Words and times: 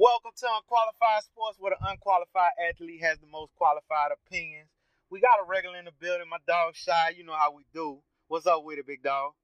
Welcome 0.00 0.32
to 0.32 0.48
Unqualified 0.48 1.28
Sports, 1.28 1.60
where 1.60 1.76
the 1.76 1.84
unqualified 1.84 2.56
athlete 2.56 3.04
has 3.04 3.20
the 3.20 3.28
most 3.28 3.52
qualified 3.60 4.16
opinions. 4.16 4.72
We 5.12 5.20
got 5.20 5.36
a 5.36 5.44
regular 5.44 5.76
in 5.76 5.84
the 5.84 5.92
building. 5.92 6.24
My 6.24 6.40
dog 6.48 6.72
Shy, 6.72 7.20
you 7.20 7.22
know 7.22 7.36
how 7.36 7.52
we 7.52 7.68
do. 7.76 8.00
What's 8.32 8.48
up 8.48 8.64
with 8.64 8.80
it, 8.80 8.88
big 8.88 9.04
dog? 9.04 9.36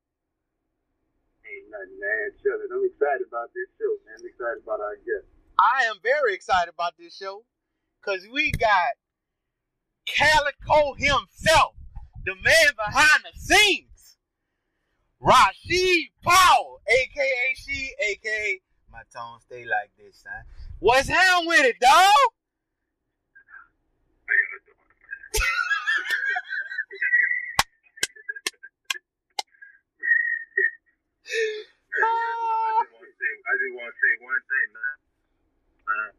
Ain't 1.44 1.68
nothing, 1.68 2.00
man. 2.00 2.32
Chilling. 2.40 2.72
I'm 2.72 2.88
excited 2.88 3.28
about 3.28 3.52
this 3.52 3.68
show, 3.76 4.00
man. 4.08 4.16
I'm 4.16 4.24
excited 4.24 4.64
about 4.64 4.80
our 4.80 4.96
guest. 5.04 5.28
I 5.60 5.92
am 5.92 6.00
very 6.00 6.32
excited 6.32 6.72
about 6.72 6.96
this 6.96 7.12
show 7.12 7.44
because 8.00 8.24
we 8.32 8.48
got 8.56 8.96
Calico 10.08 10.96
himself, 10.96 11.76
the 12.24 12.32
man 12.32 12.72
behind 12.80 13.28
the 13.28 13.36
scenes, 13.36 14.16
Rashid 15.20 16.16
Powell, 16.24 16.80
aka 16.88 17.44
she, 17.60 17.92
aka 18.00 18.64
my 18.96 19.04
tone 19.12 19.36
stay 19.44 19.68
like 19.68 19.92
this, 20.00 20.24
son. 20.24 20.40
What's 20.80 21.12
down 21.12 21.44
with 21.44 21.68
it, 21.68 21.76
dog? 21.76 22.16
I 24.24 24.32
just 24.32 24.64
want 32.88 33.04
to 33.04 33.12
say, 33.20 33.32
I 33.36 33.52
just 33.60 33.74
want 33.76 33.92
to 33.92 33.96
say 34.00 34.12
one 34.24 34.42
thing, 34.48 34.68
man. 34.72 34.96
Uh, 35.92 36.10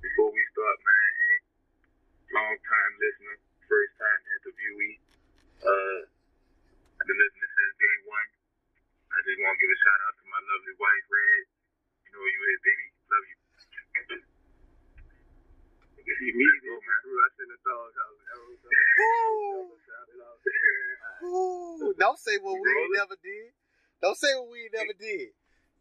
before 0.00 0.32
we 0.32 0.40
start, 0.56 0.76
man, 0.80 1.12
long 2.40 2.56
time 2.56 2.92
listener, 3.04 3.36
first 3.68 3.92
time 4.00 4.20
interviewee. 4.40 4.96
Uh, 5.60 6.00
I've 6.08 7.04
been 7.04 7.20
listening 7.20 7.52
since 7.52 7.74
day 7.84 7.96
one. 8.08 8.28
I 9.12 9.20
just 9.28 9.38
want 9.44 9.52
to 9.52 9.60
give 9.60 9.76
a 9.76 9.78
shout 9.84 10.00
out 10.08 10.14
to 10.16 10.24
my 10.24 10.40
lovely 10.40 10.76
wife, 10.80 11.04
Red. 11.12 11.53
You 12.14 12.22
know 12.22 12.30
who 12.30 12.30
you 12.30 12.46
is, 12.46 12.62
baby. 12.62 12.86
Love 13.10 13.26
you. 13.26 13.34
See 16.14 16.30
me, 16.30 16.46
man. 16.46 16.78
Rush 17.10 17.42
in 17.42 17.50
the 17.50 17.58
doghouse. 17.66 18.22
Shout 19.82 20.06
it 20.14 20.22
out. 20.22 20.38
Ooh, 21.26 21.90
don't 21.98 22.14
say 22.14 22.38
what 22.38 22.54
we 22.54 22.70
ain't 22.70 22.94
never 22.94 23.18
did. 23.18 23.50
Don't 23.98 24.14
say 24.14 24.30
what 24.38 24.46
we 24.46 24.62
ain't 24.62 24.78
never 24.78 24.94
did. 24.94 25.34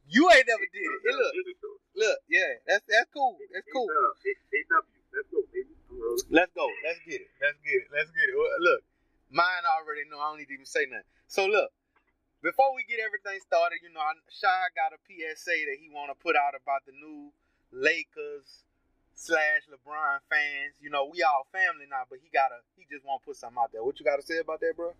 You 0.09 0.25
ain't 0.33 0.49
never 0.49 0.65
did 0.73 0.89
it. 0.89 1.05
Hey, 1.05 1.13
look, 1.21 1.37
look, 2.01 2.17
yeah, 2.25 2.65
that's 2.65 2.81
that's 2.89 3.13
cool. 3.13 3.37
That's 3.53 3.69
cool. 3.69 3.85
Let's 3.93 5.29
go, 5.29 5.37
baby. 5.53 5.69
Let's 6.33 6.49
go. 6.57 6.65
Let's 6.81 6.97
get 7.05 7.21
it. 7.21 7.29
Let's 7.37 7.61
get 7.61 7.77
it. 7.77 7.93
Let's 7.93 8.09
get 8.09 8.25
it. 8.25 8.33
Look, 8.57 8.81
mine 9.29 9.69
already 9.69 10.09
know. 10.09 10.17
I 10.17 10.33
don't 10.33 10.41
need 10.41 10.49
to 10.49 10.57
even 10.57 10.65
say 10.65 10.89
nothing. 10.89 11.05
So 11.29 11.45
look, 11.45 11.69
before 12.43 12.75
we 12.75 12.83
get 12.83 12.99
everything 12.99 13.39
started, 13.39 13.79
you 13.79 13.89
know, 13.95 14.03
Shy 14.27 14.51
got 14.75 14.91
a 14.91 14.99
PSA 15.07 15.55
that 15.71 15.79
he 15.79 15.87
want 15.87 16.11
to 16.11 16.17
put 16.19 16.35
out 16.35 16.51
about 16.51 16.83
the 16.83 16.91
new 16.91 17.31
Lakers 17.71 18.67
slash 19.15 19.63
LeBron 19.71 20.19
fans. 20.27 20.75
You 20.83 20.91
know, 20.91 21.07
we 21.07 21.23
all 21.23 21.47
family 21.55 21.87
now, 21.87 22.03
but 22.11 22.19
he 22.19 22.27
gotta, 22.35 22.59
he 22.75 22.83
just 22.91 23.07
want 23.07 23.23
to 23.23 23.31
put 23.31 23.39
something 23.39 23.55
out 23.55 23.71
there. 23.71 23.79
What 23.79 23.95
you 23.97 24.03
got 24.03 24.19
to 24.19 24.27
say 24.27 24.43
about 24.43 24.59
that, 24.59 24.75
bro? 24.75 24.91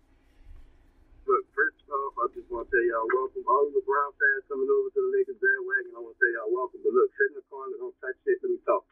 Look, 1.28 1.44
first 1.52 1.84
off, 1.88 2.16
I 2.16 2.24
just 2.32 2.48
want 2.48 2.64
to 2.64 2.72
tell 2.72 2.84
y'all 2.84 3.08
welcome. 3.12 3.44
All 3.44 3.68
the 3.68 3.84
Brown 3.84 4.12
fans 4.16 4.44
coming 4.48 4.68
over 4.68 4.88
to 4.92 5.00
the 5.04 5.10
Lakers 5.12 5.40
bandwagon, 5.40 5.92
I 5.96 6.00
want 6.00 6.16
to 6.16 6.20
tell 6.24 6.32
y'all 6.32 6.52
welcome. 6.52 6.80
But 6.80 6.96
look, 6.96 7.12
sit 7.12 7.28
in 7.28 7.36
the 7.40 7.46
corner, 7.52 7.76
don't 7.76 7.96
touch 8.00 8.16
shit, 8.24 8.40
let 8.40 8.56
me 8.56 8.60
talk. 8.64 8.88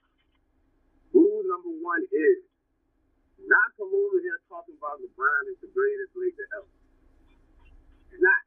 Rule 1.17 1.41
number 1.48 1.73
one 1.80 2.05
is 2.08 2.41
not 3.48 3.69
come 3.80 3.92
over 3.92 4.20
here 4.20 4.41
talking 4.48 4.77
about 4.77 5.00
LeBron 5.00 5.42
is 5.53 5.61
the 5.64 5.73
greatest 5.73 6.12
Laker 6.17 6.48
ever. 6.56 6.73
Not. 8.17 8.41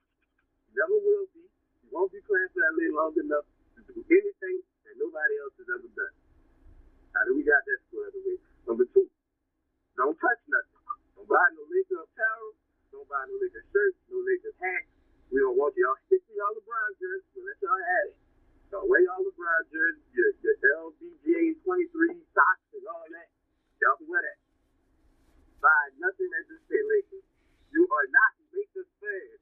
Never 0.75 0.97
will 0.99 1.27
be. 1.31 1.43
You 1.83 1.89
won't 1.95 2.11
be 2.11 2.19
playing 2.27 2.51
for 2.51 2.59
that 2.61 2.73
league 2.75 2.93
long 2.95 3.15
enough 3.15 3.47
to 3.79 3.81
do 3.87 4.01
anything 4.11 4.57
that 4.83 4.95
nobody 4.99 5.33
else 5.39 5.55
has 5.59 5.67
ever 5.71 5.89
done. 5.95 6.15
How 7.15 7.23
do 7.23 7.31
we 7.35 7.43
got 7.47 7.63
that 7.63 7.79
squared 7.87 8.11
away? 8.11 8.37
Number 8.67 8.85
two, 8.91 9.07
don't 9.95 10.17
touch 10.19 10.41
nothing. 10.51 10.83
Don't 11.15 11.29
buy 11.31 11.47
no 11.55 11.63
Laker 11.71 12.03
apparel. 12.03 12.51
Don't 12.91 13.07
buy 13.07 13.23
no 13.27 13.35
Lakers 13.39 13.63
shirts, 13.71 13.95
no 14.11 14.19
Lakers 14.19 14.57
hats. 14.59 14.91
We 15.31 15.39
don't 15.39 15.55
want 15.55 15.73
y'all 15.79 15.95
stick 16.11 16.19
to 16.27 16.31
y'all 16.35 16.51
LeBron 16.59 16.91
jerseys. 16.99 17.31
We'll 17.35 17.47
let 17.47 17.57
y'all 17.63 17.79
have 17.79 18.07
it. 18.11 18.17
So 18.71 18.75
wear 18.83 18.99
y'all 19.07 19.23
LeBron 19.23 19.61
jerseys, 19.71 20.11
your, 20.11 20.31
your 20.43 20.55
LBJ 20.91 21.63
23 21.63 22.19
socks 22.35 22.67
and 22.75 22.83
all 22.91 23.07
that. 23.15 23.29
Y'all 23.79 23.95
can 23.95 24.07
wear 24.11 24.21
that. 24.23 24.39
Buy 25.63 25.81
nothing 26.03 26.29
that 26.35 26.43
just 26.51 26.63
say 26.67 26.77
Lakers. 26.83 27.25
You 27.71 27.83
are 27.87 28.07
not 28.11 28.31
Lakers 28.51 28.91
fans. 28.99 29.39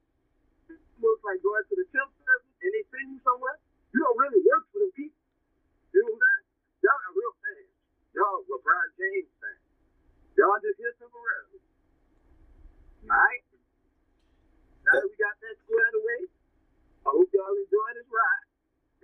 It 0.72 0.80
looks 1.02 1.22
like 1.26 1.38
going 1.42 1.64
to 1.68 1.74
the 1.78 1.86
temp 1.92 2.10
service 2.22 2.54
and 2.62 2.70
they 2.70 2.84
send 2.90 3.06
you 3.12 3.20
somewhere. 3.26 3.58
You 3.92 3.98
don't 4.02 4.18
really 4.18 4.42
work 4.46 4.64
for 4.72 4.78
them 4.82 4.92
people. 4.96 5.20
You 5.94 6.00
know 6.06 6.16
what 6.16 6.26
I'm 6.26 6.42
saying? 6.42 6.46
Y'all 6.82 6.98
are 7.06 7.14
real 7.14 7.34
fans. 7.44 7.70
Y'all 8.16 8.40
LeBron 8.50 8.86
James 8.98 9.30
fans. 9.38 9.62
Y'all 10.34 10.58
just 10.64 10.78
here 10.80 10.94
temporarily. 10.98 11.60
Alright? 13.04 13.44
Now 14.84 15.00
that 15.00 15.04
we 15.06 15.16
got 15.16 15.36
that 15.40 15.54
squared 15.64 15.94
away, 15.96 16.20
I 17.04 17.08
hope 17.12 17.28
y'all 17.32 17.56
enjoy 17.56 17.88
this 17.96 18.08
ride. 18.10 18.44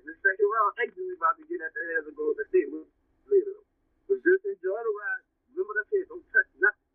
In 0.01 0.05
the 0.09 0.17
second 0.25 0.49
round, 0.49 0.73
exit 0.81 0.97
we 1.05 1.13
about 1.17 1.37
to 1.41 1.45
get 1.49 1.61
at 1.61 1.73
the 1.77 1.83
hands 1.93 2.05
of 2.09 2.15
Golden 2.17 2.45
State 2.49 2.69
We'll 2.73 2.89
later. 3.29 3.53
though. 3.57 3.65
But 4.09 4.19
just 4.25 4.45
enjoy 4.49 4.81
the 4.81 4.93
ride. 4.97 5.25
Remember 5.53 5.73
what 5.73 5.81
I 5.81 5.85
said, 5.93 6.05
don't 6.09 6.25
touch 6.33 6.49
nothing. 6.61 6.89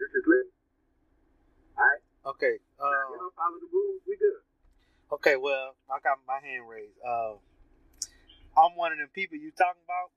This 0.00 0.10
is 0.12 0.24
lit. 0.28 0.46
Alright? 1.76 2.02
Okay. 2.36 2.54
Now, 2.80 2.84
Uh, 2.84 3.08
y'all 3.16 3.32
follow 3.36 3.58
the 3.60 3.68
rules, 3.72 4.00
we 4.08 4.16
good. 4.20 4.40
okay. 5.20 5.36
Well, 5.40 5.76
I 5.88 5.96
got 6.04 6.20
my 6.28 6.40
hand 6.40 6.68
raised. 6.68 6.96
Uh, 7.00 7.40
I'm 8.56 8.72
one 8.76 8.92
of 8.92 8.98
them 9.00 9.05
people 9.16 9.40
you 9.40 9.48
talking 9.56 9.80
about. 9.88 10.12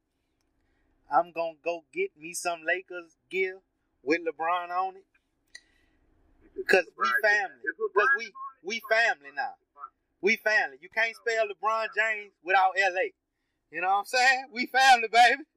I'm 1.08 1.32
gonna 1.32 1.58
go 1.64 1.88
get 1.96 2.12
me 2.20 2.36
some 2.36 2.68
Lakers 2.68 3.16
gear 3.32 3.64
with 4.04 4.20
LeBron 4.28 4.70
on 4.70 5.00
it. 5.00 5.08
Cause 6.68 6.86
we 7.00 7.08
family. 7.24 7.64
Cause 7.64 8.12
we 8.20 8.28
is 8.28 8.36
on 8.36 8.52
it, 8.60 8.68
we 8.68 8.76
family 8.92 9.32
now. 9.32 9.56
We 10.20 10.36
family. 10.36 10.76
You 10.84 10.92
can't 10.92 11.16
spell 11.16 11.48
LeBron 11.48 11.96
James 11.96 12.36
without 12.44 12.76
LA. 12.76 13.16
You 13.72 13.80
know 13.80 13.88
what 13.88 14.04
I'm 14.04 14.12
saying? 14.12 14.52
We 14.52 14.68
family, 14.68 15.08
baby. 15.08 15.48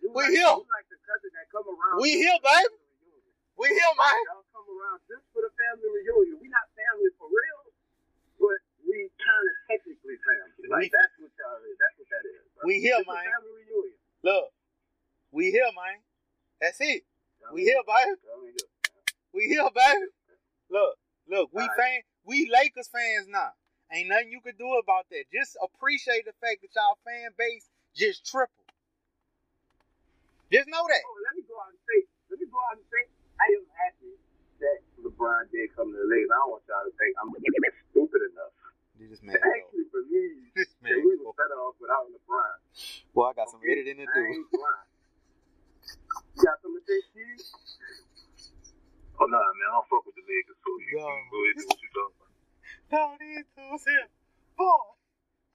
We 0.00 0.24
here. 0.32 0.48
Like 0.48 0.88
the 0.88 0.96
cousin 1.04 1.30
that 1.36 1.46
come 1.52 1.68
around. 1.68 2.00
We 2.00 2.16
here, 2.16 2.40
baby. 2.40 2.74
We 3.60 3.68
here, 3.68 3.94
man. 4.00 4.18
Y'all 4.32 4.48
come 4.50 4.64
around 4.64 4.98
just 5.04 5.28
for 5.36 5.44
the 5.44 5.52
family 5.52 5.90
reunion. 5.92 6.40
We 6.40 6.48
not 6.48 6.64
family 6.72 7.12
for 7.20 7.28
real, 7.28 7.60
but 8.40 8.58
we 8.88 9.12
kind 9.20 9.44
of 9.44 9.54
technically 9.68 10.16
family. 10.24 10.72
Like 10.72 10.88
that's 10.88 11.12
what 11.20 11.28
y'all 11.36 11.60
is. 11.60 11.76
That's 11.76 11.96
what 12.00 12.08
that 12.08 12.24
is. 12.24 12.47
Bro. 12.47 12.47
We 12.64 12.80
here, 12.80 12.98
man. 13.06 13.24
Look, 14.24 14.50
we 15.30 15.50
here, 15.50 15.70
man. 15.74 16.02
That's 16.60 16.78
it. 16.80 17.02
We 17.52 17.62
here, 17.62 17.82
baby. 17.86 18.18
We 19.32 19.46
here, 19.46 19.68
baby. 19.74 20.06
Look, 20.70 20.94
look, 21.30 21.48
we 21.54 21.62
fan, 21.78 22.02
we 22.26 22.50
Lakers 22.52 22.88
fans 22.90 23.28
now. 23.28 23.54
Ain't 23.92 24.08
nothing 24.08 24.32
you 24.32 24.40
can 24.44 24.56
do 24.58 24.68
about 24.76 25.08
that. 25.08 25.24
Just 25.32 25.56
appreciate 25.64 26.28
the 26.28 26.36
fact 26.44 26.60
that 26.60 26.74
y'all 26.76 27.00
fan 27.06 27.32
base 27.38 27.70
just 27.96 28.26
tripled. 28.26 28.68
Just 30.52 30.68
know 30.68 30.84
that. 30.84 31.02
Oh, 31.04 31.24
let 31.24 31.32
me 31.36 31.44
go 31.48 31.56
out 31.56 31.72
and 31.72 31.80
say. 31.88 32.04
Let 32.28 32.36
me 32.40 32.46
go 32.52 32.58
out 32.68 32.76
and 32.76 32.88
say. 32.92 33.04
I 33.38 33.46
am 33.54 33.64
happy 33.80 34.12
that 34.60 34.78
LeBron 35.00 35.48
did 35.54 35.72
come 35.72 35.94
to 35.94 35.96
the 35.96 36.08
Lakers. 36.10 36.32
I 36.34 36.36
don't 36.42 36.52
want 36.52 36.64
y'all 36.68 36.84
to 36.84 36.92
think 36.98 37.14
I'm 37.16 37.32
stupid 37.94 38.22
enough 38.34 38.52
This 39.08 39.24
to 39.24 39.32
actually 39.32 39.88
believe 39.88 40.52
This 40.52 40.68
that 40.84 41.00
we 41.00 41.16
was 41.16 41.32
better 41.32 41.56
off 41.64 41.80
without 41.80 42.04
LeBron. 42.12 42.56
Boy, 43.16 43.24
I 43.24 43.32
got 43.32 43.48
some 43.48 43.64
editing 43.64 44.04
to 44.04 44.06
do. 44.06 44.24
You 46.36 46.44
got 46.44 46.60
something 46.62 46.76
to 46.78 46.84
say, 46.86 47.00
Steve? 47.08 47.40
Oh, 49.18 49.26
nah, 49.26 49.40
man. 49.42 49.66
I 49.66 49.80
don't 49.80 49.88
fuck 49.90 50.04
with 50.06 50.14
the 50.14 50.22
Lakers, 50.22 50.54
so 50.60 50.68
you 50.76 51.00
No. 51.00 51.08
can 51.08 51.24
go 51.32 51.38
ahead 51.40 51.56
and 51.56 51.58
do 51.58 51.66
what 51.66 51.80
you 51.82 51.90
talking 51.96 52.18
about. 52.20 52.32
No, 52.92 53.02
these 53.18 53.48
dudes 53.58 53.84
here. 53.88 54.06
Boy. 54.54 54.86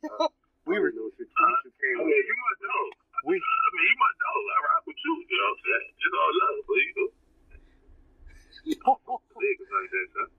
Uh, 0.04 0.28
we 0.68 0.76
were, 0.82 0.92
know 0.92 1.08
you, 1.08 1.14
what 1.14 1.16
came 1.16 1.96
I 1.96 2.04
mean, 2.04 2.20
you 2.26 2.36
my 2.36 2.56
dog. 2.58 2.90
we, 3.30 3.34
I 3.40 3.68
mean, 3.72 3.86
you 3.88 3.96
my 4.02 4.14
dog. 4.18 4.42
I 4.44 4.58
rock 4.66 4.84
with 4.84 5.00
you. 5.00 5.14
You 5.24 5.38
know 5.40 5.46
what 5.46 5.56
I'm 5.56 5.64
saying? 5.64 5.88
It's 5.94 6.16
all 6.20 6.34
love, 6.42 6.60
but 6.68 6.78
you 6.84 6.92
know, 6.98 7.10
Lakers 9.40 9.72
like 9.72 9.90
that, 9.94 10.08
son. 10.12 10.30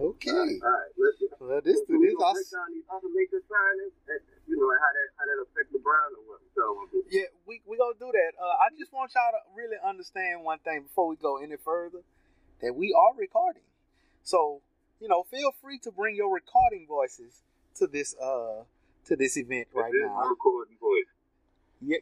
Okay. 0.00 0.30
All 0.30 0.72
right, 0.72 0.92
let's 0.96 1.16
get 1.20 1.30
Well, 1.40 1.60
this, 1.60 1.76
so 1.84 1.92
this, 2.00 2.14
I, 2.16 2.32
break 2.32 2.48
down 2.50 2.68
these 2.72 2.88
other 2.90 3.10
Lakers 3.12 3.44
signings, 3.46 3.94
and, 4.08 4.20
you 4.48 4.56
know, 4.56 4.68
and 4.72 4.80
how 4.80 4.90
that 4.96 5.08
how 5.18 5.24
that 5.28 5.38
affect 5.44 5.68
LeBron 5.72 6.08
or 6.16 6.22
what? 6.28 6.40
So, 6.56 6.62
uh, 6.88 7.02
Yeah, 7.10 7.28
we 7.46 7.60
we 7.66 7.76
gonna 7.76 7.98
do 7.98 8.10
that. 8.12 8.32
Uh, 8.40 8.64
I 8.64 8.72
just 8.78 8.92
want 8.92 9.12
y'all 9.14 9.32
to 9.32 9.42
really 9.56 9.76
understand 9.84 10.42
one 10.44 10.58
thing 10.60 10.82
before 10.84 11.06
we 11.08 11.16
go 11.16 11.36
any 11.38 11.56
further, 11.56 12.00
that 12.62 12.74
we 12.74 12.92
are 12.92 13.12
recording. 13.16 13.62
So 14.22 14.62
you 15.00 15.08
know, 15.08 15.22
feel 15.24 15.52
free 15.62 15.78
to 15.84 15.90
bring 15.90 16.14
your 16.16 16.32
recording 16.32 16.86
voices 16.86 17.40
to 17.76 17.86
this 17.86 18.14
uh 18.20 18.64
to 19.06 19.16
this 19.16 19.36
event 19.36 19.68
right 19.72 19.92
this 19.92 20.02
my 20.02 20.08
now. 20.24 20.28
recording 20.28 20.76
voice. 20.80 21.08
Yeah, 21.80 21.98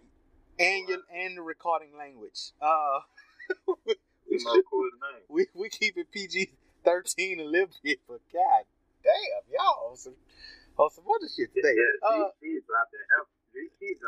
and 0.58 0.88
your 0.88 0.98
and 1.14 1.36
the 1.38 1.42
recording 1.42 1.96
language. 1.96 2.50
Uh, 2.60 3.00
we, 3.86 3.94
This 4.28 4.40
is 4.40 4.44
my 4.44 4.50
should- 4.50 4.56
recording 4.58 4.98
name. 5.00 5.22
we 5.28 5.46
we 5.54 5.68
keep 5.68 5.96
it 5.96 6.10
PG 6.10 6.50
thirteen 6.84 7.40
a 7.40 7.44
little 7.44 7.68
bit, 7.82 8.00
but 8.08 8.20
god 8.32 8.64
damn, 9.02 9.44
y'all 9.52 9.90
on 9.90 9.96
some 9.96 10.14
on 10.76 10.90
some 10.90 11.04
other 11.08 11.28
shit 11.28 11.52
today. 11.54 11.74
Yeah, 11.74 12.08
Uh, 12.08 12.30
GT 12.38 12.64
dropped 12.66 12.92
the 12.92 12.98
F. 13.20 13.26
GT 13.54 13.98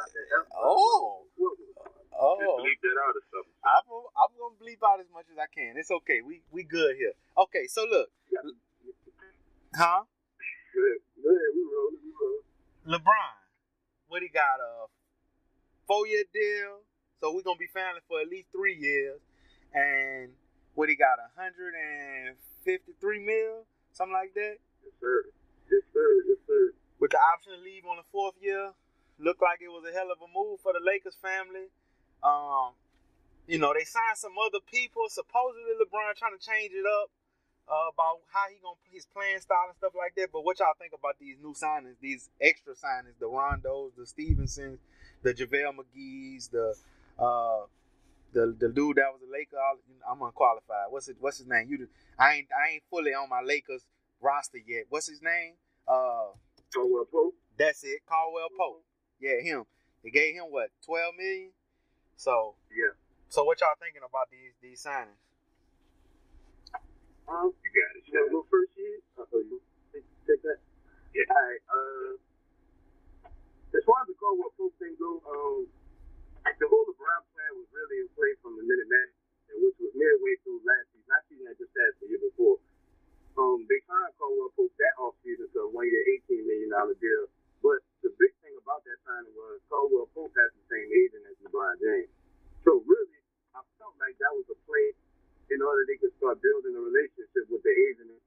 Oh, 0.55 1.25
Well, 1.37 1.57
Just 1.57 1.73
oh. 2.21 2.61
bleep 2.61 2.81
that 2.85 2.97
out 3.01 3.17
or 3.17 3.25
something. 3.33 3.57
I'm 3.65 3.85
I'm 4.15 4.33
gonna 4.39 4.59
bleep 4.61 4.79
out 4.87 5.01
as 5.01 5.07
much 5.13 5.27
as 5.33 5.39
I 5.39 5.47
can. 5.53 5.77
It's 5.77 5.91
okay. 5.91 6.21
We 6.21 6.43
we 6.51 6.63
good 6.63 6.97
here. 6.97 7.13
Okay, 7.39 7.67
so 7.67 7.85
look, 7.89 8.11
huh? 9.75 10.05
Good. 10.75 10.99
Good. 11.17 11.49
We 11.57 11.63
rolling. 11.65 12.01
We 12.05 12.13
rolling. 12.15 12.45
LeBron, 12.87 13.35
what 14.09 14.23
he 14.23 14.29
got 14.29 14.61
a 14.61 14.87
four 15.87 16.07
year 16.07 16.25
deal, 16.33 16.81
so 17.21 17.33
we're 17.35 17.43
gonna 17.43 17.59
be 17.59 17.69
family 17.73 18.01
for 18.09 18.21
at 18.21 18.29
least 18.29 18.49
three 18.53 18.77
years, 18.77 19.21
and 19.75 20.31
what 20.75 20.89
he 20.89 20.95
got 20.97 21.19
a 21.19 21.29
hundred 22.65 22.81
and 22.81 22.81
fifty 22.81 22.93
three 23.01 23.21
mil, 23.25 23.65
something 23.93 24.13
like 24.13 24.35
that, 24.35 24.57
Yes, 24.85 24.95
sir. 25.01 25.25
Yes, 25.71 25.83
sir. 25.93 26.09
Yes, 26.29 26.39
sir. 26.47 26.73
with 26.99 27.11
the 27.11 27.19
option 27.33 27.53
to 27.57 27.61
leave 27.63 27.85
on 27.87 27.97
the 27.97 28.07
fourth 28.13 28.35
year. 28.41 28.73
Looked 29.19 29.43
like 29.43 29.61
it 29.61 29.69
was 29.69 29.85
a 29.85 29.93
hell 29.93 30.09
of 30.11 30.17
a 30.25 30.29
move 30.33 30.61
for 30.65 30.73
the 30.73 30.81
Lakers 30.81 31.17
family. 31.21 31.69
Um, 32.25 32.73
you 33.47 33.59
know 33.59 33.73
they 33.77 33.85
signed 33.85 34.17
some 34.17 34.33
other 34.41 34.61
people. 34.65 35.05
Supposedly 35.09 35.77
LeBron 35.77 36.17
trying 36.17 36.37
to 36.39 36.45
change 36.45 36.73
it 36.73 36.85
up. 36.87 37.11
Uh, 37.71 37.87
about 37.95 38.19
how 38.35 38.51
he 38.51 38.59
gonna 38.59 38.75
play 38.83 38.99
his 38.99 39.07
playing 39.07 39.39
style 39.39 39.69
and 39.69 39.77
stuff 39.77 39.93
like 39.95 40.11
that. 40.17 40.33
But 40.33 40.43
what 40.43 40.59
y'all 40.59 40.75
think 40.77 40.91
about 40.93 41.21
these 41.21 41.37
new 41.39 41.55
signings, 41.55 41.95
these 42.01 42.29
extra 42.41 42.75
signings, 42.75 43.15
the 43.21 43.27
Rondos, 43.31 43.95
the 43.97 44.07
Stephensons, 44.07 44.81
the 45.23 45.33
JaVale 45.33 45.79
McGee's, 45.79 46.49
the 46.49 46.75
uh, 47.17 47.67
the 48.33 48.55
the 48.59 48.69
dude 48.69 48.97
that 48.97 49.11
was 49.13 49.21
a 49.27 49.31
Laker. 49.31 49.57
I'm 50.11 50.23
unqualified. 50.23 50.87
What's 50.91 51.09
it? 51.09 51.17
What's 51.21 51.39
his 51.39 51.47
name? 51.47 51.69
You, 51.69 51.89
I 52.19 52.35
ain't 52.35 52.49
I 52.53 52.73
ain't 52.75 52.83
fully 52.91 53.13
on 53.15 53.29
my 53.29 53.41
Lakers 53.43 53.85
roster 54.21 54.59
yet. 54.59 54.85
What's 54.89 55.09
his 55.09 55.23
name? 55.23 55.55
Uh, 55.89 56.33
Caldwell 56.75 57.05
Pope. 57.11 57.35
that's 57.59 57.83
it, 57.85 58.01
Caldwell 58.07 58.49
Pope. 58.57 58.85
Yeah, 59.19 59.41
him. 59.43 59.65
They 60.05 60.11
gave 60.11 60.35
him 60.35 60.45
what, 60.51 60.71
twelve 60.85 61.15
million? 61.19 61.51
So 62.17 62.55
Yeah. 62.71 62.95
so 63.29 63.45
what 63.45 63.61
y'all 63.61 63.75
thinking 63.81 64.03
about 64.07 64.31
these 64.31 64.55
these 64.63 64.83
signings? 64.85 65.19
Um, 67.29 67.53
You 67.63 67.71
got 67.71 67.95
it. 67.97 68.03
you 68.07 68.13
want 68.19 68.27
to 68.27 68.33
go 68.35 68.43
first, 68.51 68.71
Shid? 68.75 69.03
Uh, 69.19 69.23
oh, 69.23 69.39
you 69.39 69.61
take, 69.95 70.03
take 70.27 70.43
that? 70.43 70.59
Yeah. 71.15 71.31
All 71.31 71.39
right. 71.47 71.63
Uh, 71.71 72.13
as 73.71 73.83
far 73.87 74.03
as 74.03 74.07
the 74.11 74.15
Caldwell 74.19 74.51
Pope 74.59 74.75
thing 74.83 74.99
go, 74.99 75.23
um, 75.31 75.67
the 76.59 76.67
whole 76.67 76.85
LeBron 76.91 77.23
plan 77.51 77.59
was 77.59 77.71
really 77.75 78.07
in 78.07 78.09
play 78.15 78.31
from 78.47 78.55
the 78.55 78.63
minute 78.63 78.87
man, 78.87 79.09
which 79.59 79.75
was 79.83 79.91
midway 79.99 80.39
through 80.47 80.63
last 80.63 80.87
season. 80.95 81.11
Not 81.11 81.23
season 81.27 81.45
that 81.51 81.59
just 81.59 81.75
passed 81.75 81.99
the 81.99 82.07
year 82.07 82.23
before. 82.23 82.63
Um, 83.35 83.67
they 83.67 83.83
signed 83.91 84.15
Caldwell 84.23 84.55
Pope 84.55 84.71
that 84.79 84.95
offseason 85.03 85.51
to 85.51 85.67
a 85.67 85.69
one 85.71 85.91
year, 85.91 86.03
$18 86.31 86.47
million 86.47 86.71
deal. 86.71 87.27
But 87.59 87.83
the 88.07 88.15
big 88.15 88.31
thing 88.39 88.55
about 88.55 88.87
that 88.87 88.99
signing 89.03 89.35
was 89.35 89.59
Caldwell 89.67 90.07
Pope 90.15 90.31
has 90.39 90.51
the 90.55 90.65
same 90.71 90.89
agent 90.95 91.27
as 91.27 91.37
LeBron 91.43 91.75
James. 91.83 92.11
So 92.63 92.79
really, 92.87 93.19
I 93.59 93.67
felt 93.83 93.99
like 93.99 94.15
that 94.23 94.31
was 94.31 94.47
a 94.55 94.59
play 94.71 94.95
in 95.51 95.59
order 95.59 95.83
they 95.91 95.99
could 95.99 96.15
start 96.23 96.39
building 96.39 96.79
a 96.79 96.83
relationship 96.83 97.51
with 97.51 97.67
the 97.67 97.75
agent 97.75 98.15
and 98.15 98.23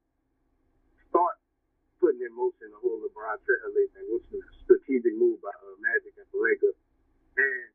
start 1.08 1.40
putting 2.04 2.20
in 2.20 2.34
motion 2.36 2.68
the 2.75 2.80
whole 2.84 3.00
LeBron 3.00 3.40
Trent 3.48 3.72
thing, 3.72 4.08
which 4.12 4.28
was 4.36 4.44
a 4.44 4.56
strategic 4.68 5.16
move 5.16 5.40
by 5.40 5.56
uh, 5.56 5.80
Magic 5.80 6.12
and 6.20 6.28
Pelinka. 6.36 6.75
And 7.40 7.73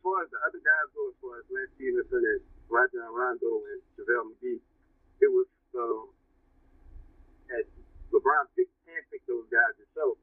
as 0.00 0.08
far 0.08 0.24
as 0.24 0.32
the 0.32 0.40
other 0.48 0.64
guys 0.64 0.88
go, 0.96 1.12
as 1.12 1.18
far 1.20 1.36
as 1.36 1.44
Lance 1.52 1.68
Stephenson 1.76 2.24
and 2.24 2.40
Rajon 2.72 3.12
Rondo 3.12 3.52
and 3.68 3.84
JaVale 4.00 4.32
McGee, 4.32 4.56
it 5.20 5.28
was 5.28 5.44
um, 5.76 6.08
at 7.52 7.68
LeBron 8.08 8.48
picked 8.56 8.72
handpicked 8.88 9.28
those 9.28 9.44
guys 9.52 9.76
himself 9.76 10.16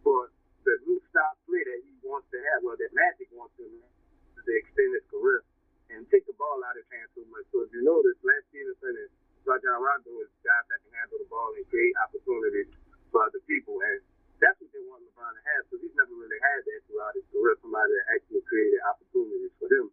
for 0.00 0.32
the 0.64 0.72
new 0.88 0.96
style 1.12 1.36
play 1.44 1.60
that 1.68 1.84
he 1.84 1.92
wants 2.00 2.32
to 2.32 2.40
have, 2.40 2.64
well, 2.64 2.80
that 2.80 2.88
Magic 2.96 3.28
wants 3.36 3.52
him 3.60 3.68
to 3.76 4.52
extend 4.56 4.96
his 4.96 5.04
career 5.12 5.44
and 5.92 6.08
take 6.08 6.24
the 6.24 6.36
ball 6.40 6.56
out 6.64 6.72
of 6.72 6.80
his 6.80 6.88
hands 6.88 7.12
so 7.12 7.20
much. 7.28 7.44
So 7.52 7.68
if 7.68 7.70
you 7.76 7.84
notice, 7.84 8.16
Lance 8.24 8.48
Stephenson 8.48 9.04
and 9.04 9.12
Rajon 9.44 9.76
Rondo 9.84 10.16
is 10.24 10.32
guys 10.40 10.64
that 10.72 10.80
can 10.80 10.96
handle 10.96 11.20
the 11.20 11.28
ball 11.28 11.52
and 11.52 11.64
create 11.68 11.92
opportunities 12.08 12.72
for 13.12 13.20
other 13.28 13.44
people. 13.44 13.84
And 13.84 14.00
that's 14.38 14.58
what 14.62 14.70
they 14.70 14.82
want 14.86 15.02
LeBron 15.02 15.34
to 15.34 15.42
have 15.42 15.60
because 15.66 15.82
he's 15.82 15.96
never 15.98 16.14
really 16.14 16.38
had 16.38 16.62
that 16.62 16.80
throughout 16.86 17.14
his 17.18 17.26
career, 17.34 17.58
somebody 17.58 17.90
that 17.90 18.06
actually 18.14 18.42
created 18.46 18.80
opportunities 18.86 19.54
for 19.58 19.66
him. 19.66 19.90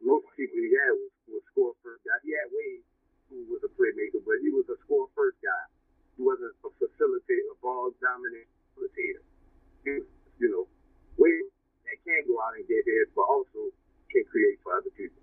Most 0.00 0.26
people 0.34 0.56
he 0.58 0.72
had 0.72 0.92
was, 0.96 1.12
was 1.28 1.42
score 1.52 1.76
first 1.84 2.02
guy. 2.02 2.16
He 2.24 2.32
had 2.32 2.48
Wade, 2.50 2.84
who 3.28 3.38
was 3.52 3.60
a 3.62 3.70
playmaker, 3.76 4.18
but 4.24 4.40
he 4.40 4.50
was 4.50 4.66
a 4.72 4.76
score 4.88 5.06
first 5.12 5.38
guy. 5.44 5.64
He 6.16 6.24
wasn't 6.24 6.56
a 6.64 6.70
facilitator, 6.80 7.52
a 7.52 7.56
ball 7.60 7.92
dominant 8.00 8.48
facilitator. 8.72 9.22
He 9.84 9.90
was, 10.00 10.08
you 10.40 10.48
know, 10.48 10.64
Wade 11.20 11.52
that 11.84 11.96
can 12.02 12.20
go 12.26 12.40
out 12.40 12.56
and 12.56 12.64
get 12.66 12.82
his, 12.88 13.12
but 13.12 13.28
also 13.28 13.70
can 14.08 14.24
create 14.32 14.56
for 14.64 14.72
other 14.72 14.92
people. 14.96 15.20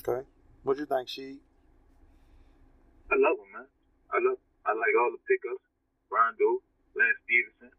Okay. 0.00 0.24
What 1.02 1.10
you 1.18 1.34
think, 1.34 1.42
She? 1.42 3.10
I 3.10 3.18
love 3.18 3.34
him, 3.42 3.50
man. 3.50 3.66
I 4.14 4.22
love. 4.22 4.38
I 4.62 4.70
like 4.70 4.94
all 5.02 5.10
the 5.10 5.18
pickups. 5.26 5.66
Rondo, 6.06 6.62
Lance 6.94 7.18
Stephenson, 7.26 7.74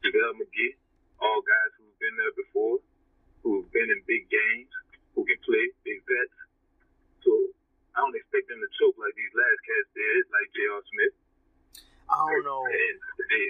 JaVale 0.00 0.40
McGee, 0.40 0.80
all 1.20 1.44
guys 1.44 1.76
who've 1.76 2.00
been 2.00 2.16
there 2.16 2.32
before, 2.32 2.80
who've 3.44 3.68
been 3.76 3.92
in 3.92 4.00
big 4.08 4.24
games, 4.32 4.72
who 5.12 5.28
can 5.28 5.36
play, 5.44 5.68
big 5.84 6.00
vets. 6.08 6.38
So 7.28 7.30
I 7.92 8.00
don't 8.00 8.16
expect 8.16 8.48
them 8.48 8.56
to 8.56 8.70
choke 8.80 8.96
like 8.96 9.12
these 9.20 9.34
last 9.36 9.60
cats 9.60 9.88
did, 9.92 10.24
like 10.32 10.48
J.R. 10.56 10.80
Smith. 10.80 11.14
I 12.08 12.16
don't 12.16 12.46
know. 12.48 12.64
And 12.64 12.96
they, 13.20 13.46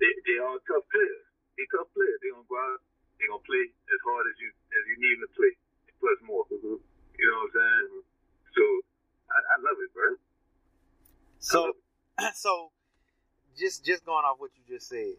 they, 0.00 0.12
they 0.24 0.36
all 0.40 0.56
tough 0.64 0.88
players. 0.88 1.24
They 1.60 1.68
tough 1.68 1.92
players. 1.92 2.16
They 2.24 2.32
gonna 2.32 2.48
go 2.48 2.56
out. 2.56 2.80
They 3.20 3.28
gonna 3.28 3.44
play 3.44 3.68
as 3.68 4.00
hard 4.08 4.24
as 4.24 4.36
you 4.40 4.48
as 4.72 4.82
you 4.88 4.96
need 4.96 5.20
them 5.20 5.28
to 5.28 5.30
play, 5.36 5.52
plus 6.00 6.18
more. 6.24 6.48
You 6.48 7.26
know 7.28 7.44
what 7.44 7.60
I'm 7.60 7.92
saying? 7.92 8.08
So 8.52 8.62
I, 9.32 9.38
I 9.40 9.56
love 9.64 9.78
it, 9.80 9.90
bro. 9.96 10.08
So 11.40 11.72
so 12.34 12.70
just 13.56 13.84
just 13.84 14.04
going 14.04 14.24
off 14.24 14.36
what 14.38 14.50
you 14.56 14.64
said, 14.82 15.14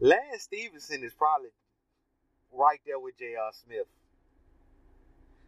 Lance 0.00 0.42
Stephenson 0.42 1.02
is 1.04 1.12
probably 1.14 1.50
right 2.52 2.80
there 2.86 2.98
with 2.98 3.18
J.R. 3.18 3.50
Smith. 3.52 3.86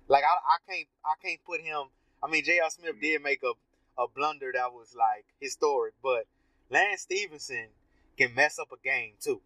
Like 0.08 0.24
I, 0.24 0.26
I 0.26 0.58
can't 0.70 0.88
I 1.04 1.14
can't 1.22 1.40
put 1.44 1.60
him. 1.60 1.90
I 2.22 2.30
mean, 2.30 2.44
J.R. 2.44 2.70
Smith 2.70 3.00
did 3.00 3.22
make 3.22 3.42
a 3.42 3.52
a 4.00 4.06
blunder 4.08 4.52
that 4.54 4.72
was 4.72 4.94
like 4.96 5.24
historic, 5.40 5.94
but 6.02 6.26
Lance 6.70 7.02
Stephenson 7.02 7.68
can 8.16 8.34
mess 8.34 8.58
up 8.58 8.68
a 8.72 8.78
game 8.82 9.14
too. 9.20 9.40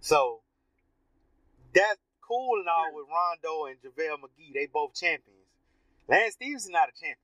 So 0.00 0.40
that's 1.74 2.00
cool 2.26 2.58
and 2.58 2.68
all 2.68 2.94
with 2.94 3.06
Rondo 3.08 3.66
and 3.66 3.76
JaVale 3.80 4.18
McGee. 4.18 4.54
They 4.54 4.66
both 4.66 4.94
champions. 4.94 5.46
Lance 6.08 6.34
Stephenson 6.34 6.72
not 6.72 6.88
a 6.88 6.92
champion. 6.92 7.16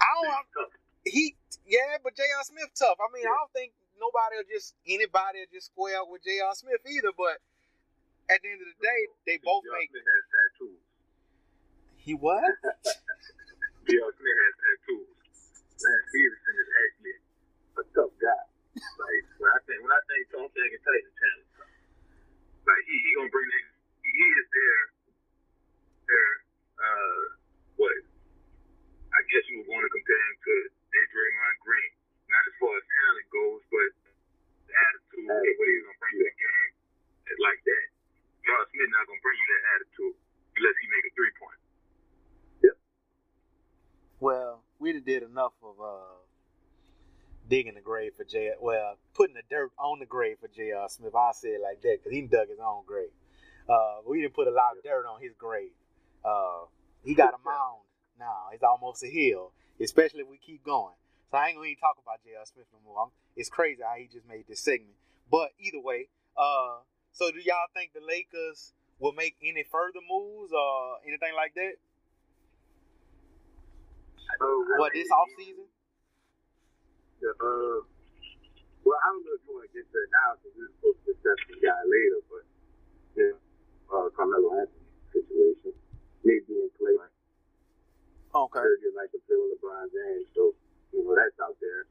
I 0.00 0.26
don't. 0.54 0.71
He 1.12 1.36
yeah, 1.68 2.00
but 2.00 2.16
J.R. 2.16 2.40
Smith 2.48 2.72
tough. 2.72 2.96
I 2.96 3.04
mean, 3.12 3.28
I 3.28 3.36
don't 3.36 3.52
think 3.52 3.76
nobody 4.00 4.40
will 4.40 4.48
just 4.48 4.72
anybody 4.88 5.44
will 5.44 5.52
just 5.52 5.68
square 5.68 6.00
up 6.00 6.08
with 6.08 6.24
J.R. 6.24 6.56
Smith 6.56 6.80
either. 6.88 7.12
But 7.12 7.36
at 8.32 8.40
the 8.40 8.48
end 8.48 8.64
of 8.64 8.68
the 8.72 8.80
day, 8.80 9.00
they 9.28 9.36
both 9.44 9.60
J.R. 9.68 9.76
make. 9.76 9.92
Smith 9.92 10.08
has 10.08 10.24
tattoos. 10.32 10.82
He 12.00 12.12
what? 12.16 12.48
J.R. 13.92 14.12
Smith 14.16 14.38
has 14.40 14.54
tattoos. 14.56 15.12
Lance 15.84 16.06
Stephenson 16.08 16.54
is 16.56 16.70
actually 16.80 17.16
a 17.76 17.84
tough 17.92 18.14
guy. 18.16 18.44
Like 18.72 19.24
when 19.36 19.50
I 19.52 19.60
think 19.68 19.78
when 19.84 19.92
I 19.92 20.00
think 20.08 20.22
Tom 20.32 20.48
Sagan 20.48 20.80
Tyson 20.80 21.12
challenge, 21.12 21.50
like 22.64 22.84
he 22.88 22.94
he 23.04 23.10
gonna 23.20 23.28
bring 23.28 23.48
that. 23.52 23.68
He 24.00 24.26
is 24.32 24.48
their 24.48 24.80
their 26.08 26.30
uh 26.80 27.20
what? 27.76 28.00
I 29.12 29.20
guess 29.28 29.44
you 29.52 29.60
were 29.60 29.68
going 29.68 29.84
to 29.84 29.92
compare 29.92 30.22
him 30.24 30.36
to 30.40 30.81
their 30.92 31.06
Draymond 31.08 31.56
Green, 31.64 31.92
not 32.28 32.44
as 32.46 32.54
far 32.60 32.72
as 32.76 32.84
talent 32.84 33.28
goes, 33.32 33.62
but 33.72 33.90
the 34.68 34.74
attitude, 34.76 35.26
the 35.26 35.54
way 35.56 35.68
he's 35.72 35.84
gonna 35.88 36.00
bring 36.00 36.14
you 36.20 36.24
the 36.28 36.36
game, 36.36 36.72
is 37.32 37.38
like 37.40 37.60
that. 37.64 37.86
J.R. 38.44 38.64
Smith 38.70 38.90
not 38.92 39.04
gonna 39.08 39.24
bring 39.24 39.38
you 39.40 39.48
that 39.50 39.64
attitude 39.76 40.16
unless 40.60 40.76
he 40.78 40.86
make 40.92 41.04
a 41.08 41.12
three 41.16 41.34
point. 41.40 41.60
Well, 44.22 44.62
we 44.78 44.92
did 45.00 45.24
enough 45.24 45.52
of 45.64 45.80
uh, 45.82 46.14
digging 47.48 47.74
the 47.74 47.80
grave 47.80 48.12
for 48.16 48.22
J. 48.22 48.52
Well, 48.60 48.96
putting 49.14 49.34
the 49.34 49.42
dirt 49.50 49.72
on 49.78 49.98
the 49.98 50.06
grave 50.06 50.36
for 50.40 50.46
J.R. 50.46 50.88
Smith. 50.88 51.12
I 51.12 51.32
say 51.32 51.48
it 51.48 51.60
like 51.60 51.82
that 51.82 51.98
because 51.98 52.12
he 52.12 52.22
dug 52.22 52.48
his 52.48 52.60
own 52.60 52.84
grave. 52.86 53.10
Uh, 53.68 54.06
we 54.06 54.20
didn't 54.20 54.34
put 54.34 54.46
a 54.46 54.52
lot 54.52 54.76
of 54.76 54.84
dirt 54.84 55.06
on 55.06 55.20
his 55.20 55.32
grave. 55.36 55.74
Uh, 56.24 56.66
he 57.02 57.14
got 57.14 57.34
a 57.34 57.42
mound 57.44 57.82
now. 58.16 58.46
It's 58.52 58.62
almost 58.62 59.02
a 59.02 59.08
hill, 59.08 59.50
especially 59.82 60.20
if 60.20 60.28
we 60.28 60.38
keep 60.38 60.64
going. 60.64 60.94
So 61.30 61.38
I 61.38 61.48
ain't 61.48 61.56
gonna 61.56 61.68
even 61.68 61.80
talk 61.80 61.96
about 62.00 62.22
J.R. 62.24 62.44
Smith 62.44 62.66
no 62.72 62.80
more. 62.84 63.08
I'm, 63.08 63.10
it's 63.36 63.48
crazy 63.48 63.82
how 63.82 63.96
he 63.96 64.06
just 64.06 64.28
made 64.28 64.44
this 64.48 64.60
segment. 64.60 64.96
But 65.30 65.50
either 65.58 65.80
way, 65.80 66.08
uh, 66.36 66.84
so 67.12 67.30
do 67.30 67.40
y'all 67.40 67.72
think 67.74 67.92
the 67.92 68.04
Lakers 68.04 68.72
will 69.00 69.12
make 69.12 69.36
any 69.42 69.64
further 69.64 70.04
moves 70.04 70.52
or 70.52 71.00
anything 71.08 71.34
like 71.34 71.54
that? 71.56 71.74
Uh, 74.40 74.78
What 74.78 74.92
this 74.92 75.08
off 75.10 75.28
season? 75.36 75.66
Yeah, 77.20 77.32
uh, 77.38 77.80
well, 78.84 78.98
I 78.98 79.06
don't 79.14 79.24
know 79.24 79.34
if 79.38 79.42
you 79.46 79.52
want 79.54 79.70
to 79.70 79.72
get 79.72 79.86
to 79.86 79.98
it 79.98 80.10
now 80.10 80.22
now 80.22 80.38
because 80.38 80.54
we're 80.58 80.72
supposed 80.78 81.00
to 81.02 81.12
discuss 81.14 81.38
the 81.48 81.56
guy 81.62 81.80
later, 81.86 82.20
but 82.30 82.44
yeah, 83.18 83.34
uh, 83.90 84.06
Carmelo 84.14 84.48
Anthony 84.58 84.86
situation, 85.12 85.72
maybe 86.24 86.52
in 86.54 86.70
play. 86.78 86.96
Okay. 88.34 88.60
You 88.60 88.92
like 88.96 89.12
to 89.12 89.20
play 89.28 89.36
with 89.36 89.60
LeBron 89.60 89.92
James, 89.92 90.26
so 90.34 90.54
you 90.92 91.04
know 91.04 91.14
that's 91.14 91.36
out 91.40 91.56
there. 91.60 91.84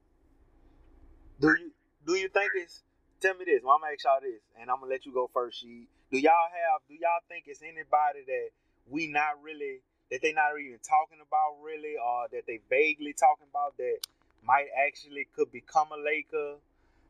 Do 1.40 1.54
you 1.60 1.72
do 2.06 2.14
you 2.18 2.30
think 2.30 2.52
it's 2.56 2.82
tell 3.22 3.38
me 3.38 3.46
this, 3.46 3.62
well, 3.64 3.78
I'm 3.78 3.82
gonna 3.86 3.94
ask 3.94 4.04
y'all 4.04 4.22
this, 4.22 4.42
and 4.60 4.70
I'm 4.70 4.82
gonna 4.82 4.90
let 4.90 5.06
you 5.06 5.14
go 5.14 5.30
first, 5.32 5.62
she. 5.62 5.88
Do 6.12 6.18
y'all 6.18 6.50
have 6.50 6.82
do 6.90 6.96
y'all 6.98 7.22
think 7.30 7.46
it's 7.46 7.62
anybody 7.62 8.26
that 8.26 8.50
we 8.90 9.08
not 9.08 9.38
really 9.42 9.86
that 10.10 10.22
they 10.22 10.34
not 10.34 10.58
even 10.60 10.80
talking 10.82 11.22
about 11.22 11.62
really 11.64 11.96
or 11.96 12.28
that 12.34 12.44
they 12.48 12.60
vaguely 12.70 13.14
talking 13.14 13.48
about 13.50 13.78
that 13.78 14.02
might 14.44 14.68
actually 14.76 15.28
could 15.36 15.52
become 15.52 15.88
a 15.94 15.98
Laker, 16.02 16.58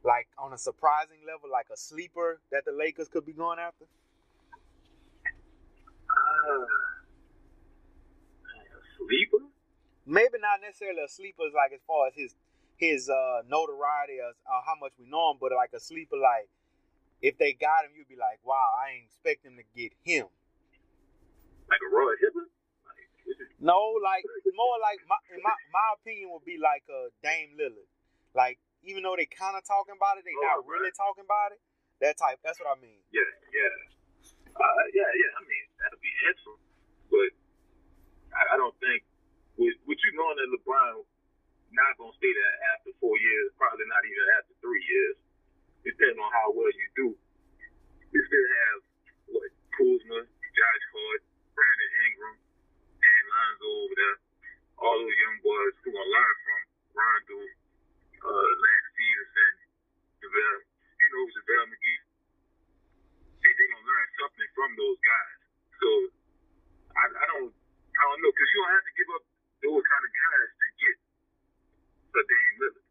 like 0.03 0.27
on 0.37 0.53
a 0.53 0.57
surprising 0.57 1.23
level, 1.25 1.49
like 1.49 1.67
a 1.73 1.77
sleeper 1.77 2.39
that 2.51 2.65
the 2.65 2.71
Lakers 2.71 3.07
could 3.07 3.25
be 3.25 3.33
going 3.33 3.57
after? 3.57 3.85
Uh, 6.11 6.65
sleeper? 9.07 9.41
Maybe 10.05 10.37
not 10.41 10.61
necessarily 10.61 11.01
a 11.05 11.09
sleeper 11.09 11.45
like 11.53 11.71
as 11.73 11.81
far 11.85 12.07
as 12.09 12.13
his 12.15 12.35
his 12.77 13.09
uh, 13.09 13.45
notoriety 13.45 14.17
or, 14.17 14.33
or 14.49 14.59
how 14.65 14.73
much 14.81 14.93
we 14.97 15.05
know 15.05 15.31
him, 15.31 15.37
but 15.39 15.53
like 15.53 15.69
a 15.73 15.79
sleeper 15.79 16.17
like 16.17 16.49
if 17.21 17.37
they 17.37 17.53
got 17.53 17.85
him, 17.85 17.93
you'd 17.93 18.09
be 18.09 18.17
like, 18.17 18.41
wow, 18.41 18.65
I 18.81 18.97
ain't 18.97 19.05
expect 19.05 19.45
them 19.45 19.53
to 19.61 19.65
get 19.77 19.93
him. 20.01 20.25
Like 21.69 21.77
a 21.85 21.89
Roy 21.93 22.17
Hibbert? 22.17 22.49
Like, 22.81 23.05
this 23.29 23.37
is- 23.37 23.53
No, 23.61 23.77
like 24.01 24.25
more 24.57 24.81
like 24.81 24.97
my 25.05 25.21
in 25.29 25.39
my 25.45 25.53
my 25.69 25.87
opinion 26.01 26.33
would 26.33 26.43
be 26.43 26.57
like 26.57 26.81
a 26.89 27.13
Dame 27.21 27.53
Lillard. 27.55 27.85
Like 28.33 28.57
even 28.81 29.05
though 29.05 29.13
they 29.13 29.29
kind 29.29 29.53
of 29.53 29.61
talking 29.61 29.93
about 29.93 30.17
it, 30.17 30.25
they 30.25 30.33
Oh, 30.33 30.41
not 30.41 30.65
right. 30.65 30.81
really 30.81 30.91
talking 30.97 31.21
about 31.23 31.53
it. 31.53 31.61
That 32.01 32.17
type. 32.17 32.41
That's 32.41 32.57
what 32.57 32.65
I 32.73 32.81
mean. 32.81 32.97
yeah, 33.13 33.21
yeah. 33.53 33.73
Uh, 34.57 34.83
yeah, 34.97 35.05
yeah. 35.05 35.31
I 35.37 35.41
mean, 35.45 35.65
that'd 35.77 36.01
be 36.01 36.09
handsome. 36.25 36.57
But 37.13 37.29
I, 38.31 38.41
I 38.53 38.55
don't 38.57 38.75
think, 38.79 39.03
with, 39.59 39.75
with 39.85 39.99
you 39.99 40.11
knowing 40.15 40.37
that 40.39 40.49
LeBron 40.55 41.03
not 41.71 41.95
to 41.95 42.11
stay 42.19 42.31
there 42.31 42.55
after 42.75 42.91
four 42.99 43.15
years, 43.15 43.55
probably 43.55 43.87
not 43.87 44.03
even 44.03 44.25
after 44.39 44.53
three 44.59 44.83
years, 44.83 45.15
depending 45.87 46.19
on 46.19 46.31
how 46.35 46.51
well 46.51 46.71
you 46.71 46.87
do, 46.95 47.07
you 48.11 48.19
still 48.27 48.47
have, 48.67 48.79
what, 49.31 49.47
Kuzma, 49.71 50.19
Josh 50.27 50.85
Hart, 50.91 51.21
Brandon 51.55 51.91
Ingram, 52.11 52.37
and 52.99 53.23
Lonzo 53.31 53.69
over 53.87 53.95
there. 53.95 54.17
All 54.83 54.97
those 54.99 55.15
young 55.15 55.37
boys 55.45 55.73
who 55.85 55.95
going 55.95 56.03
to 56.03 56.11
learn 56.11 56.35
from 56.43 56.61
Rondo, 56.91 57.39
uh, 57.39 58.51
Lance 58.51 58.87
Stephenson, 58.91 59.53
JaVale, 60.19 60.61
you 60.67 61.07
know, 61.07 61.23
JaVale 61.31 61.67
McGee. 61.71 62.01
They, 63.41 63.51
they 63.55 63.67
to 63.71 63.79
learn 63.79 64.07
something 64.19 64.49
from 64.57 64.69
those 64.75 64.99
guys. 64.99 65.37
So, 65.79 65.89
I, 66.99 67.03
I 67.15 67.25
don't, 67.31 67.53
I 68.01 68.03
don't 68.09 68.17
know, 68.25 68.33
because 68.33 68.49
you 68.49 68.57
don't 68.65 68.73
have 68.73 68.87
to 68.89 68.95
give 68.97 69.09
up 69.13 69.23
those 69.61 69.83
kind 69.85 70.03
of 70.03 70.11
guys 70.11 70.49
to 70.57 70.67
get 70.81 70.95
a 72.17 72.21
Dame 72.25 72.55
Lillard. 72.57 72.87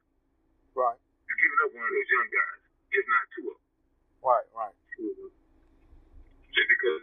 Right. 0.78 1.00
You're 1.26 1.40
giving 1.42 1.60
up 1.66 1.70
one 1.74 1.82
of 1.82 1.90
those 1.90 2.10
young 2.14 2.30
guys, 2.30 2.60
if 2.94 3.04
not 3.10 3.24
two 3.34 3.46
of 3.50 3.56
them. 3.58 3.66
Right. 4.22 4.46
Right. 4.54 4.76
Mm-hmm. 5.00 5.32
just 6.54 6.68
because 6.70 7.02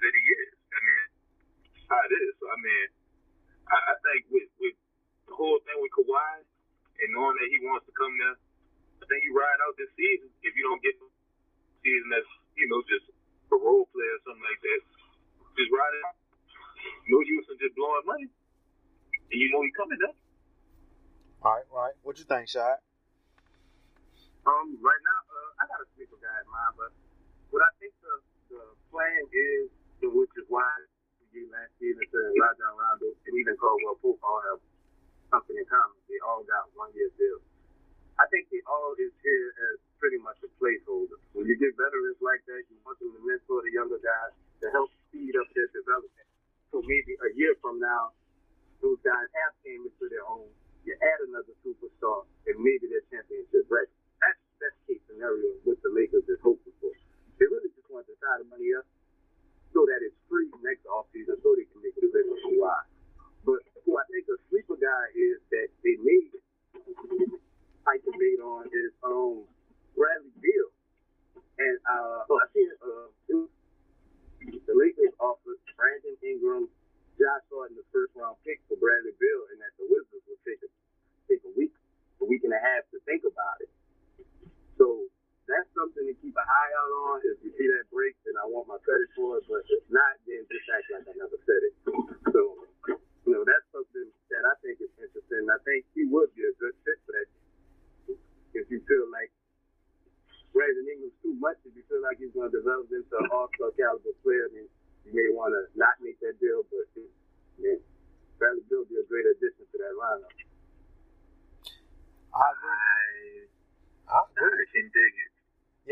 that 0.00 0.12
he 0.16 0.22
is. 0.32 0.52
I 0.72 0.78
mean, 0.80 1.06
how 1.92 2.00
it 2.06 2.12
is. 2.24 2.34
I 2.40 2.56
mean, 2.56 2.86
I, 3.68 3.76
I 3.76 3.94
think 4.00 4.20
with, 4.32 4.48
with 4.62 4.76
the 5.28 5.34
whole 5.34 5.58
thing 5.66 5.76
with 5.82 5.92
Kawhi 5.92 6.40
and 6.40 7.08
knowing 7.12 7.36
that 7.36 7.48
he 7.52 7.58
wants 7.66 7.84
to 7.90 7.94
come 7.98 8.14
there, 8.16 8.38
I 9.02 9.04
think 9.10 9.26
you 9.28 9.36
ride 9.36 9.60
out 9.66 9.76
this 9.76 9.92
season. 9.92 10.30
If 10.40 10.56
you 10.56 10.64
don't 10.64 10.80
get 10.80 10.96
season 11.84 12.08
that's, 12.14 12.30
you 12.56 12.70
know, 12.70 12.80
just 12.88 13.10
a 13.52 13.56
role 13.58 13.84
player 13.92 14.14
or 14.16 14.22
something 14.24 14.46
like 14.46 14.62
that, 14.62 14.80
just 15.58 15.70
ride 15.74 15.94
it 15.98 16.02
out. 16.06 16.25
No 17.08 17.18
use 17.22 17.46
in 17.50 17.56
just 17.58 17.74
blowing 17.74 18.06
money. 18.06 18.28
And 19.30 19.38
you 19.38 19.48
know 19.50 19.62
he 19.62 19.70
coming 19.74 19.98
there. 19.98 20.16
Right. 21.42 21.66
Right. 21.70 21.94
What 22.02 22.18
you 22.18 22.26
think, 22.26 22.48
Shad? 22.50 22.82
Um, 24.46 24.78
right 24.78 25.02
now, 25.02 25.20
uh, 25.26 25.50
I 25.58 25.62
got 25.66 25.82
a 25.82 25.86
sleeper 25.98 26.18
guy 26.22 26.36
in 26.38 26.46
mind, 26.46 26.74
but 26.78 26.90
what 27.50 27.66
I 27.66 27.70
think 27.82 27.90
the, 27.98 28.14
the 28.54 28.62
plan 28.94 29.22
is, 29.34 29.66
which 30.06 30.34
is 30.38 30.46
why 30.46 30.70
we 31.18 31.26
get 31.34 31.50
Lance 31.50 31.74
Stephenson 31.82 32.30
and 32.30 32.38
Rajon 32.38 32.74
Rondo 32.78 33.10
and 33.10 33.34
even 33.34 33.58
Caldwell 33.58 33.98
Pope 33.98 34.22
all 34.22 34.38
have 34.54 34.62
something 35.34 35.58
in 35.58 35.66
common. 35.66 35.98
They 36.06 36.22
all 36.22 36.46
got 36.46 36.70
one 36.78 36.94
year 36.94 37.10
deals. 37.18 37.42
I 38.16 38.24
think 38.30 38.46
they 38.48 38.62
all 38.64 38.94
is 38.96 39.12
here 39.20 39.50
as 39.70 39.76
pretty 39.98 40.22
much 40.22 40.38
a 40.46 40.48
placeholder. 40.62 41.18
When 41.34 41.44
you 41.50 41.58
get 41.58 41.74
veterans 41.76 42.22
like 42.22 42.40
that, 42.46 42.62
you 42.70 42.78
want 42.86 42.96
them 43.02 43.12
to 43.12 43.20
mentor 43.26 43.60
the 43.66 43.72
younger 43.74 43.98
guys 44.00 44.32
to 44.62 44.70
help 44.72 44.88
speed 45.10 45.34
up 45.36 45.50
their 45.52 45.68
development. 45.74 46.28
So 46.72 46.82
maybe 46.84 47.16
a 47.20 47.30
year 47.36 47.54
from 47.62 47.78
now, 47.80 48.12
those 48.82 49.00
guys 49.02 49.26
have 49.44 49.54
came 49.64 49.82
into 49.86 50.06
their 50.10 50.24
own. 50.26 50.50
You 50.84 50.94
add 51.02 51.18
another 51.26 51.54
superstar, 51.66 52.26
and 52.46 52.56
maybe 52.62 52.86
they're 52.86 53.06
championship 53.10 53.66
ready. 53.66 53.90
That's 54.22 54.38
best 54.62 54.78
case 54.86 55.02
scenario 55.10 55.58
what 55.66 55.80
the 55.82 55.90
Lakers 55.90 56.26
is 56.30 56.38
hoping 56.42 56.74
for. 56.78 56.92
They 57.38 57.46
really 57.50 57.72
just 57.74 57.90
want 57.90 58.06
to 58.06 58.14
tie 58.22 58.38
the 58.38 58.48
money 58.48 58.70
up 58.76 58.86
so 59.74 59.84
that 59.84 60.00
it's 60.00 60.16
free 60.30 60.48
next 60.62 60.86
offseason 60.88 61.36
so 61.42 61.52
they 61.52 61.66
can 61.68 61.82
make 61.82 61.96
a 61.98 62.02
decision 62.06 62.32
on 62.32 62.54
why. 62.56 62.80
But 63.44 63.60
who 63.84 63.98
I 63.98 64.04
think 64.08 64.26
a 64.30 64.36
sleeper 64.48 64.78
guy 64.78 65.04
is 65.14 65.42
that 65.52 65.68
they 65.82 65.94
made 66.00 66.32
type 67.86 68.02
debate 68.02 68.40
on 68.42 68.66
is 68.72 68.92
um 69.06 69.46
Bradley 69.94 70.34
Beal. 70.42 70.70
And 71.60 71.76
uh 71.86 72.26
oh, 72.30 72.38
I 72.40 72.46
seen 72.52 72.68
uh 72.82 73.08
it 73.30 73.36
was, 73.36 73.50
the 74.46 74.74
Lakers 74.74 75.14
offered 75.18 75.58
Brandon 75.74 76.16
Ingram, 76.22 76.70
Josh 77.18 77.44
Hart 77.50 77.72
in 77.72 77.76
the 77.76 77.88
first 77.90 78.14
round 78.14 78.36
pick 78.46 78.62
for 78.70 78.76
Bradley 78.78 79.16
Beal 79.18 79.42
and 79.50 79.58
that 79.58 79.72
the 79.80 79.86
Wizards 79.88 80.24
would 80.28 80.42
take 80.46 80.60
a 80.62 80.70
take 81.26 81.42
a 81.42 81.52
week, 81.58 81.74
a 82.22 82.26
week 82.26 82.46
and 82.46 82.54
a 82.54 82.60
half 82.60 82.86
to 82.94 83.00
think 83.08 83.26
about 83.26 83.58
it. 83.64 83.70
So 84.78 85.08
that's 85.48 85.66
something 85.74 86.06
to 86.06 86.14
keep 86.22 86.34
an 86.34 86.46
eye 86.46 86.72
out 86.78 86.92
on. 87.10 87.16
If 87.26 87.42
you 87.42 87.50
see 87.58 87.66
that 87.66 87.86
break, 87.90 88.14
then 88.22 88.38
I 88.38 88.46
want 88.46 88.70
my 88.70 88.78
credit 88.82 89.10
for 89.18 89.38
it. 89.40 89.44
But 89.50 89.66
if 89.66 89.82
not, 89.90 90.14
then 90.28 90.46
just 90.46 90.66
act 90.70 90.86
like 90.92 91.06
I 91.10 91.14
never 91.18 91.38
said 91.42 91.60
it. 91.66 91.74
So, 92.30 92.40
you 93.26 93.32
know, 93.34 93.42
that's 93.42 93.66
something 93.74 94.06
that 94.30 94.42
I 94.46 94.54
think 94.62 94.78
is 94.78 94.92
interesting. 95.00 95.46
I 95.50 95.58
think 95.66 95.86
he 95.96 96.06
would 96.06 96.30
be 96.38 96.46
a 96.46 96.54
good 96.62 96.74
fit 96.86 96.98
for 97.06 97.12
that. 97.14 97.28
If 98.54 98.70
you 98.70 98.80
feel 98.86 99.06
like 99.10 99.30
Brandon 100.56 100.88
Ingram's 100.88 101.12
too 101.20 101.36
much, 101.36 101.60
if 101.68 101.76
you 101.76 101.84
feel 101.84 102.00
like 102.00 102.16
he's 102.16 102.32
going 102.32 102.48
to 102.48 102.56
develop 102.56 102.88
into 102.88 103.12
an 103.20 103.28
all-star 103.28 103.76
caliber 103.76 104.16
player, 104.24 104.48
then 104.56 104.64
you 105.04 105.12
may 105.12 105.28
want 105.36 105.52
to 105.52 105.68
not 105.76 106.00
make 106.00 106.16
that 106.24 106.40
deal. 106.40 106.64
But 106.72 106.88
man, 107.60 107.76
Bradley 108.40 108.64
Beal 108.72 108.88
be 108.88 108.96
a 108.96 109.04
great 109.04 109.28
addition 109.28 109.68
to 109.68 109.76
that 109.84 109.92
lineup. 110.00 110.32
I 112.32 112.46
agree. 112.56 113.44
I, 114.08 114.16
I 114.16 114.16
I 114.16 114.24
agree. 114.32 114.64
can 114.72 114.88
dig 114.88 115.12
it. 115.28 115.32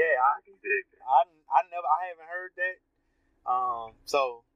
Yeah. 0.00 0.16
I 0.16 0.28
I 0.32 0.40
can 0.48 0.56
dig 0.64 0.84
it. 0.96 1.00
I, 1.04 1.20
I 1.52 1.60
never 1.68 1.84
I 1.84 2.00
haven't 2.08 2.30
heard 2.32 2.52
that. 2.56 2.76
Um. 3.44 3.92
So. 4.08 4.48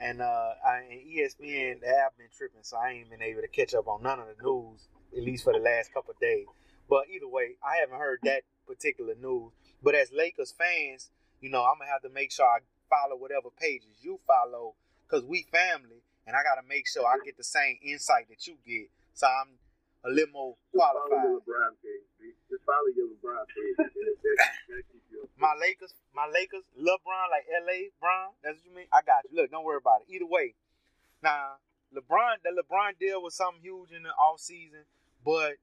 And 0.00 0.22
uh, 0.22 0.52
I, 0.64 0.80
and 0.88 1.00
ESPN 1.04 1.80
they 1.84 1.92
have 1.92 2.16
been 2.16 2.32
tripping, 2.32 2.64
so 2.64 2.78
I 2.78 2.92
ain't 2.92 3.10
been 3.10 3.20
able 3.20 3.42
to 3.42 3.48
catch 3.48 3.74
up 3.74 3.86
on 3.86 4.02
none 4.02 4.18
of 4.18 4.28
the 4.32 4.42
news 4.42 4.88
at 5.16 5.22
least 5.22 5.44
for 5.44 5.52
the 5.52 5.58
last 5.58 5.92
couple 5.92 6.12
of 6.12 6.20
days. 6.20 6.46
But 6.88 7.04
either 7.12 7.28
way, 7.28 7.56
I 7.62 7.76
haven't 7.84 7.98
heard 7.98 8.20
that 8.24 8.42
particular 8.74 9.14
news. 9.18 9.50
But 9.82 9.94
as 9.94 10.12
Lakers 10.12 10.52
fans, 10.56 11.10
you 11.40 11.50
know, 11.50 11.62
I'm 11.64 11.78
gonna 11.78 11.90
have 11.90 12.02
to 12.02 12.08
make 12.14 12.30
sure 12.30 12.46
I 12.46 12.58
follow 12.88 13.16
whatever 13.18 13.50
pages 13.50 13.98
you 14.00 14.20
follow, 14.26 14.74
cause 15.08 15.24
we 15.24 15.42
family, 15.50 16.02
and 16.26 16.36
I 16.36 16.42
gotta 16.42 16.62
make 16.66 16.86
sure 16.86 17.06
I 17.06 17.16
get 17.24 17.36
the 17.36 17.44
same 17.44 17.78
insight 17.82 18.28
that 18.28 18.46
you 18.46 18.54
get, 18.66 18.90
so 19.14 19.26
I'm 19.26 19.58
a 20.04 20.10
little 20.10 20.32
more 20.32 20.54
qualified. 20.72 21.10
your 21.24 21.40
LeBron 21.40 21.72
page. 21.82 22.34
Just 22.48 22.64
follow 22.64 22.88
your 22.94 23.08
LeBron 23.08 23.44
page. 23.48 23.76
That- 23.76 23.94
that- 23.94 24.52
that'll 24.68 24.82
keep 24.92 25.02
you 25.10 25.22
up. 25.22 25.28
My 25.36 25.54
Lakers, 25.60 25.94
my 26.14 26.26
Lakers, 26.26 26.64
LeBron, 26.78 27.30
like 27.30 27.46
LA, 27.48 27.90
Bron. 28.00 28.32
That's 28.42 28.58
what 28.58 28.64
you 28.66 28.72
mean. 28.74 28.86
I 28.92 29.02
got 29.02 29.24
you. 29.24 29.30
Look, 29.36 29.50
don't 29.50 29.64
worry 29.64 29.78
about 29.78 30.02
it. 30.02 30.08
Either 30.08 30.26
way, 30.26 30.54
now 31.22 31.58
LeBron, 31.94 32.42
the 32.42 32.50
LeBron 32.50 32.98
deal 32.98 33.22
was 33.22 33.34
something 33.34 33.62
huge 33.62 33.92
in 33.92 34.02
the 34.04 34.10
off 34.10 34.40
season, 34.40 34.84
but 35.24 35.56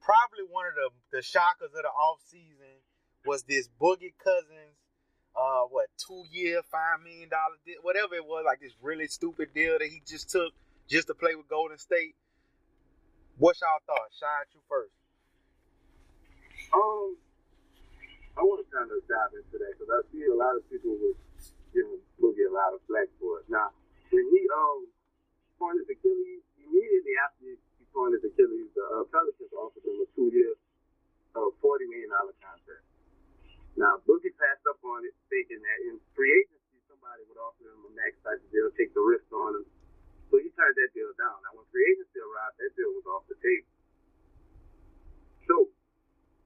probably 0.00 0.46
one 0.48 0.66
of 0.66 0.74
the 0.74 1.18
the 1.18 1.22
shockers 1.22 1.74
of 1.74 1.82
the 1.82 1.92
off 1.92 2.20
season 2.26 2.82
was 3.26 3.42
this 3.44 3.68
Boogie 3.80 4.14
Cousins, 4.16 4.78
uh, 5.36 5.68
what 5.70 5.88
two 5.98 6.24
year, 6.30 6.62
five 6.70 7.02
million 7.02 7.28
dollar 7.28 7.58
deal, 7.66 7.80
whatever 7.82 8.14
it 8.14 8.24
was, 8.24 8.44
like 8.46 8.60
this 8.60 8.74
really 8.80 9.06
stupid 9.06 9.52
deal 9.54 9.78
that 9.78 9.88
he 9.88 10.02
just 10.06 10.30
took 10.30 10.52
just 10.88 11.06
to 11.08 11.14
play 11.14 11.34
with 11.34 11.48
Golden 11.48 11.78
State. 11.78 12.14
What's 13.36 13.60
y'all 13.60 13.78
thoughts? 13.86 14.18
Shine 14.18 14.50
you 14.50 14.60
first. 14.66 14.94
Um, 16.74 17.14
I 18.34 18.42
want 18.42 18.62
to 18.62 18.66
kind 18.70 18.90
of 18.90 18.98
dive 19.06 19.32
into 19.34 19.56
that 19.62 19.72
because 19.78 19.90
I 19.90 20.00
see 20.10 20.26
a 20.26 20.34
lot 20.34 20.58
of 20.58 20.66
people 20.66 20.94
was 20.98 21.16
giving 21.70 22.02
Boogie 22.18 22.48
a 22.48 22.54
lot 22.54 22.74
of 22.74 22.82
flack 22.90 23.06
for 23.22 23.40
it. 23.40 23.46
Now, 23.46 23.70
when 24.10 24.24
he 24.30 24.40
um 24.50 24.90
torn 25.58 25.78
Achilles, 25.82 26.42
immediately 26.58 27.14
after 27.18 27.58
torn 27.92 28.12
his 28.14 28.24
Achilles, 28.24 28.70
the 28.74 28.84
uh, 28.84 29.04
Pelicans 29.12 29.52
offered 29.56 29.84
him 29.84 29.98
a 30.02 30.06
two-year, 30.14 30.54
uh, 31.36 31.50
forty 31.62 31.86
million 31.88 32.10
dollar 32.12 32.34
contract. 32.42 32.84
Now 33.78 34.02
Boogie 34.04 34.34
passed 34.34 34.66
up 34.66 34.82
on 34.82 35.06
it, 35.06 35.14
thinking 35.30 35.62
that 35.62 35.78
in 35.86 36.02
free 36.12 36.32
agency 36.42 36.78
somebody 36.90 37.22
would 37.30 37.38
offer 37.38 37.62
him 37.62 37.78
a 37.86 37.92
max 37.94 38.18
type 38.26 38.42
of 38.42 38.48
deal, 38.50 38.68
take 38.74 38.90
the 38.92 39.04
risk 39.04 39.26
on 39.30 39.62
him. 39.62 39.66
So 40.28 40.36
he 40.42 40.50
turned 40.58 40.76
that 40.76 40.90
deal 40.92 41.08
down. 41.16 41.40
Now 41.46 41.56
when 41.56 41.64
free 41.72 41.86
agency 41.94 42.18
arrived, 42.20 42.58
that 42.60 42.72
deal 42.74 42.90
was 42.98 43.06
off 43.08 43.24
the 43.30 43.38
table. 43.38 43.70
So 45.48 45.56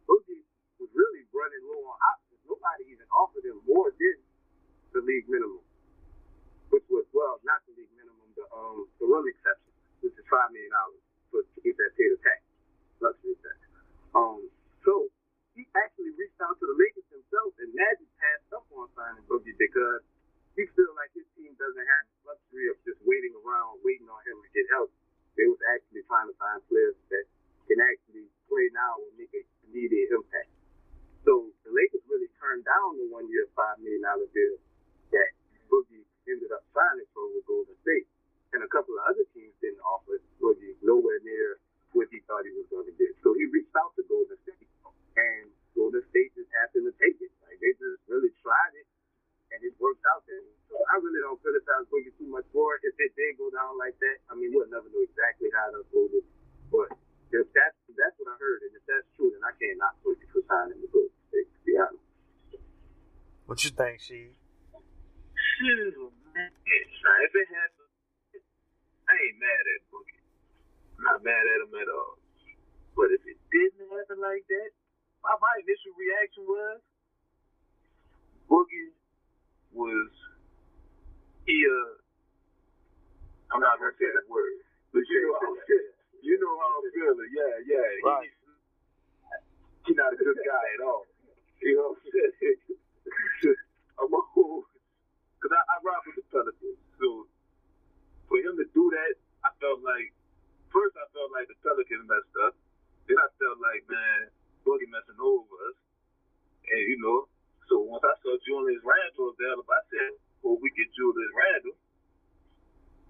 Boogie 0.07 0.45
was 0.79 0.91
really 0.95 1.25
running 1.33 1.65
low 1.67 1.83
on 1.89 1.99
options. 2.15 2.39
Nobody 2.47 2.93
even 2.93 3.09
offered 3.11 3.43
him 3.49 3.59
more 3.67 3.91
than 3.91 4.17
the 4.93 5.01
league 5.03 5.27
minimum, 5.27 5.65
which 6.69 6.85
was 6.93 7.09
well, 7.17 7.41
not 7.49 7.65
the 7.65 7.73
league 7.75 7.91
minimum, 7.97 8.29
the 8.37 8.45
um 8.53 8.87
the 9.01 9.07
run 9.09 9.25
exception, 9.25 9.73
which 10.05 10.15
is 10.15 10.27
five 10.29 10.53
million 10.53 10.71
dollars 10.71 11.01
for 11.33 11.41
to 11.41 11.59
get 11.65 11.75
that 11.81 11.97
pay 11.97 12.07
to 12.13 12.19
tax, 12.21 12.41
luxury 13.01 13.35
tax. 13.41 13.59
Um, 14.13 14.45
so 14.85 15.09
he 15.57 15.65
actually 15.73 16.13
reached 16.21 16.37
out 16.45 16.61
to 16.61 16.65
the 16.69 16.77
Lakers 16.77 17.09
himself, 17.09 17.57
and 17.59 17.73
Magic 17.73 18.09
passed 18.21 18.53
up 18.53 18.69
on 18.77 18.93
signing 18.93 19.25
Boogie 19.25 19.57
because 19.57 20.05
he 20.53 20.69
feels 20.77 20.93
like 21.01 21.09
his 21.17 21.25
team 21.33 21.57
doesn't 21.57 21.89
have 21.89 22.05
the 22.13 22.37
luxury 22.37 22.69
of 22.69 22.77
just 22.85 23.01
waiting 23.09 23.33
around, 23.41 23.81
waiting 23.81 24.07
on 24.13 24.21
him 24.29 24.37
to 24.45 24.49
get 24.53 24.69
help. 24.69 24.93
They 25.41 25.49
was 25.49 25.61
actually 25.73 26.05
trying 26.05 26.29
to 26.29 26.37
find 26.37 26.61
players 26.69 26.97
that 27.09 27.25
can 27.65 27.81
actually 27.81 28.29
play 28.53 28.69
now 28.77 29.01
and 29.01 29.17
make 29.17 29.33
a 29.33 29.43
immediate 29.73 30.13
impact. 30.13 30.53
So 31.25 31.49
the 31.65 31.73
Lakers 31.73 32.05
really 32.05 32.29
turned 32.37 32.69
down 32.69 33.01
the 33.01 33.09
one-year, 33.09 33.49
five 33.57 33.81
million 33.81 34.05
dollar 34.05 34.29
deal 34.37 34.61
that 35.17 35.31
Boogie 35.73 36.05
ended 36.29 36.53
up 36.53 36.69
signing 36.77 37.09
for 37.17 37.25
with 37.33 37.49
Golden 37.49 37.73
State. 37.81 38.05
And 38.53 38.61
a 38.61 38.69
couple 38.69 38.93
of 39.01 39.03
other 39.09 39.25
teams 39.33 39.57
didn't 39.65 39.81
offer 39.81 40.21
Boogie 40.37 40.77
nowhere 40.85 41.21
near 41.25 41.57
what 41.97 42.09
he 42.13 42.21
thought 42.29 42.45
he 42.45 42.53
was 42.53 42.69
going 42.69 42.89
to 42.89 42.95
get. 43.01 43.13
So 43.25 43.33
he 43.33 43.49
reached 43.49 43.73
out 43.77 43.97
to 43.97 44.05
Golden 44.05 44.37
State. 44.45 44.69
And 45.17 45.49
Golden 45.73 46.05
State 46.13 46.37
just 46.37 46.53
happened 46.53 46.89
to 46.89 46.95
take 47.01 47.17
it. 47.21 47.33
Like 47.45 47.57
they 47.61 47.73
just 47.81 48.01
really 48.09 48.33
tried 48.45 48.77
it 48.77 48.89
and 49.53 49.61
it 49.61 49.77
worked 49.77 50.05
out 50.09 50.25
there. 50.25 50.41
So 50.73 50.81
I 50.89 50.97
really 51.01 51.21
don't 51.21 51.37
criticize 51.41 51.85
Boogie 51.93 52.13
too 52.17 52.29
much 52.29 52.49
for 52.53 52.77
it. 52.77 52.85
If 52.89 52.97
it 52.97 53.13
did 53.17 53.37
go 53.37 53.53
down 53.53 53.77
like 53.77 53.97
that, 54.01 54.17
I 54.29 54.37
mean 54.37 54.53
we'll 54.53 54.69
never 54.73 54.89
know 54.89 55.05
exactly 55.05 55.53
how 55.53 55.69
it 55.73 55.85
unfolded. 55.85 56.25
But 56.73 56.97
if 57.33 57.49
that's 57.53 57.77
if 57.89 57.97
that's 57.97 58.17
what 58.17 58.33
I 58.33 58.37
heard 58.41 58.65
and 58.65 58.73
if 58.73 58.85
that's 58.89 59.09
true, 59.17 59.33
then 59.33 59.45
I 59.45 59.53
can't 59.61 59.77
knock 59.77 59.97
Boogie 60.01 60.29
for 60.33 60.41
signing 60.49 60.81
the 60.81 60.89
Golden 60.89 61.13
State, 61.29 61.49
to 61.53 61.61
be 61.65 61.73
honest. 61.77 62.05
What 63.45 63.61
you 63.65 63.73
think, 63.73 64.01
she? 64.01 64.33
Shoot, 65.37 65.97
man. 66.33 66.49
If 66.49 67.33
it 67.37 67.49
happened, 67.53 67.82
I 69.13 69.21
ain't 69.21 69.39
mad 69.45 69.65
at 69.77 69.83
Boogie. 69.93 70.25
I'm 70.97 71.05
not 71.05 71.21
mad 71.21 71.45
at 71.45 71.61
him 71.69 71.75
at 71.77 71.91
all. 71.93 72.17
But 72.97 73.13
if 73.13 73.21
it 73.29 73.39
didn't 73.53 73.89
happen 73.93 74.21
like 74.25 74.45
that, 74.49 74.71
my, 75.25 75.37
my 75.37 75.55
initial 75.61 75.93
reaction 76.01 76.45
was 76.49 76.81
Boogie 78.49 78.93
was 79.73 80.11
he 81.49 81.57
uh 81.67 81.93
I'm 83.53 83.61
not 83.61 83.77
gonna 83.81 83.97
say 84.01 84.09
that 84.09 84.27
word. 84.33 84.65
But 84.97 85.05
you 85.09 85.19
know 85.29 85.37
how 85.41 85.53
I'm 85.53 85.61
feeling. 85.69 85.97
You 86.25 86.37
know 86.41 86.55
how 86.57 86.71
I'm 86.81 86.89
feeling. 86.93 87.31
Yeah, 87.37 87.55
yeah. 87.69 87.89
He- 88.01 88.05
Right. 88.07 88.33
He's 89.87 89.99
not 89.99 90.15
a 90.15 90.17
good 90.17 90.39
guy 90.47 90.65
at 90.79 90.83
all. 90.87 91.05
You 91.63 91.75
know 91.77 91.97
what 91.97 92.01
I'm 92.05 92.11
saying? 92.13 92.59
I'm 94.01 94.13
a 94.15 94.23
whole 94.35 94.63
because 95.39 95.53
I, 95.55 95.61
I 95.61 95.75
rock 95.83 96.03
with 96.07 96.17
the 96.23 96.27
Pelicans. 96.31 96.79
So 97.03 97.27
for 98.33 98.41
him 98.41 98.57
to 98.57 98.65
do 98.73 98.89
that, 98.89 99.13
I 99.45 99.53
felt 99.61 99.85
like 99.85 100.09
first 100.73 100.97
I 100.97 101.05
felt 101.13 101.29
like 101.37 101.53
the 101.53 101.59
Pelicans 101.61 102.09
messed 102.09 102.33
up. 102.49 102.57
Then 103.05 103.21
I 103.21 103.29
felt 103.37 103.61
like 103.61 103.85
man, 103.93 104.33
Boogie 104.65 104.89
messing 104.89 105.21
over 105.21 105.53
us. 105.69 105.77
And 106.65 106.83
you 106.89 106.97
know, 107.05 107.29
so 107.69 107.85
once 107.85 108.01
I 108.01 108.17
saw 108.25 108.33
Julius 108.49 108.81
Randle 108.81 109.37
available, 109.37 109.69
I 109.69 109.85
said, 109.93 110.17
well, 110.41 110.57
we 110.65 110.73
get 110.73 110.89
Julius 110.97 111.33
Randle. 111.37 111.77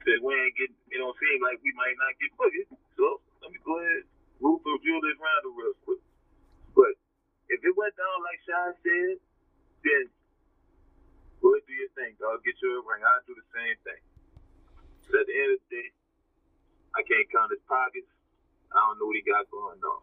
Said 0.02 0.18
we 0.26 0.34
ain't 0.34 0.58
getting, 0.58 0.74
it 0.90 0.98
don't 0.98 1.14
seem 1.14 1.38
like 1.38 1.62
we 1.62 1.70
might 1.78 1.94
not 2.02 2.18
get 2.18 2.34
Boogie. 2.34 2.66
So 2.98 3.22
let 3.46 3.54
me 3.54 3.62
go 3.62 3.78
ahead 3.78 4.02
root 4.42 4.58
for 4.66 4.74
Julius 4.82 5.22
Randle 5.22 5.54
real 5.54 5.78
quick. 5.86 6.02
But 6.74 6.98
if 7.46 7.62
it 7.62 7.74
went 7.78 7.94
down 7.94 8.18
like 8.26 8.42
Sean 8.42 8.74
said, 8.82 9.22
then 9.86 10.04
ahead 11.38 11.62
do 11.62 11.74
your 11.78 11.94
thing, 11.94 12.18
dog. 12.18 12.42
Get 12.42 12.58
you 12.58 12.74
a 12.74 12.82
ring. 12.82 13.06
I'll 13.06 13.22
do 13.22 13.38
the 13.38 13.46
same 13.54 13.78
thing. 13.86 14.02
At 15.10 15.26
the 15.26 15.34
end 15.34 15.50
of 15.54 15.60
the 15.66 15.76
day, 15.76 15.88
I 16.94 17.00
can't 17.02 17.28
count 17.30 17.50
his 17.50 17.60
pockets. 17.68 18.08
I 18.72 18.80
don't 18.80 18.98
know 18.98 19.06
what 19.06 19.16
he 19.16 19.24
got 19.26 19.44
going 19.50 19.80
on. 19.82 20.02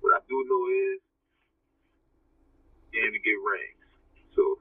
What 0.00 0.16
I 0.16 0.20
do 0.28 0.36
know 0.44 0.64
is 0.68 1.00
he 2.92 3.00
ain't 3.00 3.14
to 3.14 3.22
get 3.22 3.38
rings. 3.40 3.84
So 4.36 4.58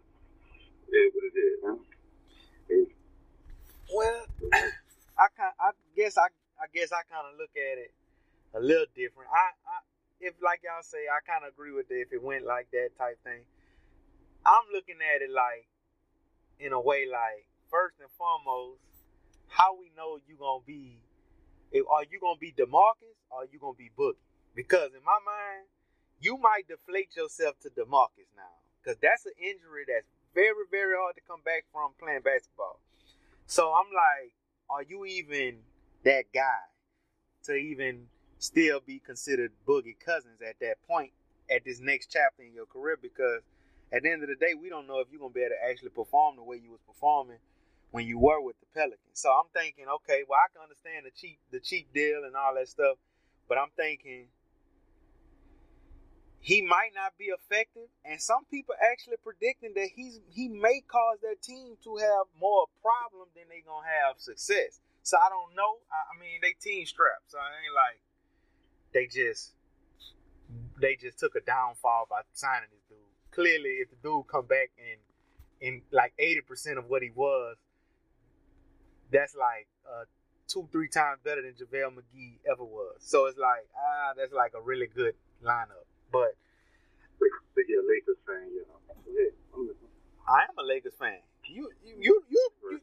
it 0.89 1.13
what 1.13 1.23
it 1.27 1.35
is. 1.35 2.87
Well, 3.93 4.21
I 5.17 5.27
kind, 5.35 5.55
I 5.59 5.71
guess 5.95 6.17
I, 6.17 6.29
I 6.61 6.67
guess 6.73 6.91
I 6.91 7.03
kind 7.09 7.25
of 7.27 7.37
look 7.37 7.51
at 7.57 7.77
it 7.77 7.91
a 8.53 8.61
little 8.61 8.87
different. 8.95 9.29
I, 9.33 9.51
I, 9.67 9.77
if 10.21 10.35
like 10.43 10.61
y'all 10.63 10.83
say, 10.83 11.09
I 11.09 11.19
kind 11.25 11.43
of 11.43 11.53
agree 11.53 11.73
with 11.73 11.91
it. 11.91 12.07
If 12.07 12.13
it 12.13 12.21
went 12.21 12.45
like 12.45 12.71
that 12.71 12.95
type 12.97 13.17
thing, 13.23 13.43
I'm 14.45 14.67
looking 14.71 15.01
at 15.03 15.21
it 15.21 15.31
like, 15.31 15.67
in 16.59 16.73
a 16.73 16.79
way, 16.79 17.05
like 17.09 17.47
first 17.71 17.99
and 17.99 18.09
foremost, 18.17 18.81
how 19.49 19.75
we 19.77 19.91
know 19.97 20.17
you 20.27 20.37
gonna 20.39 20.63
be, 20.65 21.01
if, 21.71 21.85
are 21.89 22.03
you 22.09 22.19
gonna 22.19 22.39
be 22.39 22.53
DeMarcus 22.53 23.17
or 23.29 23.43
are 23.43 23.49
you 23.51 23.59
gonna 23.59 23.77
be 23.77 23.91
Boogie? 23.97 24.21
Because 24.55 24.93
in 24.93 25.03
my 25.03 25.19
mind, 25.25 25.67
you 26.21 26.37
might 26.37 26.67
deflate 26.67 27.15
yourself 27.15 27.59
to 27.61 27.69
DeMarcus 27.69 28.29
now, 28.37 28.55
because 28.81 28.97
that's 29.01 29.25
an 29.25 29.33
injury 29.41 29.85
that's 29.87 30.07
very, 30.33 30.65
very 30.71 30.95
hard 30.97 31.15
to 31.15 31.21
come 31.27 31.41
back 31.43 31.65
from 31.71 31.91
playing 31.99 32.21
basketball. 32.21 32.79
So 33.47 33.73
I'm 33.73 33.91
like, 33.91 34.33
are 34.69 34.83
you 34.83 35.05
even 35.05 35.59
that 36.03 36.25
guy 36.33 36.69
to 37.45 37.53
even 37.53 38.07
still 38.37 38.79
be 38.85 38.99
considered 38.99 39.51
Boogie 39.67 39.99
Cousins 39.99 40.41
at 40.47 40.59
that 40.61 40.75
point 40.87 41.11
at 41.49 41.65
this 41.65 41.79
next 41.79 42.11
chapter 42.11 42.43
in 42.43 42.53
your 42.53 42.67
career? 42.67 42.97
Because 43.01 43.41
at 43.91 44.03
the 44.03 44.11
end 44.11 44.21
of 44.21 44.29
the 44.29 44.35
day, 44.35 44.53
we 44.53 44.69
don't 44.69 44.85
know 44.85 44.99
if 44.99 45.07
you're 45.11 45.19
gonna 45.19 45.33
be 45.33 45.41
able 45.41 45.55
to 45.55 45.69
actually 45.69 45.89
perform 45.89 46.35
the 46.35 46.43
way 46.43 46.57
you 46.63 46.69
was 46.69 46.81
performing 46.85 47.37
when 47.91 48.05
you 48.05 48.19
were 48.19 48.41
with 48.41 48.59
the 48.59 48.67
Pelicans. 48.73 49.19
So 49.19 49.29
I'm 49.29 49.49
thinking, 49.53 49.85
okay, 50.01 50.23
well 50.27 50.39
I 50.39 50.51
can 50.53 50.61
understand 50.61 51.05
the 51.05 51.11
cheap 51.11 51.39
the 51.51 51.59
cheap 51.59 51.93
deal 51.93 52.23
and 52.25 52.35
all 52.35 52.55
that 52.55 52.67
stuff, 52.67 52.97
but 53.47 53.57
I'm 53.57 53.71
thinking 53.75 54.27
he 56.41 56.61
might 56.61 56.91
not 56.95 57.17
be 57.17 57.25
effective, 57.25 57.91
and 58.05 58.21
some 58.21 58.45
people 58.49 58.73
actually 58.79 59.17
predicting 59.23 59.73
that 59.75 59.89
he's 59.93 60.19
he 60.31 60.47
may 60.47 60.81
cause 60.87 61.19
their 61.21 61.35
team 61.35 61.75
to 61.83 61.97
have 61.97 62.31
more 62.39 62.65
problem 62.81 63.27
than 63.35 63.43
they 63.49 63.61
gonna 63.61 63.85
have 63.85 64.19
success. 64.19 64.79
So 65.03 65.17
I 65.17 65.27
don't 65.29 65.55
know. 65.55 65.83
I, 65.91 66.15
I 66.15 66.19
mean, 66.19 66.39
they 66.41 66.55
team 66.61 66.85
strapped, 66.85 67.27
so 67.27 67.37
it 67.37 67.51
ain't 67.65 67.75
like 67.75 67.99
they 68.93 69.05
just 69.07 69.51
they 70.79 70.95
just 70.95 71.19
took 71.19 71.35
a 71.35 71.41
downfall 71.41 72.07
by 72.09 72.21
signing 72.33 72.69
this 72.71 72.83
dude. 72.87 72.97
Clearly, 73.31 73.83
if 73.83 73.89
the 73.89 73.97
dude 74.01 74.27
come 74.27 74.45
back 74.45 74.71
and 74.79 74.99
in 75.59 75.81
like 75.91 76.13
eighty 76.19 76.41
percent 76.41 76.77
of 76.77 76.85
what 76.89 77.01
he 77.01 77.11
was, 77.13 77.57
that's 79.11 79.35
like 79.35 79.67
uh, 79.85 80.05
two 80.47 80.67
three 80.71 80.89
times 80.89 81.19
better 81.23 81.41
than 81.41 81.53
JaVale 81.53 81.93
McGee 81.97 82.41
ever 82.49 82.63
was. 82.63 82.97
So 82.99 83.25
it's 83.25 83.37
like 83.37 83.65
ah, 83.77 84.13
that's 84.17 84.33
like 84.33 84.53
a 84.57 84.61
really 84.61 84.87
good 84.87 85.13
lineup. 85.43 85.85
But 86.11 86.37
But 87.19 87.63
you're 87.67 87.83
a 87.83 87.87
Lakers 87.87 88.21
fan, 88.25 88.49
you 88.53 88.65
know. 88.65 88.77
I 90.29 90.45
am 90.45 90.57
a 90.57 90.65
Lakers 90.65 90.93
fan. 90.97 91.21
You 91.45 91.69
you 91.83 91.93
you, 91.97 92.15
you, 92.29 92.43
you 92.61 92.81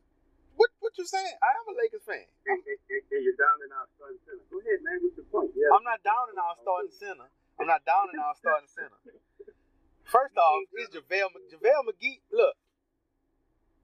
what 0.56 0.70
what 0.80 0.92
you 0.98 1.04
saying? 1.04 1.36
I 1.42 1.50
am 1.60 1.66
a 1.68 1.76
Lakers 1.76 2.02
fan. 2.06 2.26
And, 2.48 2.58
and, 2.64 2.78
and, 2.90 3.22
you're 3.22 3.38
down 3.38 3.60
in 3.60 3.70
our 3.70 3.86
starting 3.94 4.20
center. 4.24 4.44
Go 4.48 4.56
ahead, 4.58 4.80
man. 4.82 4.98
What's 5.04 5.16
the 5.20 5.26
point? 5.28 5.52
Yeah. 5.52 5.68
I'm 5.76 5.84
not 5.84 6.00
down 6.00 6.32
in 6.32 6.38
our 6.40 6.56
starting 6.58 6.94
center. 6.96 7.28
I'm 7.60 7.68
not 7.68 7.84
down 7.84 8.08
in 8.12 8.18
our 8.18 8.34
starting 8.40 8.68
center. 8.68 8.96
First 10.04 10.36
off, 10.38 10.64
it's 10.80 10.94
JaVale, 10.94 11.34
JaVale 11.50 11.82
McGee. 11.92 12.22
Look, 12.32 12.56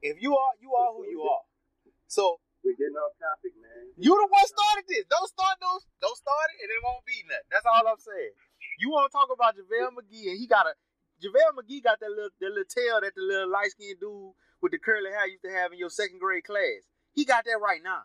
if 0.00 0.22
you 0.22 0.36
are, 0.36 0.54
you 0.60 0.72
are 0.74 0.90
who 0.94 1.04
you 1.10 1.22
are. 1.22 1.44
So 2.12 2.36
We're 2.60 2.76
getting 2.76 3.00
off 3.00 3.16
topic, 3.16 3.56
man. 3.56 3.96
you 3.96 4.12
the 4.12 4.28
one 4.28 4.44
started 4.44 4.84
this. 4.84 5.08
Don't 5.08 5.32
start 5.32 5.56
those. 5.64 5.88
Don't 6.04 6.12
start 6.20 6.52
it, 6.52 6.60
and 6.60 6.68
it 6.68 6.80
won't 6.84 7.08
be 7.08 7.24
nothing. 7.24 7.48
That's 7.48 7.64
all 7.64 7.88
I'm 7.88 7.96
saying. 7.96 8.36
You 8.76 8.92
want 8.92 9.08
to 9.08 9.12
talk 9.16 9.32
about 9.32 9.56
JaVale 9.56 9.96
McGee, 9.96 10.28
and 10.28 10.36
he 10.36 10.44
got 10.44 10.68
a 10.68 10.76
JaVale 11.24 11.56
McGee 11.56 11.80
got 11.80 12.04
that 12.04 12.12
little 12.12 12.28
that 12.36 12.52
little 12.52 12.68
tail 12.68 13.00
that 13.00 13.16
the 13.16 13.24
little 13.24 13.48
light 13.48 13.72
skinned 13.72 13.96
dude 13.96 14.36
with 14.60 14.76
the 14.76 14.78
curly 14.78 15.08
hair 15.08 15.24
used 15.24 15.40
to 15.48 15.52
have 15.56 15.72
in 15.72 15.80
your 15.80 15.88
second 15.88 16.20
grade 16.20 16.44
class. 16.44 16.84
He 17.16 17.24
got 17.24 17.48
that 17.48 17.56
right 17.64 17.80
now. 17.80 18.04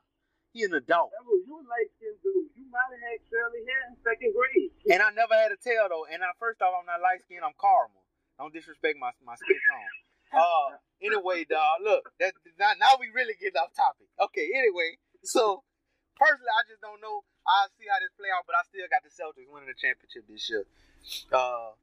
He 0.55 0.63
an 0.63 0.71
adult. 0.71 1.11
Devil, 1.11 1.43
you 1.43 1.59
a 1.59 1.67
light 1.67 1.91
skinned 1.99 2.23
dude. 2.23 2.47
You 2.55 2.63
might 2.71 2.87
have 2.87 3.03
had 3.11 3.19
curly 3.27 3.61
hair 3.67 3.91
in 3.91 3.99
second 4.07 4.31
grade. 4.31 4.71
And 4.87 5.03
I 5.03 5.11
never 5.11 5.35
had 5.35 5.51
a 5.51 5.59
tail 5.59 5.83
though. 5.91 6.07
And 6.07 6.23
I, 6.23 6.31
first 6.39 6.63
off, 6.63 6.71
I'm 6.79 6.87
not 6.87 7.03
light 7.03 7.19
skinned. 7.27 7.43
I'm 7.43 7.59
caramel. 7.59 8.07
Don't 8.39 8.55
disrespect 8.55 8.95
my 8.95 9.11
my 9.19 9.35
skin 9.35 9.59
tone. 9.67 10.06
Uh, 10.33 10.77
anyway, 11.01 11.45
dog. 11.45 11.79
Look, 11.83 12.11
that 12.19 12.33
now, 12.59 12.73
now 12.79 12.99
we 12.99 13.09
really 13.13 13.35
get 13.39 13.55
off 13.55 13.73
topic. 13.75 14.07
Okay. 14.19 14.49
Anyway, 14.55 14.97
so 15.23 15.63
personally, 16.17 16.51
I 16.51 16.63
just 16.67 16.81
don't 16.81 17.01
know. 17.01 17.23
I'll 17.47 17.71
see 17.79 17.87
how 17.87 17.99
this 18.03 18.11
play 18.19 18.27
out, 18.27 18.43
but 18.43 18.59
I 18.59 18.67
still 18.67 18.83
got 18.91 19.07
the 19.07 19.11
Celtics 19.13 19.47
winning 19.47 19.71
the 19.71 19.79
championship 19.79 20.27
this 20.27 20.43
year. 20.51 20.67
Uh, 21.31 21.79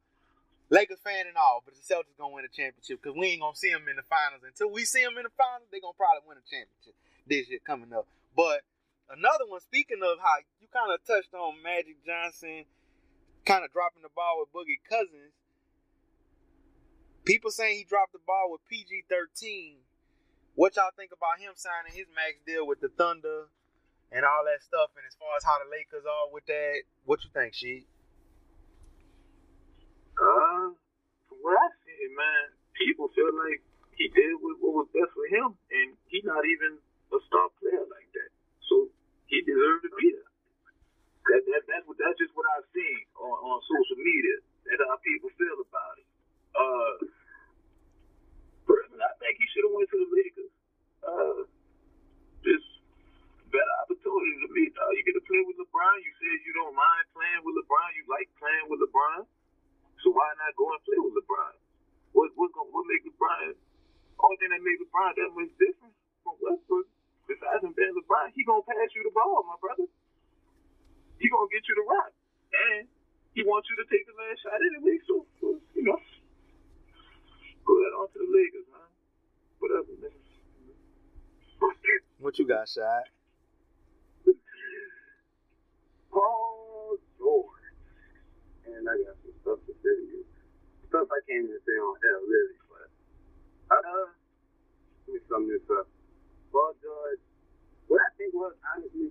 Lakers 0.68 1.00
fan 1.00 1.24
and 1.28 1.37
all, 1.37 1.64
but 1.64 1.72
the 1.72 1.85
Celtics 1.85 2.16
gonna 2.20 2.35
win 2.35 2.44
the 2.44 2.52
championship 2.52 3.00
because 3.00 3.16
we 3.16 3.37
ain't 3.37 3.40
gonna 3.40 3.57
see 3.57 3.72
them 3.72 3.88
in 3.88 3.96
the 3.96 4.04
finals 4.04 4.44
until 4.44 4.72
we 4.72 4.85
see 4.85 5.04
them 5.04 5.16
in 5.16 5.24
the 5.24 5.35
finals. 5.37 5.68
They 5.72 5.80
gonna 5.80 5.96
probably 5.96 6.24
win 6.24 6.40
a 6.40 6.44
championship 6.44 6.96
this 7.24 7.48
year 7.48 7.61
coming 7.64 7.92
up. 7.92 8.09
But 8.37 8.64
another 9.09 9.48
one, 9.48 9.61
speaking 9.61 10.00
of 10.00 10.20
how 10.20 10.40
you 10.61 10.68
kind 10.72 10.92
of 10.92 11.00
touched 11.04 11.33
on 11.33 11.61
Magic 11.61 12.00
Johnson, 12.04 12.64
kind 13.44 13.64
of 13.64 13.72
dropping 13.72 14.04
the 14.04 14.12
ball 14.12 14.40
with 14.40 14.52
Boogie 14.52 14.80
Cousins. 14.88 15.37
People 17.24 17.48
saying 17.48 17.80
he 17.80 17.84
dropped 17.88 18.12
the 18.12 18.20
ball 18.20 18.52
with 18.52 18.60
PG 18.68 19.08
thirteen. 19.08 19.80
What 20.54 20.76
y'all 20.76 20.92
think 20.92 21.08
about 21.08 21.40
him 21.40 21.56
signing 21.56 21.96
his 21.96 22.06
max 22.12 22.37
deal 22.44 22.68
with 22.68 22.84
the 22.84 22.92
Thunder 22.92 23.48
and 24.12 24.22
all 24.28 24.44
that 24.44 24.60
stuff? 24.60 24.92
And 24.94 25.02
as 25.08 25.16
far 25.16 25.32
as 25.34 25.42
how 25.42 25.56
the 25.58 25.66
Lakers 25.72 26.04
are 26.04 26.28
with 26.30 26.44
that, 26.46 26.84
what 27.08 27.24
you 27.24 27.32
think, 27.32 27.56
she? 27.56 27.88
Uh, 30.14 30.76
from 31.26 31.38
what 31.40 31.56
I 31.56 31.68
see, 31.82 32.12
man, 32.12 32.54
people 32.76 33.08
feel 33.16 33.32
like 33.34 33.64
he 33.96 34.12
did 34.12 34.37
what 34.44 34.60
was 34.60 34.87
best 34.92 35.10
for 35.16 35.26
him, 35.26 35.56
and 35.72 35.96
he's 36.12 36.28
not 36.28 36.44
even 36.44 36.76
a 37.08 37.18
star 37.24 37.48
player 37.56 37.88
like 37.88 38.06
that. 38.14 38.30
So 38.68 38.92
he 39.32 39.40
deserved 39.42 39.88
to 39.88 39.92
be 39.96 40.12
there. 40.12 40.30
That, 41.24 41.40
that, 41.40 41.62
that's 41.72 41.87
what 41.88 41.96
that's 41.96 42.20
just 42.20 42.37
what 42.37 42.44
I've 42.52 42.68
seen 42.76 43.00
on, 43.16 43.32
on 43.32 43.58
social 43.64 43.96
media. 43.96 44.44
That's 44.68 44.84
how 44.84 45.00
people 45.00 45.32
feel 45.40 45.56
about 45.56 45.98
it. 45.98 46.06
Uh, 46.55 46.95
personally, 48.64 49.03
I 49.03 49.14
think 49.19 49.35
he 49.38 49.47
should 49.51 49.67
have 49.67 49.75
went 49.75 49.90
to 49.90 49.99
the 49.99 50.11
Lakers. 50.14 50.55
Uh, 51.05 51.40
just 52.47 52.69
better 53.51 53.75
opportunity 53.83 54.35
to 54.43 54.49
me. 54.51 54.71
Dog. 54.75 54.90
You 54.95 55.03
get 55.07 55.19
to 55.19 55.25
play 55.27 55.43
with 55.47 55.59
LeBron. 55.59 55.97
You 56.03 56.12
said 56.19 56.35
you 56.47 56.53
don't 56.55 56.75
mind 56.75 57.05
playing 57.14 57.43
with 57.43 57.55
LeBron. 57.62 57.88
You 57.99 58.03
like 58.11 58.29
playing 58.38 58.67
with 58.71 58.81
LeBron. 58.83 59.27
So 60.03 60.12
why 60.12 60.29
not 60.37 60.53
go 60.59 60.69
and 60.69 60.83
play 60.85 61.01
with 61.01 61.14
LeBron? 61.17 61.55
What 62.12 62.31
what 62.38 62.51
what 62.55 62.85
make 62.87 63.03
LeBron? 63.07 63.59
Only 64.21 64.37
thing 64.38 64.51
that 64.55 64.62
make 64.62 64.79
LeBron 64.79 65.11
that 65.19 65.31
much 65.35 65.51
different 65.59 65.95
from 66.23 66.38
Westbrook, 66.40 66.87
besides 67.27 67.62
him 67.67 67.75
being 67.75 67.95
LeBron, 67.99 68.31
he 68.33 68.47
gonna 68.47 68.64
pass 68.64 68.88
you 68.95 69.03
the 69.03 69.12
ball, 69.12 69.43
my 69.49 69.59
brother. 69.59 69.88
He 71.19 71.27
gonna 71.31 71.51
get 71.51 71.67
you 71.67 71.75
the 71.79 71.87
rock, 71.87 72.12
and 72.53 72.87
he 73.35 73.43
wants 73.43 73.67
you 73.71 73.77
to 73.81 73.87
take 73.90 74.07
the 74.07 74.14
last 74.14 74.38
shot 74.45 74.61
anyway. 74.61 74.97
So 75.09 75.27
you 75.75 75.83
know, 75.83 75.99
go 77.64 77.72
ahead 77.81 77.94
on 77.98 78.07
to 78.12 78.18
the 78.20 78.29
Lakers, 78.31 78.68
man. 78.70 78.90
Whatever, 79.59 79.92
man. 80.00 80.12
What 82.20 82.38
you 82.38 82.46
got, 82.46 82.68
Shad? 82.68 83.05
Paul 86.12 86.96
George. 87.18 87.66
And 88.70 88.88
I 88.88 88.94
got 89.03 89.16
some 89.20 89.37
stuff 89.42 89.61
to 89.66 89.72
say 89.83 89.92
to 89.92 90.07
you. 90.09 90.22
Stuff 90.88 91.11
I 91.11 91.20
can't 91.27 91.44
even 91.44 91.61
say 91.66 91.77
on 91.81 91.96
air, 92.00 92.20
really, 92.22 92.57
but 92.70 92.88
uh 93.74 94.09
let 95.05 95.11
me 95.11 95.20
sum 95.29 95.50
this 95.50 95.64
up. 95.74 95.90
Paul 96.55 96.72
George, 96.81 97.20
what 97.90 98.00
I 98.00 98.11
think 98.16 98.33
was 98.33 98.55
honestly, 98.72 99.11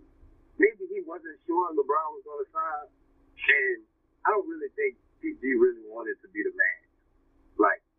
maybe 0.57 0.87
he 0.89 1.03
wasn't 1.05 1.37
sure 1.45 1.69
LeBron 1.75 2.07
was 2.17 2.23
gonna 2.25 2.49
sign, 2.49 2.87
and 2.87 3.79
I 4.25 4.31
don't 4.31 4.47
really 4.47 4.71
think 4.79 4.95
PG 5.21 5.43
really 5.59 5.83
wanted 5.91 6.17
to 6.23 6.27
be 6.31 6.41
the 6.41 6.55
man. 6.55 6.82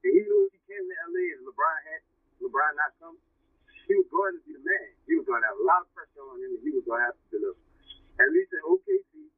And 0.04 0.12
he 0.12 0.20
knew 0.20 0.40
if 0.44 0.52
he 0.52 0.60
came 0.68 0.84
to 0.84 0.96
LA 1.08 1.24
and 1.32 1.42
LeBron 1.48 1.78
had 1.88 2.00
LeBron 2.44 2.72
not 2.76 2.92
come, 3.00 3.16
he 3.88 3.96
was 3.96 4.08
going 4.12 4.36
to 4.36 4.42
be 4.44 4.52
the 4.52 4.64
man. 4.64 4.88
He 5.08 5.16
was 5.16 5.24
going 5.24 5.40
to 5.40 5.48
have 5.48 5.60
a 5.60 5.64
lot 5.64 5.84
of 5.84 5.88
pressure 5.96 6.24
on 6.24 6.40
him, 6.40 6.60
and 6.60 6.62
he 6.64 6.72
was 6.72 6.84
going 6.84 7.00
to 7.00 7.06
have 7.08 7.16
to 7.16 7.26
deliver. 7.32 7.60
At 8.20 8.28
least 8.32 8.52
in 8.52 8.62
OKC, 8.64 9.32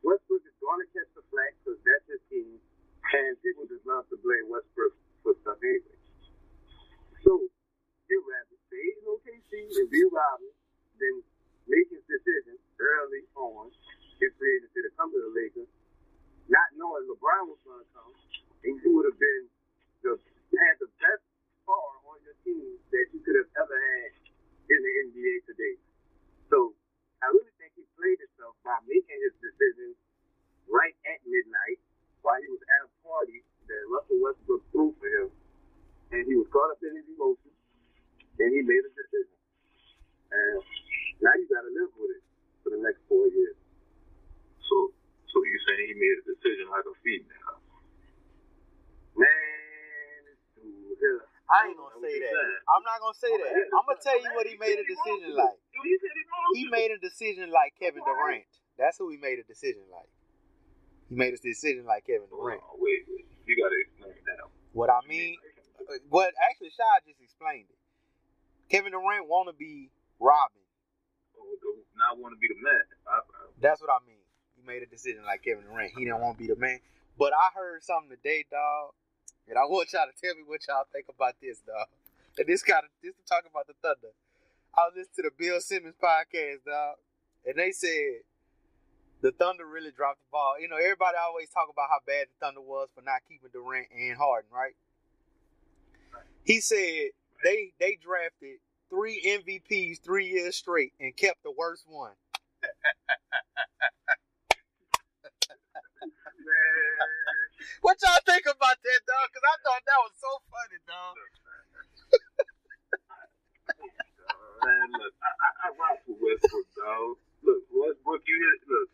Westbrook 0.00 0.44
is 0.44 0.56
going 0.60 0.80
to 0.80 0.88
catch 0.92 1.10
the 1.12 1.24
flack 1.28 1.52
because 1.60 1.80
that's 1.84 2.06
his 2.08 2.22
team, 2.32 2.56
and 2.56 3.36
people 3.44 3.68
just 3.68 3.84
love 3.84 4.08
to 4.08 4.16
blame 4.20 4.48
Westbrook 4.48 4.96
for 5.20 5.36
stuff 5.44 5.60
anyway. 5.60 6.00
So, 7.24 7.36
he'd 8.08 8.24
rather 8.24 8.56
stay 8.72 8.86
in 8.96 9.04
OKC 9.04 9.52
and 9.68 9.88
be 9.92 10.00
Robin 10.08 10.52
than 10.96 11.14
make 11.68 11.88
his 11.92 12.04
decision 12.08 12.56
early 12.80 13.28
on 13.36 13.68
and 13.68 14.30
free 14.36 14.52
agency 14.60 14.80
to 14.84 14.92
come 14.96 15.12
to 15.12 15.20
the 15.20 15.32
Lakers, 15.32 15.70
not 16.48 16.68
knowing 16.76 17.04
LeBron 17.08 17.48
was 17.48 17.60
going 17.64 17.80
to 17.80 17.90
come, 17.96 18.12
and 18.64 18.76
you 18.80 18.90
would 18.96 19.08
have 19.08 19.20
been 19.20 19.44
the 20.02 20.16
had 20.16 20.76
the 20.82 20.90
best 20.98 21.22
star 21.62 21.90
on 22.10 22.18
your 22.26 22.36
team 22.42 22.74
that 22.90 23.06
you 23.14 23.20
could 23.22 23.38
have 23.38 23.50
ever 23.60 23.76
had 23.76 24.10
in 24.66 24.78
the 24.82 24.92
NBA 25.10 25.34
today. 25.46 25.76
So 26.50 26.74
I 27.22 27.30
really 27.30 27.54
think 27.60 27.76
he 27.78 27.84
played 27.94 28.18
himself 28.18 28.58
by 28.66 28.80
making 28.88 29.18
his 29.30 29.34
decision 29.38 29.94
right 30.66 30.96
at 31.06 31.22
midnight 31.22 31.78
while 32.22 32.40
he 32.42 32.48
was 32.50 32.62
at 32.64 32.88
a 32.88 32.90
party 33.06 33.44
that 33.70 33.82
Russell 33.90 34.18
Westbrook 34.18 34.62
threw 34.74 34.90
for 34.98 35.08
him. 35.08 35.28
And 36.10 36.26
he 36.26 36.34
was 36.34 36.50
caught 36.50 36.74
up 36.74 36.82
in 36.82 36.90
his 36.98 37.06
emotions 37.06 37.54
and 38.40 38.50
he 38.50 38.66
made 38.66 38.82
a 38.82 38.92
decision. 38.96 39.38
And 40.34 40.58
now 41.22 41.34
you 41.38 41.46
gotta 41.46 41.70
live 41.70 41.92
with 41.94 42.18
it 42.18 42.24
for 42.64 42.70
the 42.74 42.80
next 42.82 43.04
four 43.06 43.30
years. 43.30 43.58
So, 44.66 44.90
so 45.30 45.36
you 45.44 45.58
saying 45.68 45.86
he 45.92 45.96
made 45.98 46.16
a 46.18 46.24
decision 46.26 46.66
like 46.70 46.86
a 46.88 46.94
female? 47.04 47.58
Man, 49.18 49.59
I 51.50 51.66
ain't 51.66 51.76
gonna 51.76 51.98
say 51.98 52.14
that. 52.22 52.36
I'm 52.70 52.84
not 52.86 52.98
gonna 53.02 53.18
say 53.18 53.32
that. 53.34 53.52
I'm 53.74 53.84
gonna 53.88 53.98
tell 53.98 54.18
you 54.20 54.30
what 54.38 54.46
he 54.46 54.54
made 54.56 54.78
a 54.78 54.86
decision 54.86 55.34
like. 55.34 55.58
He 55.82 55.92
said 55.98 56.14
he 56.14 56.24
wants 56.30 56.54
He 56.58 56.64
to. 56.64 56.70
made 56.70 56.90
a 56.94 57.00
decision 57.02 57.50
like 57.50 57.74
Kevin 57.80 58.02
Durant. 58.06 58.46
That's 58.78 58.96
who 58.98 59.10
he 59.10 59.18
made 59.18 59.38
a 59.42 59.46
decision 59.46 59.82
like. 59.90 60.08
He 61.10 61.16
made 61.18 61.34
a 61.34 61.42
decision 61.42 61.84
like 61.86 62.06
Kevin 62.06 62.30
Durant. 62.30 62.62
Oh, 62.62 62.78
wait, 62.78 63.02
wait. 63.10 63.26
You 63.46 63.58
gotta 63.58 63.74
explain 63.82 64.14
that. 64.30 64.46
What 64.72 64.90
I 64.90 65.00
mean, 65.10 65.34
what 66.08 66.30
actually 66.38 66.70
Shah 66.70 67.02
just 67.02 67.18
explained 67.20 67.66
it. 67.66 67.78
Kevin 68.70 68.92
Durant 68.94 69.26
want 69.26 69.50
to 69.50 69.54
be 69.58 69.90
Robin. 70.22 70.62
Oh, 71.34 71.42
Not 71.98 72.18
want 72.22 72.30
to 72.30 72.38
be 72.38 72.46
the 72.46 72.62
man. 72.62 72.86
That's 73.58 73.80
what 73.82 73.90
I 73.90 73.98
mean. 74.06 74.22
He 74.54 74.62
made 74.62 74.82
a 74.82 74.86
decision 74.86 75.24
like 75.26 75.42
Kevin 75.42 75.64
Durant. 75.66 75.90
He 75.98 76.04
didn't 76.06 76.20
want 76.22 76.38
to 76.38 76.40
be 76.40 76.46
the 76.46 76.54
man. 76.54 76.78
But 77.18 77.32
I 77.34 77.50
heard 77.58 77.82
something 77.82 78.08
today, 78.14 78.46
dog, 78.48 78.94
and 79.50 79.58
I 79.58 79.66
want 79.66 79.92
y'all 79.92 80.06
to 80.06 80.14
tell 80.14 80.34
me 80.38 80.46
what 80.46 80.62
y'all 80.68 80.86
think 80.94 81.06
about 81.10 81.34
this, 81.42 81.58
dog. 81.66 81.90
And 82.38 82.46
this 82.46 82.62
kind 82.62 82.86
of 82.86 82.90
this 83.02 83.18
to 83.18 83.24
talk 83.26 83.42
about 83.50 83.66
the 83.66 83.74
Thunder. 83.82 84.14
I 84.78 84.86
was 84.86 84.94
listening 84.94 85.16
to 85.18 85.22
the 85.26 85.34
Bill 85.34 85.60
Simmons 85.60 85.98
podcast, 85.98 86.62
dog, 86.64 87.02
and 87.44 87.58
they 87.58 87.72
said 87.72 88.22
the 89.20 89.32
Thunder 89.32 89.66
really 89.66 89.90
dropped 89.90 90.20
the 90.22 90.30
ball. 90.30 90.54
You 90.62 90.68
know, 90.68 90.78
everybody 90.78 91.18
always 91.18 91.50
talk 91.50 91.66
about 91.66 91.90
how 91.90 91.98
bad 92.06 92.30
the 92.30 92.46
Thunder 92.46 92.62
was 92.62 92.88
for 92.94 93.02
not 93.02 93.26
keeping 93.28 93.50
Durant 93.52 93.88
and 93.90 94.16
Harden, 94.16 94.48
right? 94.54 94.78
He 96.44 96.60
said 96.60 97.10
they 97.42 97.74
they 97.80 97.98
drafted 98.00 98.62
three 98.88 99.18
MVPs 99.26 100.00
three 100.00 100.26
years 100.30 100.54
straight 100.54 100.92
and 101.00 101.16
kept 101.16 101.42
the 101.42 101.50
worst 101.50 101.84
one. 101.88 102.14
What 107.80 107.96
y'all 108.00 108.24
think 108.24 108.44
about 108.48 108.78
that, 108.80 109.00
dog? 109.04 109.26
Because 109.28 109.46
I 109.46 109.56
thought 109.60 109.82
that 109.84 110.00
was 110.00 110.14
so 110.16 110.32
funny, 110.48 110.80
dog. 110.88 111.14
man, 114.64 114.88
look, 114.96 115.14
I, 115.20 115.30
I, 115.30 115.48
I 115.64 115.68
rock 115.76 115.98
with 116.04 116.20
Westbrook, 116.20 116.68
dog. 116.76 117.16
Look, 117.44 117.62
Westbrook, 117.72 118.22
you 118.24 118.36
hit, 118.36 118.60
look, 118.68 118.88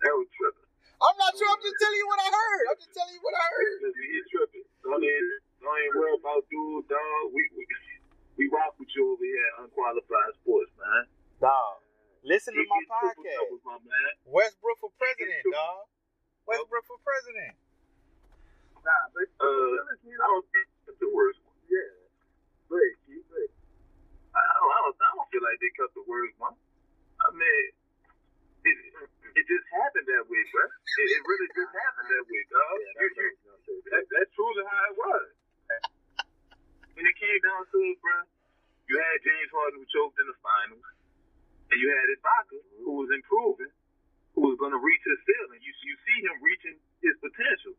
that 0.00 0.14
was 0.16 0.28
tripping. 0.36 0.68
I'm 1.04 1.16
not 1.20 1.32
sure. 1.36 1.48
I'm 1.50 1.60
just 1.60 1.76
telling 1.76 2.00
you 2.00 2.08
what 2.08 2.20
I 2.22 2.30
heard. 2.32 2.64
I'm 2.72 2.80
just 2.80 2.94
telling 2.96 3.12
you 3.12 3.20
what 3.20 3.36
I 3.36 3.44
heard. 3.44 3.76
Listen, 3.84 4.04
he 4.08 4.18
tripping. 4.32 4.66
Don't 4.80 5.04
even, 5.04 5.36
don't 5.60 5.80
even 5.84 5.92
worry 6.00 6.16
about 6.16 6.40
dude, 6.48 6.86
dog. 6.88 7.22
We, 7.34 7.42
we, 7.52 7.64
we 8.40 8.44
rock 8.48 8.72
with 8.80 8.88
you 8.96 9.12
over 9.12 9.24
here 9.24 9.44
at 9.52 9.68
Unqualified 9.68 10.32
Sports, 10.40 10.72
man. 10.80 11.04
Dog, 11.44 11.84
listen 12.24 12.56
to 12.56 12.64
my 12.64 12.82
podcast. 12.88 13.36
doubles, 13.36 13.64
my 13.68 13.76
man. 13.84 14.10
Westbrook 14.24 14.80
for 14.80 14.92
president, 14.96 15.44
dog. 15.52 15.92
Westbrook 16.46 16.84
for 16.86 16.98
president. 17.04 17.54
Nah, 18.84 19.04
but 19.16 19.26
Uh, 19.40 19.80
I 19.80 20.26
don't 20.28 20.46
think 20.52 20.66
that's 20.84 21.00
the 21.00 21.08
worst 21.08 21.40
one. 21.44 21.56
yeah. 21.72 22.68
Great, 22.68 22.94
keep 23.08 23.24
it. 23.24 23.50
I 24.34 24.40
don't, 24.60 24.72
I 24.72 24.78
don't, 24.84 24.96
I 25.00 25.08
don't 25.16 25.28
feel 25.32 25.44
like 25.44 25.58
they 25.60 25.72
cut 25.78 25.90
the 25.96 26.04
worst 26.04 26.36
one. 26.36 26.56
I 27.24 27.28
mean, 27.32 27.64
it, 28.64 28.76
it 29.40 29.44
just 29.48 29.66
happened 29.72 30.04
that 30.04 30.24
way, 30.28 30.42
bro. 30.52 30.64
It, 30.68 31.06
it 31.16 31.22
really 31.24 31.48
just 31.56 31.72
happened 31.72 32.08
that 32.12 32.24
way, 32.28 32.42
dog. 32.52 32.76
You, 32.76 33.08
you, 33.08 33.28
that, 33.88 34.04
that's 34.12 34.30
truly 34.36 34.64
how 34.68 34.82
it 34.92 34.96
was. 35.00 35.26
When 36.94 37.04
it 37.08 37.16
came 37.18 37.40
down 37.42 37.64
to 37.64 37.78
it, 37.88 37.98
bro, 38.04 38.16
you 38.88 38.94
had 39.00 39.16
James 39.24 39.50
Harden 39.50 39.80
who 39.80 39.86
choked 39.90 40.20
in 40.20 40.26
the 40.28 40.38
finals, 40.44 40.86
and 41.72 41.76
you 41.80 41.88
had 41.88 42.06
Ibaka 42.20 42.58
who 42.84 42.92
was 43.02 43.10
improving, 43.10 43.72
who 44.34 44.50
was 44.50 44.58
going 44.58 44.74
to 44.74 44.82
reach 44.82 45.02
his 45.06 45.20
ceiling. 45.26 45.62
You 45.62 45.72
you 45.86 45.96
see 46.06 46.18
him 46.26 46.36
reaching 46.42 46.76
his 47.02 47.14
potential, 47.22 47.74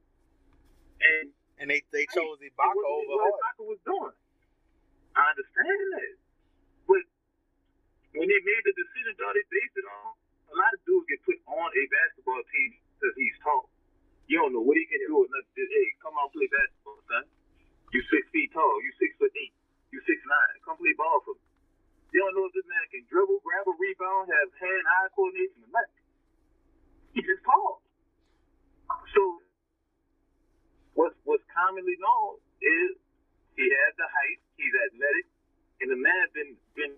and 0.99 1.31
And 1.59 1.67
they, 1.71 1.83
they 1.91 2.07
chose 2.11 2.39
Ibaka 2.43 2.83
over 2.83 3.15
what. 3.15 3.35
Ibaka 3.39 3.63
was 3.67 3.81
doing. 3.87 4.15
I 5.15 5.23
understand 5.31 5.79
that, 5.95 6.15
but 6.87 7.03
when 8.15 8.27
they 8.27 8.41
made 8.43 8.63
the 8.67 8.75
decision, 8.75 9.15
though, 9.19 9.31
they 9.35 9.45
based 9.47 9.75
it 9.79 9.87
on 9.87 10.15
a 10.51 10.55
lot 10.55 10.71
of 10.75 10.81
dudes 10.87 11.07
get 11.11 11.19
put 11.27 11.39
on 11.47 11.67
a 11.71 11.83
basketball 11.91 12.43
team 12.51 12.69
because 12.95 13.15
he's 13.19 13.35
tall. 13.43 13.67
You 14.27 14.39
don't 14.41 14.53
know 14.55 14.63
what 14.63 14.77
he 14.79 14.85
can 14.87 15.03
do. 15.05 15.19
or 15.21 15.27
nothing. 15.27 15.67
Hey, 15.67 15.87
come 16.01 16.15
on, 16.17 16.31
play 16.31 16.47
basketball, 16.49 16.99
son. 17.11 17.25
You 17.91 18.01
six 18.11 18.23
feet 18.31 18.51
tall. 18.55 18.75
You 18.83 18.91
six 18.99 19.15
foot 19.19 19.31
eight. 19.35 19.53
You 19.91 19.99
six 20.07 20.17
nine. 20.25 20.55
Come 20.63 20.79
play 20.79 20.95
ball 20.97 21.19
for 21.27 21.35
me. 21.37 21.45
You 22.15 22.23
don't 22.23 22.35
know 22.39 22.47
if 22.47 22.53
this 22.55 22.67
man 22.67 22.85
can 22.95 23.03
dribble, 23.11 23.43
grab 23.43 23.67
a 23.67 23.75
rebound, 23.75 24.31
have 24.31 24.49
hand-eye 24.55 25.09
coordination, 25.11 25.67
or 25.67 25.71
nothing. 25.75 26.04
He's 27.15 27.23
just 27.23 27.47
tall. 27.47 27.79
So 29.15 29.21
what's 30.99 31.15
what's 31.23 31.47
commonly 31.47 31.95
known 31.95 32.43
is 32.59 32.99
he 33.55 33.65
has 33.71 33.91
the 33.95 34.03
height, 34.03 34.39
he's 34.59 34.75
athletic, 34.75 35.25
and 35.79 35.87
the 35.95 35.99
man 35.99 36.23
been 36.35 36.51
been 36.75 36.93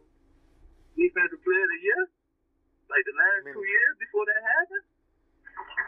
defensive 0.98 1.38
player 1.46 1.62
of 1.62 1.70
the 1.70 1.82
year, 1.86 2.02
like 2.90 3.06
the 3.06 3.14
last 3.14 3.54
two 3.54 3.62
years 3.62 3.94
before 4.02 4.26
that 4.26 4.42
happened. 4.42 4.90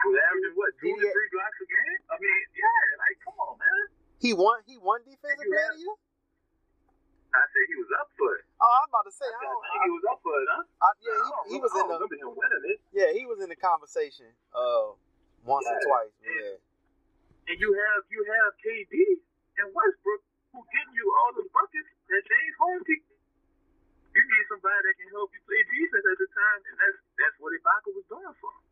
Was 0.06 0.14
averaging 0.14 0.54
what 0.54 0.70
two 0.78 0.94
to 0.94 1.06
three 1.10 1.30
blocks 1.34 1.58
a 1.62 1.66
game? 1.66 2.00
I 2.10 2.16
mean, 2.22 2.42
yeah, 2.54 2.82
like 3.02 3.18
come 3.26 3.38
on, 3.42 3.54
man. 3.58 3.82
He 4.22 4.30
won. 4.30 4.62
He 4.66 4.78
won 4.78 5.02
defensive 5.02 5.42
player 5.42 5.70
of 5.70 5.74
the 5.74 5.82
year. 5.82 5.98
I 7.30 7.42
said 7.46 7.64
he 7.70 7.76
was 7.78 7.90
up 7.94 8.10
for 8.18 8.42
it. 8.42 8.44
Oh, 8.58 8.72
I'm 8.82 8.90
about 8.90 9.06
to 9.06 9.14
say, 9.14 9.24
I, 9.24 9.38
I 9.38 9.46
don't, 9.46 9.62
think 9.62 9.80
he 9.86 9.92
was 9.94 10.06
up 10.10 10.18
for 10.20 10.34
it, 10.34 10.48
huh? 10.50 10.64
I, 10.82 10.88
yeah, 10.98 11.14
I 11.14 11.40
he, 11.46 11.54
he 11.54 11.58
was 11.62 11.70
I 11.70 11.78
in 11.78 11.86
the 11.86 11.96
remember 11.96 12.18
him 12.18 12.32
winning 12.34 12.64
it. 12.74 12.78
yeah 12.90 13.10
he 13.14 13.22
was 13.24 13.38
in 13.38 13.48
the 13.48 13.56
conversation 13.58 14.28
uh 14.50 14.92
once 15.46 15.64
or 15.64 15.78
twice. 15.80 16.14
Yeah. 16.20 16.58
And 17.50 17.56
you 17.56 17.70
have 17.70 18.02
you 18.10 18.22
have 18.26 18.50
KD 18.58 18.94
and 19.62 19.68
Westbrook 19.70 20.22
who 20.52 20.58
getting 20.74 20.94
you 20.98 21.06
all 21.06 21.32
the 21.38 21.46
buckets 21.54 21.90
that 22.10 22.22
James 22.26 22.56
Harden. 22.58 23.00
You 24.10 24.22
need 24.26 24.46
somebody 24.50 24.80
that 24.90 24.94
can 24.98 25.08
help 25.14 25.30
you 25.30 25.38
play 25.46 25.62
defense 25.70 26.02
at 26.02 26.18
the 26.18 26.28
time, 26.34 26.60
and 26.66 26.74
that's 26.82 26.98
that's 27.14 27.36
what 27.38 27.54
Ibaka 27.54 27.94
was 27.94 28.06
doing 28.10 28.34
for. 28.42 28.50
him. 28.50 28.62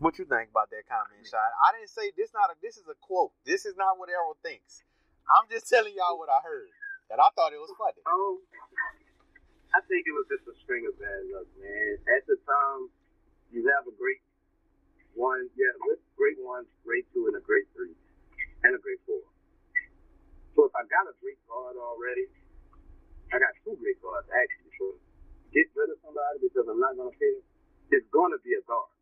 What 0.00 0.16
you 0.16 0.24
think 0.24 0.48
about 0.48 0.72
that 0.72 0.88
comment, 0.88 1.28
Shai? 1.28 1.36
I 1.38 1.76
didn't 1.76 1.92
say 1.92 2.08
this. 2.16 2.32
Not 2.32 2.48
a 2.50 2.56
this 2.64 2.80
is 2.80 2.88
a 2.88 2.96
quote. 2.96 3.36
This 3.44 3.68
is 3.68 3.76
not 3.76 4.00
what 4.00 4.08
Errol 4.08 4.36
thinks. 4.40 4.80
I'm 5.24 5.48
just 5.48 5.66
telling 5.68 5.96
y'all 5.96 6.20
what 6.20 6.28
I 6.28 6.40
heard, 6.44 6.68
and 7.08 7.16
I 7.16 7.28
thought 7.32 7.56
it 7.56 7.60
was 7.60 7.72
funny. 7.80 8.00
Um, 8.04 8.44
I 9.72 9.80
think 9.88 10.04
it 10.04 10.14
was 10.14 10.28
just 10.28 10.44
a 10.46 10.54
string 10.62 10.84
of 10.84 10.94
bad 11.00 11.22
luck, 11.32 11.48
man. 11.58 11.96
At 12.12 12.22
the 12.28 12.36
time, 12.44 12.92
you 13.50 13.64
have 13.72 13.88
a 13.88 13.94
great 13.96 14.20
one, 15.16 15.48
yeah, 15.56 15.72
with 15.88 15.98
great 16.14 16.36
one, 16.38 16.68
great 16.84 17.08
two, 17.16 17.26
and 17.26 17.34
a 17.34 17.42
great 17.42 17.66
three, 17.72 17.96
and 18.68 18.76
a 18.76 18.80
great 18.80 19.00
four. 19.08 19.24
So 20.54 20.70
if 20.70 20.74
I 20.76 20.86
got 20.86 21.10
a 21.10 21.14
great 21.18 21.40
guard 21.50 21.74
already, 21.80 22.30
I 23.34 23.40
got 23.42 23.56
two 23.66 23.74
great 23.80 23.98
guards 23.98 24.30
actually. 24.30 24.70
So 24.78 24.94
get 25.50 25.66
rid 25.74 25.90
of 25.90 25.98
somebody 26.04 26.38
because 26.44 26.68
I'm 26.70 26.78
not 26.78 26.94
gonna 26.94 27.16
pay. 27.16 27.42
It's 27.90 28.06
gonna 28.14 28.38
be 28.44 28.54
a 28.54 28.62
guard 28.62 28.92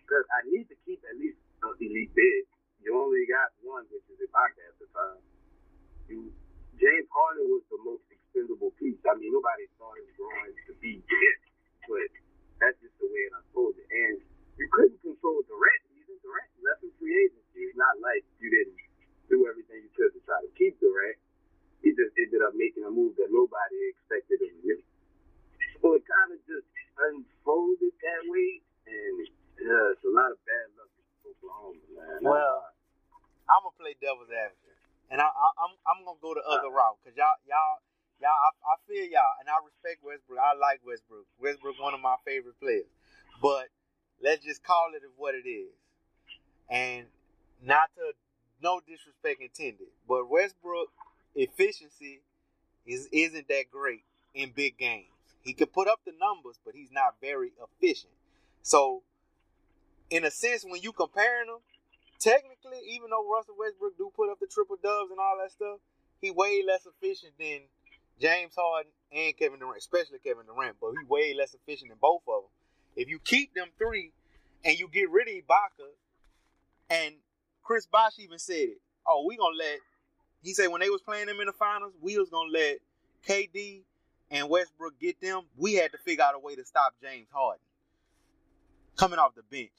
because 0.00 0.24
I 0.32 0.46
need 0.48 0.70
to 0.72 0.76
keep 0.88 1.04
at 1.04 1.18
least 1.20 1.36
an 1.66 1.76
elite 1.76 2.14
big. 2.16 2.48
You 2.80 2.96
only 2.96 3.28
got 3.28 3.52
one, 3.60 3.84
which 3.92 4.08
is 4.08 4.16
Ibaka 4.24 4.62
at 4.64 4.76
the 4.80 4.88
time. 4.96 5.20
You 6.10 6.34
James 6.74 7.06
Harden 7.12 7.46
was 7.54 7.62
the 7.70 7.78
most 7.86 8.02
expendable 8.10 8.74
piece. 8.80 8.98
I 9.06 9.14
mean, 9.14 9.30
nobody 9.30 9.68
thought 9.78 9.94
it 10.00 10.10
was 10.10 10.16
going 10.18 10.52
to 10.66 10.72
be 10.80 10.98
it, 10.98 11.38
but 11.86 12.08
that's 12.58 12.74
just 12.82 12.96
the 12.98 13.06
way 13.06 13.22
it 13.28 13.32
unfolded. 13.36 13.84
And 13.84 14.16
you 14.58 14.66
couldn't 14.74 14.98
control 15.04 15.44
Durant. 15.46 15.82
Even 15.94 16.16
Durant 16.24 16.50
left 16.64 16.82
in 16.82 16.90
free 16.98 17.14
agency. 17.14 17.68
It's 17.68 17.76
not 17.76 18.00
like 18.00 18.24
you 18.40 18.48
didn't 18.48 18.80
do 19.28 19.44
everything 19.46 19.86
you 19.86 19.92
could 19.92 20.10
to 20.16 20.20
try 20.24 20.40
to 20.40 20.50
keep 20.56 20.80
Durant. 20.80 21.20
He 21.84 21.92
just 21.92 22.12
ended 22.16 22.42
up 22.42 22.56
making 22.56 22.84
a 22.84 22.92
move 22.92 23.16
that 23.20 23.28
nobody 23.32 23.76
expected 23.92 24.40
him 24.40 24.52
to 24.56 24.62
make. 24.66 24.84
So 25.80 25.96
it 25.96 26.04
kind 26.04 26.32
of 26.32 26.40
just 26.44 26.68
unfolded 27.00 27.94
that 28.04 28.22
way, 28.28 28.60
and 28.84 29.16
yeah, 29.56 29.92
it's 29.96 30.04
a 30.04 30.12
lot 30.12 30.28
of 30.28 30.40
bad 30.44 30.66
luck 30.76 30.92
in 30.92 31.04
Oklahoma, 31.24 31.80
man. 31.96 32.20
Well, 32.20 32.68
I'm 33.48 33.64
gonna 33.64 33.80
play 33.80 33.96
devil's 33.96 34.28
advocate, 34.28 34.69
and 35.10 35.20
I, 35.20 35.26
I, 35.26 35.48
I'm 35.58 35.74
I'm 35.86 36.00
gonna 36.06 36.22
go 36.22 36.34
the 36.34 36.46
other 36.46 36.70
route 36.70 36.98
because 37.02 37.16
y'all 37.18 37.36
y'all 37.46 37.82
y'all 38.22 38.30
I, 38.30 38.50
I 38.62 38.74
feel 38.86 39.04
y'all, 39.10 39.36
and 39.42 39.50
I 39.50 39.58
respect 39.66 40.00
Westbrook. 40.06 40.38
I 40.38 40.54
like 40.54 40.80
Westbrook. 40.86 41.26
Westbrook 41.42 41.78
one 41.82 41.94
of 41.94 42.00
my 42.00 42.16
favorite 42.24 42.58
players, 42.62 42.88
but 43.42 43.68
let's 44.22 44.44
just 44.44 44.62
call 44.62 44.94
it 44.94 45.02
what 45.16 45.34
it 45.34 45.48
is, 45.48 45.74
and 46.70 47.06
not 47.62 47.90
to 47.98 48.14
no 48.62 48.80
disrespect 48.86 49.42
intended, 49.42 49.90
but 50.08 50.30
Westbrook 50.30 50.88
efficiency 51.34 52.22
is 52.86 53.08
isn't 53.12 53.48
that 53.48 53.64
great 53.70 54.04
in 54.34 54.50
big 54.54 54.78
games. 54.78 55.10
He 55.42 55.54
can 55.54 55.68
put 55.68 55.88
up 55.88 56.00
the 56.04 56.12
numbers, 56.20 56.60
but 56.64 56.74
he's 56.74 56.92
not 56.92 57.16
very 57.20 57.52
efficient. 57.58 58.12
So, 58.62 59.02
in 60.10 60.24
a 60.24 60.30
sense, 60.30 60.64
when 60.64 60.82
you 60.82 60.92
comparing 60.92 61.48
them 61.48 61.60
technically, 62.20 62.78
even 62.92 63.10
though 63.10 63.26
Russell 63.28 63.56
Westbrook 63.58 63.96
do 63.98 64.12
put 64.14 64.30
up 64.30 64.38
the 64.38 64.46
triple 64.46 64.76
dubs 64.82 65.10
and 65.10 65.18
all 65.18 65.38
that 65.42 65.50
stuff, 65.50 65.78
he 66.20 66.30
way 66.30 66.62
less 66.66 66.86
efficient 66.86 67.32
than 67.38 67.60
James 68.20 68.52
Harden 68.56 68.92
and 69.10 69.36
Kevin 69.36 69.58
Durant, 69.58 69.78
especially 69.78 70.18
Kevin 70.22 70.46
Durant. 70.46 70.76
But 70.80 70.92
he 70.92 71.04
way 71.08 71.34
less 71.34 71.54
efficient 71.54 71.90
than 71.90 71.98
both 72.00 72.22
of 72.28 72.44
them. 72.44 72.52
If 72.96 73.08
you 73.08 73.18
keep 73.18 73.54
them 73.54 73.68
three 73.78 74.12
and 74.64 74.78
you 74.78 74.88
get 74.88 75.10
rid 75.10 75.28
of 75.28 75.34
Ibaka, 75.34 75.88
and 76.90 77.14
Chris 77.62 77.86
Bosh 77.86 78.18
even 78.18 78.38
said 78.38 78.76
it. 78.76 78.80
Oh, 79.06 79.24
we 79.26 79.36
gonna 79.36 79.56
let. 79.56 79.78
He 80.42 80.52
said 80.54 80.68
when 80.68 80.80
they 80.80 80.90
was 80.90 81.00
playing 81.02 81.26
them 81.26 81.40
in 81.40 81.46
the 81.46 81.52
finals, 81.52 81.92
we 82.00 82.18
was 82.18 82.28
gonna 82.28 82.50
let 82.50 82.78
KD 83.26 83.82
and 84.30 84.48
Westbrook 84.48 84.98
get 85.00 85.20
them. 85.20 85.42
We 85.56 85.74
had 85.74 85.92
to 85.92 85.98
figure 85.98 86.24
out 86.24 86.34
a 86.34 86.38
way 86.38 86.56
to 86.56 86.64
stop 86.64 86.94
James 87.02 87.28
Harden 87.32 87.60
coming 88.96 89.18
off 89.18 89.34
the 89.34 89.42
bench. 89.42 89.70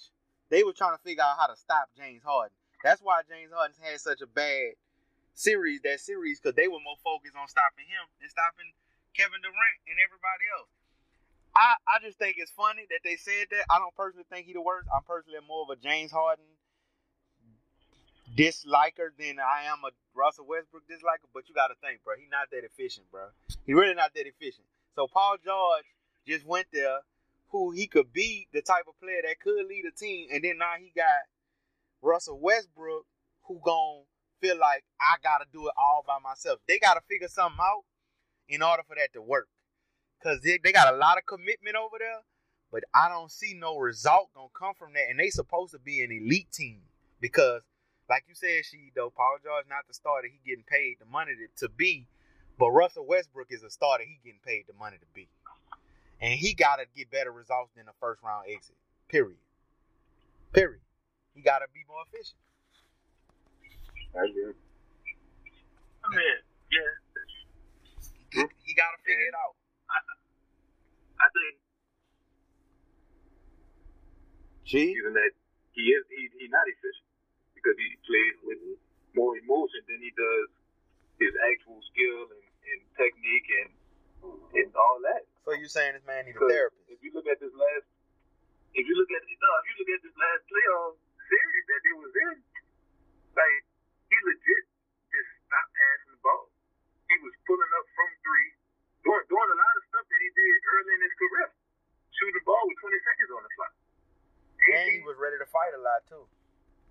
They 0.52 0.68
were 0.68 0.76
trying 0.76 1.00
to 1.00 1.02
figure 1.02 1.24
out 1.24 1.40
how 1.40 1.48
to 1.48 1.56
stop 1.56 1.88
James 1.96 2.22
Harden. 2.28 2.52
That's 2.84 3.00
why 3.00 3.24
James 3.24 3.56
Harden 3.56 3.76
had 3.80 4.04
such 4.04 4.20
a 4.20 4.28
bad 4.28 4.76
series, 5.34 5.80
that 5.88 6.04
series, 6.04 6.44
because 6.44 6.60
they 6.60 6.68
were 6.68 6.84
more 6.84 7.00
focused 7.00 7.40
on 7.40 7.48
stopping 7.48 7.88
him 7.88 8.04
than 8.20 8.28
stopping 8.28 8.68
Kevin 9.16 9.40
Durant 9.40 9.80
and 9.88 9.96
everybody 9.96 10.46
else. 10.60 10.68
I, 11.56 11.80
I 11.88 12.04
just 12.04 12.20
think 12.20 12.36
it's 12.36 12.52
funny 12.52 12.84
that 12.92 13.00
they 13.08 13.16
said 13.16 13.48
that. 13.52 13.64
I 13.72 13.80
don't 13.80 13.96
personally 13.96 14.28
think 14.28 14.48
he 14.48 14.54
the 14.54 14.62
worst. 14.62 14.92
I'm 14.92 15.08
personally 15.08 15.40
more 15.48 15.64
of 15.64 15.72
a 15.72 15.80
James 15.80 16.12
Harden 16.12 16.48
disliker 18.36 19.12
than 19.20 19.40
I 19.40 19.72
am 19.72 19.84
a 19.88 19.92
Russell 20.16 20.48
Westbrook 20.48 20.84
disliker. 20.88 21.32
But 21.32 21.48
you 21.48 21.56
got 21.56 21.72
to 21.72 21.80
think, 21.80 22.04
bro, 22.04 22.16
he's 22.20 22.32
not 22.32 22.52
that 22.52 22.64
efficient, 22.64 23.08
bro. 23.12 23.32
He 23.68 23.72
really 23.76 23.96
not 23.96 24.16
that 24.16 24.28
efficient. 24.28 24.68
So 24.96 25.08
Paul 25.08 25.36
George 25.44 25.88
just 26.28 26.48
went 26.48 26.68
there 26.72 27.04
who 27.52 27.72
he 27.72 27.88
could 27.88 28.14
be 28.14 28.48
the 28.54 28.62
type 28.62 28.86
of 28.88 29.00
player 29.00 29.22
that 29.28 29.40
could 29.40 29.68
lead 29.68 29.84
a 29.86 29.92
team, 29.92 30.28
and 30.34 30.44
then 30.44 30.58
now 30.58 30.74
he 30.80 30.92
got 30.96 31.06
Russell 32.02 32.40
Westbrook 32.40 33.06
who 33.44 33.60
gon' 33.64 34.04
feel 34.40 34.58
like 34.58 34.84
I 35.00 35.18
gotta 35.22 35.46
do 35.52 35.68
it 35.68 35.74
all 35.78 36.04
by 36.06 36.18
myself. 36.24 36.60
They 36.68 36.80
gotta 36.80 37.02
figure 37.08 37.28
something 37.28 37.60
out 37.62 37.84
in 38.48 38.62
order 38.64 38.84
for 38.88 38.96
that 38.96 39.14
to 39.14 39.22
work. 39.22 39.48
Cause 40.24 40.40
they, 40.44 40.60
they 40.64 40.72
got 40.72 40.94
a 40.94 40.98
lot 40.98 41.18
of 41.18 41.26
commitment 41.26 41.76
over 41.76 41.98
there, 41.98 42.22
but 42.72 42.84
I 42.94 43.10
don't 43.10 43.32
see 43.32 43.54
no 43.54 43.78
result 43.78 44.30
gonna 44.36 44.48
come 44.58 44.74
from 44.78 44.94
that. 44.94 45.10
And 45.10 45.20
they 45.20 45.30
supposed 45.30 45.74
to 45.74 45.80
be 45.80 46.04
an 46.04 46.12
elite 46.12 46.52
team 46.52 46.82
because, 47.20 47.62
like 48.10 48.26
you 48.28 48.36
said, 48.36 48.66
she 48.66 48.92
though 48.96 49.10
Paul 49.10 49.38
George 49.44 49.66
not 49.68 49.88
the 49.88 49.94
starter, 49.94 50.28
he 50.28 50.40
getting 50.48 50.64
paid 50.64 50.98
the 51.00 51.06
money 51.06 51.32
to, 51.34 51.68
to 51.68 51.74
be, 51.74 52.08
but 52.60 52.70
Russell 52.70 53.06
Westbrook 53.08 53.48
is 53.50 53.64
a 53.64 53.70
starter, 53.70 54.04
he 54.04 54.20
getting 54.24 54.42
paid 54.46 54.66
the 54.68 54.78
money 54.78 54.98
to 54.98 55.08
be 55.14 55.28
and 56.22 56.34
he 56.34 56.54
got 56.54 56.78
to 56.78 56.86
get 56.96 57.10
better 57.10 57.32
results 57.32 57.74
than 57.76 57.86
the 57.86 57.98
first 58.00 58.22
round 58.24 58.46
exit. 58.48 58.76
Period. 59.10 59.42
Period. 60.54 60.82
He 61.34 61.42
got 61.42 61.60
to 61.60 61.68
be 61.74 61.82
more 61.90 62.06
efficient. 62.08 62.38
I 64.14 64.30
agree. 64.30 64.54
I 64.54 66.08
mean, 66.12 66.38
yeah, 66.72 66.92
He, 68.32 68.42
he 68.64 68.72
got 68.74 68.92
to 68.96 69.00
figure 69.04 69.28
it 69.28 69.36
out. 69.36 69.56
I 71.22 71.28
think 71.30 71.54
G. 74.66 74.96
even 74.98 75.14
that 75.14 75.32
he 75.78 75.94
is 75.94 76.04
he 76.10 76.28
he 76.40 76.46
not 76.50 76.66
efficient 76.66 77.08
because 77.54 77.78
he 77.78 77.94
plays 78.08 78.36
with 78.42 78.60
more 79.14 79.38
emotion 79.38 79.86
than 79.86 80.02
he 80.02 80.10
does 80.18 80.50
his 81.22 81.34
actual 81.54 81.78
skill 81.94 82.26
and, 82.34 82.48
and 82.74 82.80
technique 82.98 83.48
and 83.62 83.70
and 84.58 84.70
all 84.74 84.98
that. 85.06 85.24
So 85.46 85.58
you're 85.58 85.74
saying 85.74 85.98
this 85.98 86.06
man 86.06 86.30
need 86.30 86.38
a 86.38 86.44
therapist? 86.46 86.86
If 86.88 87.02
you 87.02 87.10
look 87.18 87.26
at 87.26 87.42
this 87.42 87.52
last, 87.58 87.88
if 88.78 88.84
you 88.86 88.94
look 88.94 89.10
at 89.10 89.22
no, 89.26 89.52
if 89.62 89.66
you 89.74 89.76
look 89.82 89.92
at 89.98 90.02
this 90.06 90.16
last 90.16 90.42
playoff 90.48 90.94
series 91.28 91.66
that 91.66 91.80
they 91.82 91.96
was 91.98 92.14
in, 92.14 92.36
like 93.34 93.58
he 94.12 94.18
legit 94.22 94.64
just 95.10 95.30
stopped 95.50 95.74
passing 95.74 96.12
the 96.14 96.22
ball. 96.22 96.46
He 97.10 97.16
was 97.26 97.34
pulling 97.50 97.72
up 97.74 97.86
from 97.98 98.10
three, 98.22 98.50
doing 99.04 99.24
doing 99.28 99.50
a 99.50 99.58
lot 99.58 99.74
of 99.76 99.84
stuff 99.92 100.06
that 100.08 100.22
he 100.22 100.30
did 100.30 100.56
early 100.62 100.94
in 100.94 101.02
his 101.10 101.16
career, 101.18 101.48
shooting 102.16 102.38
the 102.38 102.46
ball 102.46 102.62
with 102.70 102.78
20 102.86 103.02
seconds 103.02 103.30
on 103.34 103.42
the 103.44 103.52
clock. 103.58 103.74
And 104.62 104.88
he 104.94 105.02
was 105.04 105.18
ready 105.18 105.42
to 105.42 105.48
fight 105.50 105.74
a 105.74 105.82
lot 105.82 106.06
too. 106.06 106.22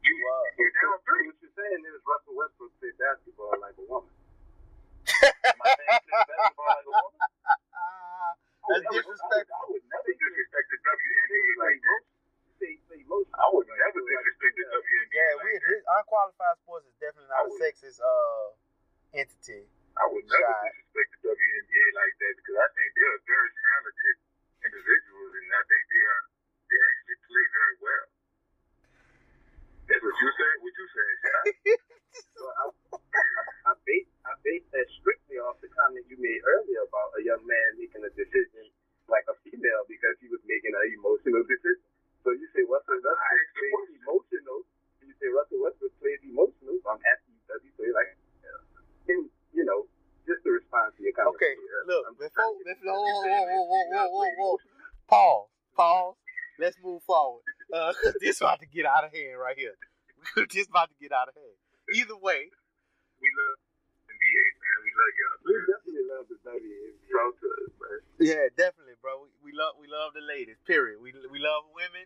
You, 0.03 0.13
was. 0.27 0.45
you're 0.59 0.75
down 0.75 0.99
So 0.99 1.07
three. 1.07 1.29
what 1.31 1.39
you're 1.39 1.55
saying 1.55 1.81
is 1.87 2.03
Russell 2.03 2.35
Westbrook 2.35 2.73
played 2.83 2.99
basketball 2.99 3.55
like 3.63 3.79
a 3.79 3.85
woman. 3.87 4.11
Am 5.23 5.61
I 5.63 5.67
saying 5.79 6.03
played 6.03 6.29
basketball 6.29 6.67
like 6.67 6.89
a 6.91 6.95
woman? 6.99 7.30
That's 8.71 8.87
I 8.87 8.91
would- 8.95 9.03
disrespectful. 9.03 9.59
I 9.59 9.65
would 9.75 9.83
never 9.91 10.13
disrespect 10.15 10.67
the 10.71 10.79
WNBA 10.79 11.53
like 11.59 11.81
that. 11.83 12.03
Say, 12.61 12.73
say 12.87 13.01
most. 13.11 13.29
I 13.35 13.47
would 13.51 13.67
never 13.67 13.99
disrespect 14.05 14.55
the 14.55 14.67
WNBA. 14.71 15.11
yeah, 15.11 15.33
we 15.43 15.51
that. 15.59 15.67
this 15.75 15.83
unqualified 15.91 16.57
sports 16.63 16.87
is 16.87 16.95
definitely 17.03 17.31
not 17.35 17.51
a 17.51 17.53
sexist 17.59 17.99
uh 17.99 18.47
entity. 19.17 19.67
I 19.99 20.05
would 20.07 20.23
never 20.23 20.39
Shot. 20.55 20.71
disrespect 20.71 21.09
the 21.19 21.35
WNBA 21.35 21.87
like 21.99 22.15
that 22.21 22.33
because 22.39 22.59
I 22.63 22.69
think 22.79 22.89
they're 22.95 23.21
very 23.27 23.51
talented 23.59 24.17
individuals 24.71 25.33
and 25.35 25.49
I 25.51 25.63
think 25.67 25.83
they 25.91 26.05
are 26.07 26.23
they 26.71 26.79
actually 26.79 27.19
play 27.27 27.47
very 27.51 27.77
well. 27.83 28.07
That's 29.91 30.03
what 30.07 30.15
you 30.23 30.31
said. 30.39 30.55
What 30.63 30.75
you 30.79 30.87
said, 30.95 31.13
Shaq? 31.27 31.45
So 32.37 32.43
I, 32.43 32.63
I, 34.51 34.59
I 34.59 34.59
base 34.59 34.67
that 34.75 34.87
strictly 34.99 35.39
off 35.39 35.63
the 35.63 35.71
comment 35.79 36.03
you 36.11 36.19
made 36.19 36.43
earlier 36.43 36.83
about 36.83 37.15
a 37.15 37.23
young 37.23 37.43
man 37.47 37.79
making 37.79 38.03
a 38.03 38.11
decision 38.19 38.67
like 39.07 39.23
a 39.31 39.35
female 39.47 39.87
because 39.87 40.19
he 40.19 40.27
was 40.27 40.43
making 40.43 40.75
an 40.75 40.87
emotional 40.99 41.47
decision. 41.47 41.87
So 42.27 42.35
you 42.35 42.51
say 42.51 42.67
Russell 42.67 42.99
Westbrook 42.99 43.47
plays 43.55 43.91
emotional. 44.03 44.59
You 45.07 45.15
say 45.23 45.31
Russell 45.31 45.63
Westbrook 45.63 45.95
plays 46.03 46.23
emotional. 46.27 46.75
So 46.83 46.87
I'm 46.91 47.03
asking 47.07 47.39
you, 47.39 47.43
does 47.47 47.63
he 47.63 47.71
play 47.79 47.95
like? 47.95 48.11
And 49.11 49.31
you 49.55 49.63
know, 49.63 49.87
just 50.27 50.43
to 50.43 50.51
respond 50.51 50.99
to 50.99 51.01
your 51.07 51.15
comment. 51.15 51.39
before, 52.19 52.59
before 52.67 52.91
whoa, 52.91 53.07
whoa, 53.07 53.47
whoa, 53.47 53.65
whoa, 53.71 53.85
whoa, 53.87 54.07
whoa, 54.11 54.31
whoa, 54.39 54.57
pause, 55.07 55.51
pause. 55.79 56.19
Let's 56.59 56.77
move 56.83 57.03
forward. 57.07 57.47
Uh, 57.71 57.95
this 58.21 58.43
about 58.43 58.61
to 58.61 58.67
get 58.67 58.87
out 58.87 59.07
of 59.07 59.15
hand 59.15 59.39
right 59.39 59.57
here. 59.57 59.79
this 60.53 60.67
about 60.69 60.91
to 60.91 60.97
get 61.01 61.11
out 61.15 61.31
of 61.31 61.35
hand. 61.35 61.59
Either 61.95 62.19
way, 62.19 62.51
We 63.19 63.29
love 63.35 63.70
NBA, 64.21 64.47
man. 64.61 64.77
We 64.85 64.91
love 64.93 65.13
y'all. 65.17 65.39
We 65.41 65.53
definitely 65.65 66.07
love 66.13 66.25
the 66.29 66.39
WNBA. 66.45 66.89
Talk 67.09 67.33
to 67.41 67.47
us, 67.65 67.73
man. 67.81 67.99
yeah, 68.21 68.45
definitely, 68.57 68.97
bro. 69.01 69.25
We, 69.25 69.29
we 69.41 69.53
love 69.57 69.81
we 69.81 69.89
love 69.89 70.13
the 70.13 70.21
ladies. 70.25 70.61
Period. 70.69 71.01
We 71.01 71.13
we 71.33 71.41
love 71.41 71.65
women. 71.73 72.05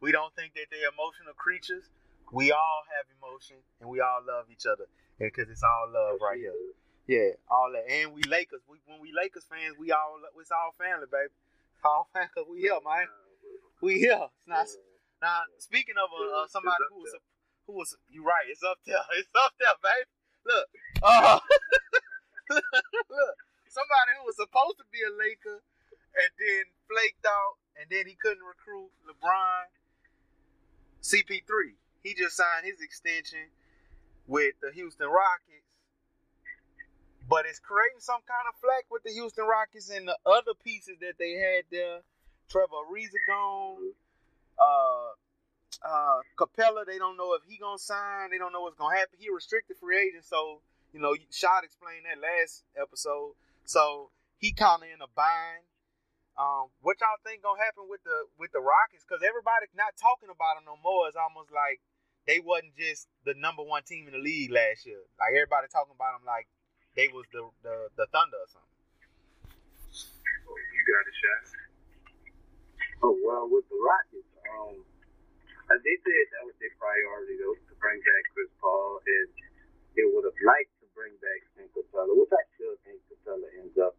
We 0.00 0.12
don't 0.12 0.34
think 0.36 0.52
that 0.54 0.68
they're 0.68 0.92
emotional 0.92 1.32
creatures. 1.34 1.88
We 2.32 2.52
all 2.52 2.82
have 2.92 3.06
emotion 3.16 3.56
and 3.80 3.88
we 3.88 4.00
all 4.00 4.20
love 4.26 4.50
each 4.52 4.66
other, 4.66 4.84
And 5.20 5.30
because 5.32 5.48
it's 5.48 5.62
all 5.64 5.88
love 5.92 6.20
right 6.20 6.36
here. 6.40 6.52
Yeah, 7.06 7.36
all 7.52 7.68
that. 7.72 7.84
And 7.88 8.12
we 8.12 8.24
Lakers. 8.24 8.60
We 8.68 8.80
when 8.88 9.00
we 9.00 9.12
Lakers 9.12 9.44
fans, 9.48 9.76
we 9.80 9.92
all 9.92 10.20
it's 10.40 10.52
all 10.52 10.72
family, 10.76 11.08
baby. 11.08 11.32
It's 11.32 11.84
all 11.84 12.08
family. 12.12 12.28
'cause 12.34 12.48
we 12.48 12.60
here, 12.64 12.80
man. 12.84 13.08
We 13.80 14.00
here. 14.00 14.28
It's 14.40 14.48
not. 14.48 14.66
Now, 15.22 15.40
speaking 15.56 15.96
of 15.96 16.12
uh, 16.12 16.44
uh, 16.44 16.46
somebody 16.48 16.84
who 16.92 17.00
was 17.00 17.12
who 17.66 17.72
was 17.80 17.96
you 18.12 18.24
right, 18.24 18.44
it's 18.48 18.62
up 18.64 18.78
there. 18.84 19.00
It's 19.16 19.28
up 19.36 19.52
there, 19.60 19.76
baby. 19.80 20.08
Look, 20.44 20.66
uh, 21.02 21.40
look, 22.50 23.36
somebody 23.68 24.10
who 24.20 24.24
was 24.28 24.36
supposed 24.36 24.78
to 24.78 24.86
be 24.92 25.00
a 25.00 25.12
Laker 25.12 25.64
and 26.14 26.30
then 26.38 26.64
flaked 26.86 27.24
out, 27.24 27.56
and 27.80 27.88
then 27.90 28.06
he 28.06 28.14
couldn't 28.20 28.44
recruit 28.44 28.92
LeBron. 29.08 29.72
CP3, 31.02 31.76
he 32.02 32.14
just 32.14 32.36
signed 32.36 32.64
his 32.64 32.80
extension 32.80 33.52
with 34.26 34.54
the 34.62 34.72
Houston 34.72 35.08
Rockets, 35.08 35.68
but 37.28 37.44
it's 37.44 37.58
creating 37.58 38.00
some 38.00 38.20
kind 38.24 38.48
of 38.48 38.56
flack 38.60 38.84
with 38.90 39.02
the 39.02 39.12
Houston 39.12 39.44
Rockets 39.44 39.90
and 39.90 40.08
the 40.08 40.16
other 40.24 40.52
pieces 40.64 40.96
that 41.00 41.16
they 41.18 41.32
had 41.32 41.64
there. 41.70 42.00
Trevor 42.48 42.84
Ariza 42.88 43.20
gone. 43.28 43.92
Uh, 44.58 45.12
uh, 45.82 46.20
Capela, 46.38 46.86
they 46.86 46.98
don't 46.98 47.16
know 47.16 47.34
if 47.34 47.42
he 47.48 47.58
gonna 47.58 47.78
sign. 47.78 48.30
They 48.30 48.38
don't 48.38 48.52
know 48.52 48.62
what's 48.62 48.76
gonna 48.76 48.96
happen. 48.96 49.18
He 49.18 49.30
restricted 49.30 49.76
free 49.76 49.98
agent, 49.98 50.24
so 50.24 50.60
you 50.92 51.00
know, 51.00 51.16
Shot 51.30 51.64
explained 51.64 52.06
that 52.06 52.22
last 52.22 52.62
episode. 52.78 53.34
So 53.64 54.10
he 54.38 54.52
kind 54.52 54.82
of 54.82 54.88
in 54.88 55.02
a 55.02 55.10
bind. 55.10 55.66
Um, 56.38 56.70
what 56.82 56.98
y'all 56.98 57.18
think 57.22 57.42
gonna 57.42 57.62
happen 57.62 57.86
with 57.90 58.02
the 58.02 58.26
with 58.38 58.50
the 58.54 58.62
Rockets? 58.62 59.06
Because 59.06 59.22
everybody 59.22 59.66
not 59.74 59.94
talking 59.98 60.30
about 60.30 60.58
them 60.58 60.66
no 60.66 60.78
more. 60.82 61.06
It's 61.06 61.18
almost 61.18 61.50
like 61.54 61.82
they 62.26 62.38
wasn't 62.42 62.74
just 62.74 63.06
the 63.26 63.34
number 63.38 63.62
one 63.62 63.82
team 63.82 64.06
in 64.06 64.14
the 64.14 64.22
league 64.22 64.50
last 64.50 64.86
year. 64.86 65.02
Like 65.18 65.34
everybody 65.34 65.70
talking 65.70 65.94
about 65.94 66.18
them 66.18 66.26
like 66.26 66.46
they 66.98 67.10
was 67.10 67.26
the 67.30 67.46
the, 67.62 67.90
the 67.98 68.06
Thunder 68.10 68.38
or 68.38 68.50
something. 68.50 68.74
You 69.54 70.82
got 70.86 71.06
a 71.06 71.14
shot. 71.14 71.42
Oh 73.02 73.14
well, 73.22 73.46
with 73.50 73.66
the 73.70 73.78
Rockets, 73.78 74.30
um, 74.50 74.82
uh, 75.74 75.82
they 75.82 75.98
said 76.06 76.24
that 76.30 76.46
was 76.46 76.54
their 76.62 76.70
priority 76.78 77.34
though 77.42 77.58
to 77.58 77.74
bring 77.82 77.98
back 77.98 78.22
Chris 78.30 78.52
Paul, 78.62 79.02
and 79.02 79.26
they 79.98 80.06
would 80.06 80.22
have 80.22 80.38
liked 80.46 80.70
to 80.78 80.86
bring 80.94 81.10
back 81.18 81.42
Clint 81.54 81.74
Capela, 81.74 82.14
which 82.14 82.30
I 82.30 82.42
still 82.54 82.78
think 82.86 83.02
Capela 83.10 83.50
ends 83.58 83.74
up 83.82 83.98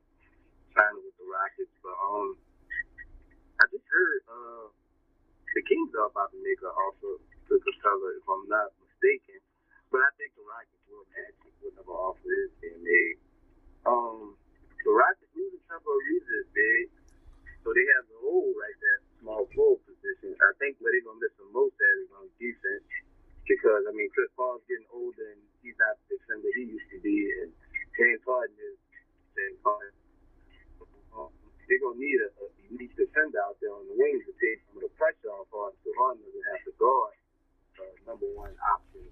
signing 0.72 1.04
with 1.04 1.20
the 1.20 1.28
Rockets. 1.28 1.76
But 1.84 1.98
um, 2.00 2.40
I 3.60 3.64
just 3.76 3.84
heard 3.92 4.22
uh 4.32 4.66
the 5.52 5.64
Kings 5.68 5.92
are 6.00 6.08
about 6.08 6.32
to 6.32 6.40
make 6.40 6.64
an 6.64 6.72
offer 6.72 7.20
to 7.20 7.54
Capela, 7.60 8.08
if 8.16 8.24
I'm 8.24 8.48
not 8.48 8.72
mistaken. 8.80 9.44
But 9.92 10.00
I 10.00 10.12
think 10.16 10.32
the 10.40 10.48
Rockets 10.48 10.84
will 10.88 11.08
match 11.12 11.36
whatever 11.60 11.92
offer 11.92 12.24
is 12.24 12.56
being 12.64 12.84
made. 12.84 13.20
Um, 13.84 14.40
the 14.84 14.92
Rockets 14.96 15.32
losing 15.36 15.64
Trevor 15.68 15.92
Ariza 15.92 16.36
is 16.40 16.50
big. 16.56 16.84
So 17.64 17.74
they 17.74 17.84
have 18.00 18.06
the 18.08 18.20
hole 18.22 18.52
right 18.56 18.78
there, 18.78 19.00
small 19.24 19.44
forward 19.56 19.95
position. 20.06 20.38
I 20.38 20.54
think 20.62 20.78
where 20.78 20.94
they're 20.94 21.02
gonna 21.02 21.18
miss 21.18 21.34
the 21.42 21.50
most 21.50 21.74
at 21.82 21.96
is 22.06 22.12
on 22.14 22.30
defense. 22.38 22.86
Because 23.50 23.82
I 23.90 23.92
mean 23.94 24.10
Chris 24.14 24.30
Paul's 24.38 24.62
getting 24.70 24.86
older 24.94 25.26
and 25.34 25.42
he's 25.66 25.78
not 25.82 25.98
the 26.06 26.18
defender 26.18 26.50
he 26.54 26.78
used 26.78 26.90
to 26.94 27.00
be 27.02 27.18
and 27.42 27.50
James 27.98 28.22
Harden 28.26 28.58
is 28.58 28.78
James 29.34 29.62
Harden. 29.66 29.94
Um, 31.14 31.34
they're 31.66 31.82
gonna 31.82 31.98
need 31.98 32.22
a, 32.22 32.30
a 32.30 32.48
unique 32.70 32.94
defender 32.94 33.42
out 33.42 33.58
there 33.62 33.74
on 33.74 33.86
the 33.90 33.98
wings 33.98 34.26
to 34.30 34.34
take 34.38 34.62
some 34.70 34.82
of 34.82 34.86
the 34.86 34.94
pressure 34.98 35.30
off 35.34 35.50
Harden 35.50 35.78
so 35.82 35.90
Harden 35.98 36.22
doesn't 36.22 36.48
have 36.54 36.64
to 36.70 36.74
guard 36.78 37.18
uh, 37.82 37.94
number 38.06 38.30
one 38.34 38.54
option. 38.62 39.06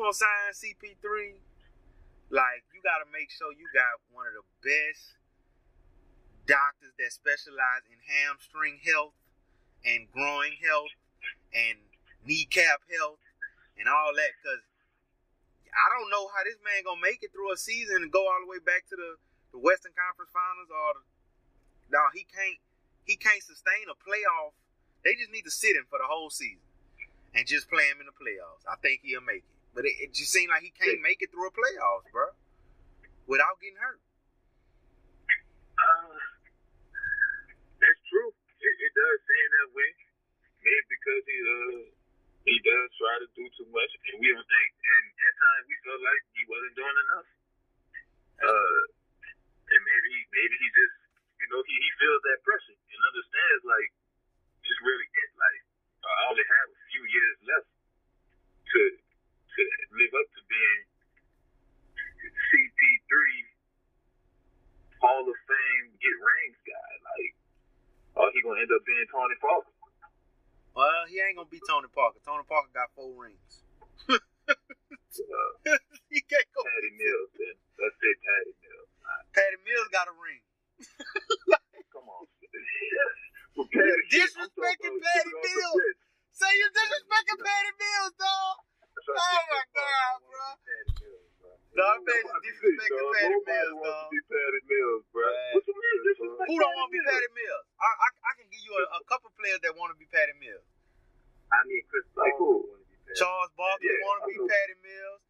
Gonna 0.00 0.16
sign 0.16 0.56
CP3, 0.56 1.36
like 2.32 2.64
you 2.72 2.80
got 2.80 3.04
to 3.04 3.08
make 3.12 3.28
sure 3.28 3.52
you 3.52 3.68
got 3.76 4.00
one 4.08 4.24
of 4.24 4.34
the 4.40 4.46
best 4.64 5.20
doctors 6.48 6.96
that 6.96 7.12
specialize 7.12 7.84
in 7.92 8.00
hamstring 8.00 8.80
health 8.80 9.12
and 9.84 10.08
groin 10.08 10.56
health 10.64 10.96
and 11.52 11.76
kneecap 12.24 12.80
health 12.88 13.20
and 13.76 13.84
all 13.84 14.16
that. 14.16 14.32
Because 14.40 14.64
I 15.68 15.86
don't 15.92 16.08
know 16.08 16.32
how 16.32 16.42
this 16.48 16.56
man 16.64 16.80
gonna 16.88 17.04
make 17.04 17.20
it 17.20 17.30
through 17.36 17.52
a 17.52 17.60
season 17.60 18.00
and 18.00 18.10
go 18.10 18.24
all 18.24 18.40
the 18.40 18.48
way 18.48 18.62
back 18.64 18.88
to 18.88 18.96
the, 18.96 19.20
the 19.52 19.60
Western 19.60 19.92
Conference 19.92 20.32
Finals 20.32 20.72
or 20.72 20.88
the, 20.96 21.04
no, 21.92 22.02
he 22.16 22.24
can't. 22.24 22.56
He 23.04 23.16
can't 23.16 23.42
sustain 23.42 23.90
a 23.90 23.96
playoff. 23.98 24.54
They 25.02 25.18
just 25.18 25.32
need 25.32 25.42
to 25.42 25.50
sit 25.50 25.74
him 25.74 25.88
for 25.90 25.98
the 25.98 26.06
whole 26.06 26.30
season 26.30 26.62
and 27.34 27.42
just 27.42 27.66
play 27.66 27.82
him 27.90 27.98
in 27.98 28.06
the 28.06 28.14
playoffs. 28.14 28.62
I 28.70 28.76
think 28.78 29.00
he'll 29.02 29.24
make 29.24 29.42
it. 29.42 29.59
But 29.74 29.86
it, 29.86 29.94
it 30.02 30.10
just 30.14 30.34
seemed 30.34 30.50
like 30.50 30.66
he 30.66 30.74
can't 30.74 30.98
make 31.00 31.22
it 31.22 31.30
through 31.30 31.46
a 31.46 31.54
playoffs, 31.54 32.10
bro, 32.10 32.34
without 33.30 33.54
getting 33.62 33.78
hurt. 33.78 34.02
Uh, 35.78 36.18
that's 37.78 38.02
true. 38.10 38.30
It, 38.34 38.74
it 38.76 38.92
does 38.92 39.18
seem 39.24 39.46
that 39.62 39.68
way. 39.72 39.90
Maybe 40.60 40.84
because 40.92 41.22
he 41.24 41.38
uh 41.40 41.80
he 42.44 42.56
does 42.64 42.88
try 42.96 43.14
to 43.20 43.28
do 43.36 43.44
too 43.56 43.68
much, 43.72 43.92
and 44.10 44.16
we 44.20 44.28
don't 44.32 44.44
think. 44.44 44.70
And 44.80 45.04
at 45.12 45.34
times 45.38 45.64
we 45.68 45.76
felt 45.86 46.00
like 46.04 46.22
he 46.36 46.42
wasn't 46.48 46.74
doing 46.76 46.98
enough. 47.08 47.28
Uh, 48.40 48.80
and 49.70 49.80
maybe 49.80 50.12
maybe 50.34 50.54
he 50.60 50.68
just 50.72 50.96
you 51.40 51.48
know 51.52 51.60
he, 51.64 51.74
he 51.78 51.90
feels 52.00 52.20
that 52.28 52.38
pressure 52.44 52.76
and 52.76 53.00
understands 53.06 53.62
like 53.64 53.90
just 54.66 54.80
really 54.84 55.06
it. 55.06 55.30
Like 55.36 55.62
I 56.04 56.22
only 56.28 56.44
have 56.44 56.68
a 56.68 56.80
few 56.92 57.04
years 57.08 57.36
left 57.48 57.68
to 57.70 58.80
that's 59.60 59.92
live 59.92 60.14
up 60.16 60.28
to 60.32 60.40
being 60.48 60.82
CP3 62.24 63.12
Hall 65.04 65.24
of 65.24 65.38
Fame 65.48 65.86
get 66.00 66.16
rings 66.16 66.60
guy. 66.64 66.90
Like, 67.04 67.32
oh, 68.20 68.28
he 68.32 68.40
gonna 68.40 68.60
end 68.64 68.72
up 68.72 68.84
being 68.88 69.08
Tony 69.12 69.36
Parker. 69.40 69.72
Well, 70.72 71.04
he 71.08 71.20
ain't 71.20 71.36
gonna 71.36 71.52
be 71.52 71.60
Tony 71.68 71.88
Parker. 71.92 72.20
Tony 72.24 72.44
Parker 72.48 72.72
got 72.72 72.88
four 72.96 73.12
rings. 73.16 73.64
Uh, 74.08 75.76
he 76.12 76.20
can't 76.24 76.48
go. 76.56 76.64
Patty 76.64 76.92
Mills, 76.96 77.30
then. 77.36 77.56
Let's 77.76 77.96
say 78.00 78.12
Patty 78.24 78.54
Mills. 78.64 78.90
Patty 79.36 79.58
Mills 79.60 79.88
got 79.92 80.08
a 80.08 80.14
ring. 80.16 80.42
Come 81.92 82.08
on. 82.08 82.24
Patty, 83.76 84.04
Disrespecting 84.08 84.96
Patty 84.96 85.28
shooting 85.28 85.36
off 85.36 85.44
the 85.44 85.52
Mills. 85.52 86.00
Say 86.32 86.48
you're 86.56 86.72
disrespecting 86.72 87.40
Patty 87.44 87.72
Mills, 87.76 88.14
dog. 88.16 88.69
That's 89.00 89.08
what 89.08 89.16
Oh, 89.16 89.44
my 89.48 89.64
God, 89.72 90.16
bro. 90.28 90.36
why 90.36 90.60
I 90.60 90.60
wanna 90.60 90.60
be 90.60 90.68
Patty 90.68 90.92
Mills, 91.00 91.32
bro. 91.40 91.50
Dog, 91.70 91.96
Nobody 92.00 92.20
man, 92.20 92.24
wants 92.28 92.44
to 92.44 92.50
disrespecting. 92.50 93.10
Patty 93.16 93.38
Mills, 93.40 93.80
dog. 93.80 94.10
be 94.12 94.20
Patty 94.28 94.60
Mills, 94.68 95.02
bro. 95.14 95.24
What 95.24 95.62
you 95.64 95.74
mean 95.80 95.98
Who 96.20 96.54
don't 96.60 96.74
want 96.76 96.88
to 96.90 96.94
be 96.94 97.02
Patty 97.08 97.30
Mills? 97.32 97.64
I, 97.80 97.88
I, 97.88 98.08
I 98.12 98.32
can 98.36 98.46
give 98.52 98.60
you 98.60 98.74
a, 98.76 98.84
a 99.00 99.02
couple 99.08 99.32
players 99.40 99.60
that 99.64 99.72
want 99.78 99.88
to 99.94 99.98
be 99.98 100.04
Patty 100.10 100.36
Mills. 100.36 100.66
I 101.50 101.58
mean, 101.66 101.82
Chris 101.88 102.04
Like 102.14 102.36
Paul 102.36 102.68
who? 102.68 102.76
wanna 102.76 102.84
be 102.86 102.96
Patty. 103.08 103.16
Charles 103.18 103.50
Barkley 103.56 103.88
Yeah, 103.88 104.04
want 104.06 104.18
to 104.20 104.28
be. 104.28 104.36
Patty 104.44 104.76
Mills. 104.84 105.20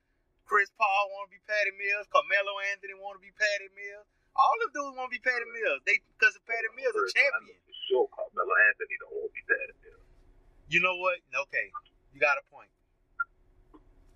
Chris 0.51 0.69
Paul 0.75 1.03
want 1.15 1.31
to 1.31 1.33
be 1.39 1.41
Patty 1.47 1.73
Mills. 1.79 2.05
Carmelo 2.11 2.53
Anthony 2.75 2.99
want 2.99 3.15
to 3.17 3.23
be 3.23 3.31
Patty 3.39 3.71
Mills. 3.73 4.05
All 4.35 4.57
of 4.67 4.69
dudes 4.75 4.95
want 4.99 5.09
to 5.09 5.15
be 5.15 5.23
Patty 5.23 5.47
Mills. 5.47 5.81
They 5.87 6.03
because 6.19 6.35
Patty 6.45 6.71
Mills 6.75 6.93
a 6.99 7.05
champion. 7.15 7.55
sure, 7.87 8.11
Carmelo 8.11 8.55
Anthony 8.69 8.97
don't 8.99 9.15
want 9.15 9.31
to 9.31 9.35
be 9.39 9.45
Patty 9.47 9.75
Mills. 9.87 10.05
You 10.71 10.81
know 10.83 10.97
what? 10.99 11.19
Okay, 11.47 11.67
you 12.15 12.19
got 12.19 12.39
a 12.39 12.45
point. 12.51 12.71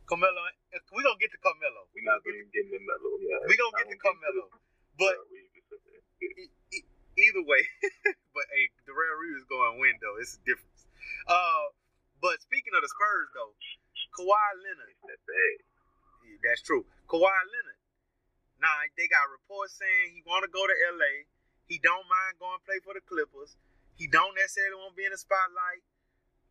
Carmelo, 0.05 0.41
we 0.93 1.01
gonna 1.01 1.17
get 1.17 1.33
to 1.33 1.41
Carmelo. 1.41 1.89
We're 1.97 2.05
not 2.05 2.21
going 2.21 2.37
to 2.37 2.47
get 2.53 2.69
into 2.69 2.81
Melo. 2.85 3.17
Yeah. 3.25 3.41
We 3.49 3.57
gonna 3.57 3.79
get 3.81 3.89
to 3.89 3.99
Carmelo, 3.99 4.53
but 5.01 5.17
we 5.33 5.41
e- 6.21 6.53
e- 6.77 6.89
either 7.17 7.45
way, 7.45 7.63
but 8.37 8.47
hey, 8.53 8.69
Darrell 8.85 9.17
Reeves 9.17 9.43
is 9.43 9.49
going 9.49 9.65
to 9.65 9.77
win 9.81 9.97
though. 10.05 10.21
It's 10.21 10.37
a 10.37 10.43
difference. 10.45 10.85
Uh, 11.25 11.73
but 12.21 12.45
speaking 12.45 12.77
of 12.77 12.85
the 12.85 12.91
Spurs 12.93 13.29
though, 13.33 13.53
Kawhi 14.13 14.49
Leonard, 14.61 14.95
That's 15.09 15.25
yeah, 15.25 16.37
that's 16.45 16.63
true. 16.63 16.85
Kawhi 17.09 17.41
Leonard. 17.49 17.81
Now 18.61 18.77
they 19.01 19.09
got 19.09 19.25
reports 19.33 19.81
saying 19.81 20.15
he 20.15 20.21
want 20.29 20.45
to 20.45 20.51
go 20.53 20.63
to 20.63 20.77
LA. 20.95 21.27
He 21.65 21.81
don't 21.81 22.05
mind 22.07 22.37
going 22.37 22.61
play 22.69 22.77
for 22.85 22.93
the 22.93 23.01
Clippers. 23.01 23.57
He 23.97 24.05
don't 24.05 24.37
necessarily 24.37 24.77
want 24.77 24.93
to 24.95 24.99
be 25.01 25.09
in 25.09 25.17
the 25.17 25.21
spotlight 25.21 25.81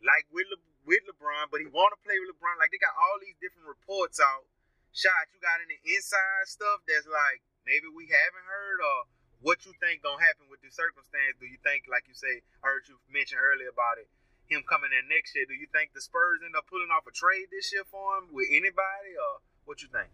like 0.03 0.27
with 0.29 0.47
Le- 0.51 0.71
with 0.83 1.03
LeBron, 1.07 1.47
but 1.47 1.63
he 1.63 1.67
want 1.71 1.95
to 1.95 1.99
play 2.03 2.19
with 2.19 2.35
LeBron. 2.35 2.59
Like 2.59 2.71
they 2.75 2.79
got 2.79 2.95
all 2.95 3.17
these 3.23 3.39
different 3.39 3.67
reports 3.67 4.19
out. 4.19 4.45
Shot, 4.93 5.31
you 5.33 5.41
got 5.41 5.57
any 5.63 5.81
inside 5.89 6.45
stuff 6.45 6.85
that's 6.85 7.09
like 7.09 7.41
maybe 7.65 7.89
we 7.89 8.11
haven't 8.11 8.45
heard, 8.45 8.79
or 8.83 9.09
what 9.41 9.65
you 9.65 9.73
think 9.81 10.05
gonna 10.05 10.21
happen 10.21 10.47
with 10.47 10.61
this 10.61 10.77
circumstance? 10.77 11.39
Do 11.39 11.49
you 11.49 11.57
think, 11.65 11.89
like 11.89 12.07
you 12.07 12.15
say, 12.15 12.45
I 12.61 12.77
heard 12.77 12.85
you 12.87 12.99
mention 13.11 13.41
earlier 13.41 13.73
about 13.73 13.97
it, 13.99 14.07
him 14.47 14.63
coming 14.63 14.93
in 14.93 15.09
next 15.11 15.33
year? 15.33 15.49
Do 15.49 15.57
you 15.57 15.67
think 15.71 15.91
the 15.91 16.03
Spurs 16.03 16.45
end 16.45 16.55
up 16.55 16.69
pulling 16.69 16.93
off 16.93 17.09
a 17.09 17.13
trade 17.15 17.51
this 17.51 17.73
year 17.73 17.83
for 17.83 18.21
him 18.21 18.31
with 18.31 18.47
anybody, 18.53 19.17
or 19.17 19.41
what 19.65 19.81
you 19.81 19.89
think? 19.91 20.11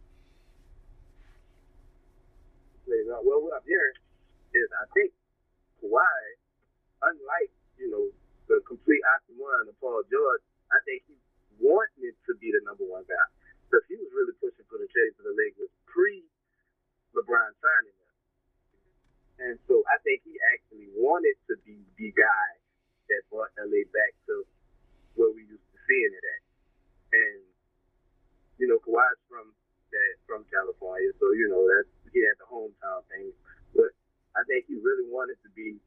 Well, 2.89 3.43
what 3.45 3.53
I'm 3.61 3.67
hearing 3.69 3.99
is 4.55 4.69
I 4.73 4.85
think 4.97 5.13
Kawhi, 5.77 6.15
unlike, 7.05 7.53
you 7.77 7.91
know, 7.93 8.09
the 8.49 8.57
complete 8.65 9.05
oxymoron 9.49 9.69
of 9.69 9.77
Paul 9.81 10.03
George, 10.05 10.45
I 10.69 10.77
think 10.85 11.03
he 11.09 11.17
wanted 11.57 12.13
to 12.13 12.31
be 12.37 12.53
the 12.53 12.61
number 12.65 12.85
one 12.85 13.03
guy. 13.09 13.27
Because 13.65 13.85
he 13.89 13.97
was 13.97 14.09
really 14.13 14.33
pushing 14.41 14.65
for 14.65 14.81
the 14.81 14.89
trade 14.89 15.13
to 15.17 15.23
the 15.25 15.33
Lakers 15.33 15.69
pre 15.85 16.25
LeBron 17.13 17.53
signing 17.61 17.97
them. 18.01 18.15
And 19.39 19.55
so 19.69 19.85
I 19.85 20.01
think 20.01 20.25
he 20.25 20.37
actually 20.53 20.89
wanted 20.97 21.37
to 21.49 21.55
be 21.65 21.77
the 21.97 22.09
guy 22.13 22.49
that 23.13 23.21
brought 23.29 23.53
LA 23.57 23.85
back 23.93 24.13
to 24.29 24.45
where 25.17 25.29
we 25.33 25.45
used 25.45 25.65
to 25.69 25.77
seeing 25.85 26.13
it 26.13 26.25
at. 26.25 26.41
And, 27.13 27.39
you 28.57 28.65
know, 28.69 28.81
Kawhi's 28.81 29.21
from 29.29 29.53
that 29.89 30.13
from 30.29 30.45
California, 30.53 31.09
so 31.17 31.33
you 31.33 31.49
know 31.49 31.65
that 31.65 31.85
he 32.13 32.21
had 32.21 32.37
the 32.37 32.45
hometown 32.45 33.01
thing. 33.09 33.33
But 33.73 33.89
I 34.37 34.45
think 34.45 34.69
he 34.69 34.77
really 34.77 35.09
wanted 35.09 35.41
to 35.41 35.49
be 35.57 35.81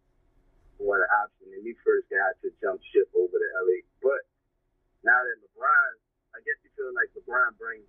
one 0.82 1.02
option, 1.22 1.54
and 1.54 1.62
he 1.62 1.72
first 1.86 2.10
guy 2.10 2.30
to 2.42 2.50
jump 2.58 2.82
ship 2.90 3.08
over 3.14 3.38
to 3.38 3.48
LA. 3.62 3.86
But 4.02 4.22
now 5.06 5.18
that 5.18 5.38
LeBron, 5.46 5.90
I 6.34 6.38
guess 6.42 6.58
you 6.66 6.70
feel 6.74 6.90
like 6.92 7.10
LeBron 7.14 7.56
brings, 7.56 7.88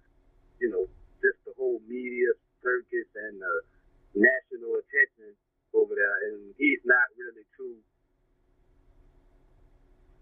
you 0.62 0.70
know, 0.70 0.86
just 1.20 1.42
the 1.46 1.54
whole 1.58 1.82
media 1.90 2.32
circus 2.62 3.10
and 3.18 3.42
the 3.42 3.56
national 4.14 4.78
attention 4.78 5.34
over 5.74 5.98
there, 5.98 6.18
and 6.30 6.54
he's 6.62 6.82
not 6.86 7.10
really 7.18 7.46
too 7.58 7.76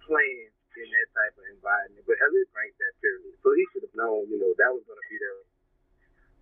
playing 0.07 0.51
in 0.79 0.87
that 0.87 1.07
type 1.11 1.35
of 1.35 1.45
environment. 1.51 2.03
But 2.07 2.15
LA 2.23 2.47
brings 2.55 2.75
that 2.79 2.93
period, 3.03 3.35
so 3.43 3.51
he 3.51 3.63
should 3.75 3.83
have 3.83 3.97
known, 3.99 4.31
you 4.31 4.39
know, 4.39 4.55
that 4.55 4.71
was 4.71 4.83
going 4.87 4.99
to 4.99 5.09
be 5.11 5.19
there. 5.19 5.43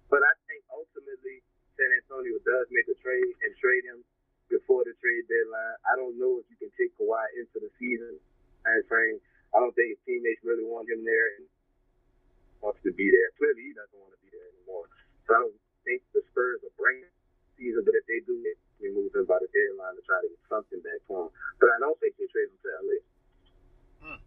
But 0.09 0.21
I 0.21 0.33
think 0.45 0.61
ultimately 0.69 1.41
San 1.77 1.89
Antonio 1.93 2.37
does 2.45 2.65
make 2.69 2.89
a 2.89 2.97
trade 3.01 3.33
and 3.45 3.51
trade 3.57 3.85
him 3.85 4.01
before 4.49 4.83
the 4.83 4.93
trade 4.97 5.25
deadline. 5.29 5.77
I 5.85 5.93
don't 5.95 6.17
know 6.17 6.41
if 6.41 6.45
you 6.49 6.57
can 6.57 6.73
take 6.75 6.93
Kawhi 6.97 7.21
into 7.37 7.61
the 7.61 7.71
season 7.77 8.17
time 8.65 8.83
frame. 8.89 9.21
I 9.53 9.61
don't 9.61 9.73
think 9.73 9.97
his 9.97 10.01
teammates 10.05 10.41
really 10.45 10.65
want 10.65 10.89
him 10.89 11.01
there 11.01 11.27
and 11.37 11.45
wants 12.61 12.81
to 12.85 12.91
be 12.93 13.09
there. 13.09 13.29
Clearly, 13.37 13.69
he 13.69 13.73
doesn't 13.73 13.97
want 13.97 14.13
to 14.13 14.21
be 14.21 14.29
there 14.29 14.45
anymore. 14.57 14.85
So 15.25 15.29
I 15.33 15.39
don't 15.45 15.57
think 15.85 16.05
the 16.13 16.21
Spurs 16.29 16.61
will 16.61 16.75
bring 16.77 17.01
him 17.01 17.13
season, 17.57 17.81
but 17.81 17.97
if 17.97 18.05
they 18.05 18.21
do, 18.25 18.37
they 18.43 18.91
move 18.93 19.09
him 19.13 19.25
by 19.25 19.41
the 19.41 19.49
deadline 19.49 19.97
to 19.97 20.03
try 20.05 20.21
to 20.21 20.29
get 20.29 20.43
something 20.45 20.81
back 20.85 21.01
for 21.09 21.27
him. 21.27 21.31
But 21.57 21.73
I 21.73 21.77
don't 21.81 21.97
think 21.97 22.17
they 22.17 22.29
trade 22.29 22.53
him 22.53 22.59
to 22.61 22.69
LA. 22.85 22.97
Hmm. 24.05 24.19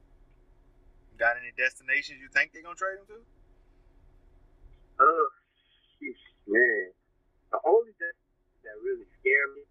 Got 1.19 1.39
any 1.39 1.55
destinations 1.55 2.19
you 2.19 2.31
think 2.31 2.51
they're 2.51 2.67
gonna 2.67 2.79
trade 2.79 2.99
him 2.99 3.09
to? 3.15 3.19
Uh, 4.99 5.29
man. 6.47 6.93
The 7.53 7.61
only 7.69 7.93
thing 8.01 8.17
that 8.65 8.77
really 8.81 9.09
scared 9.21 9.53
me, 9.57 9.63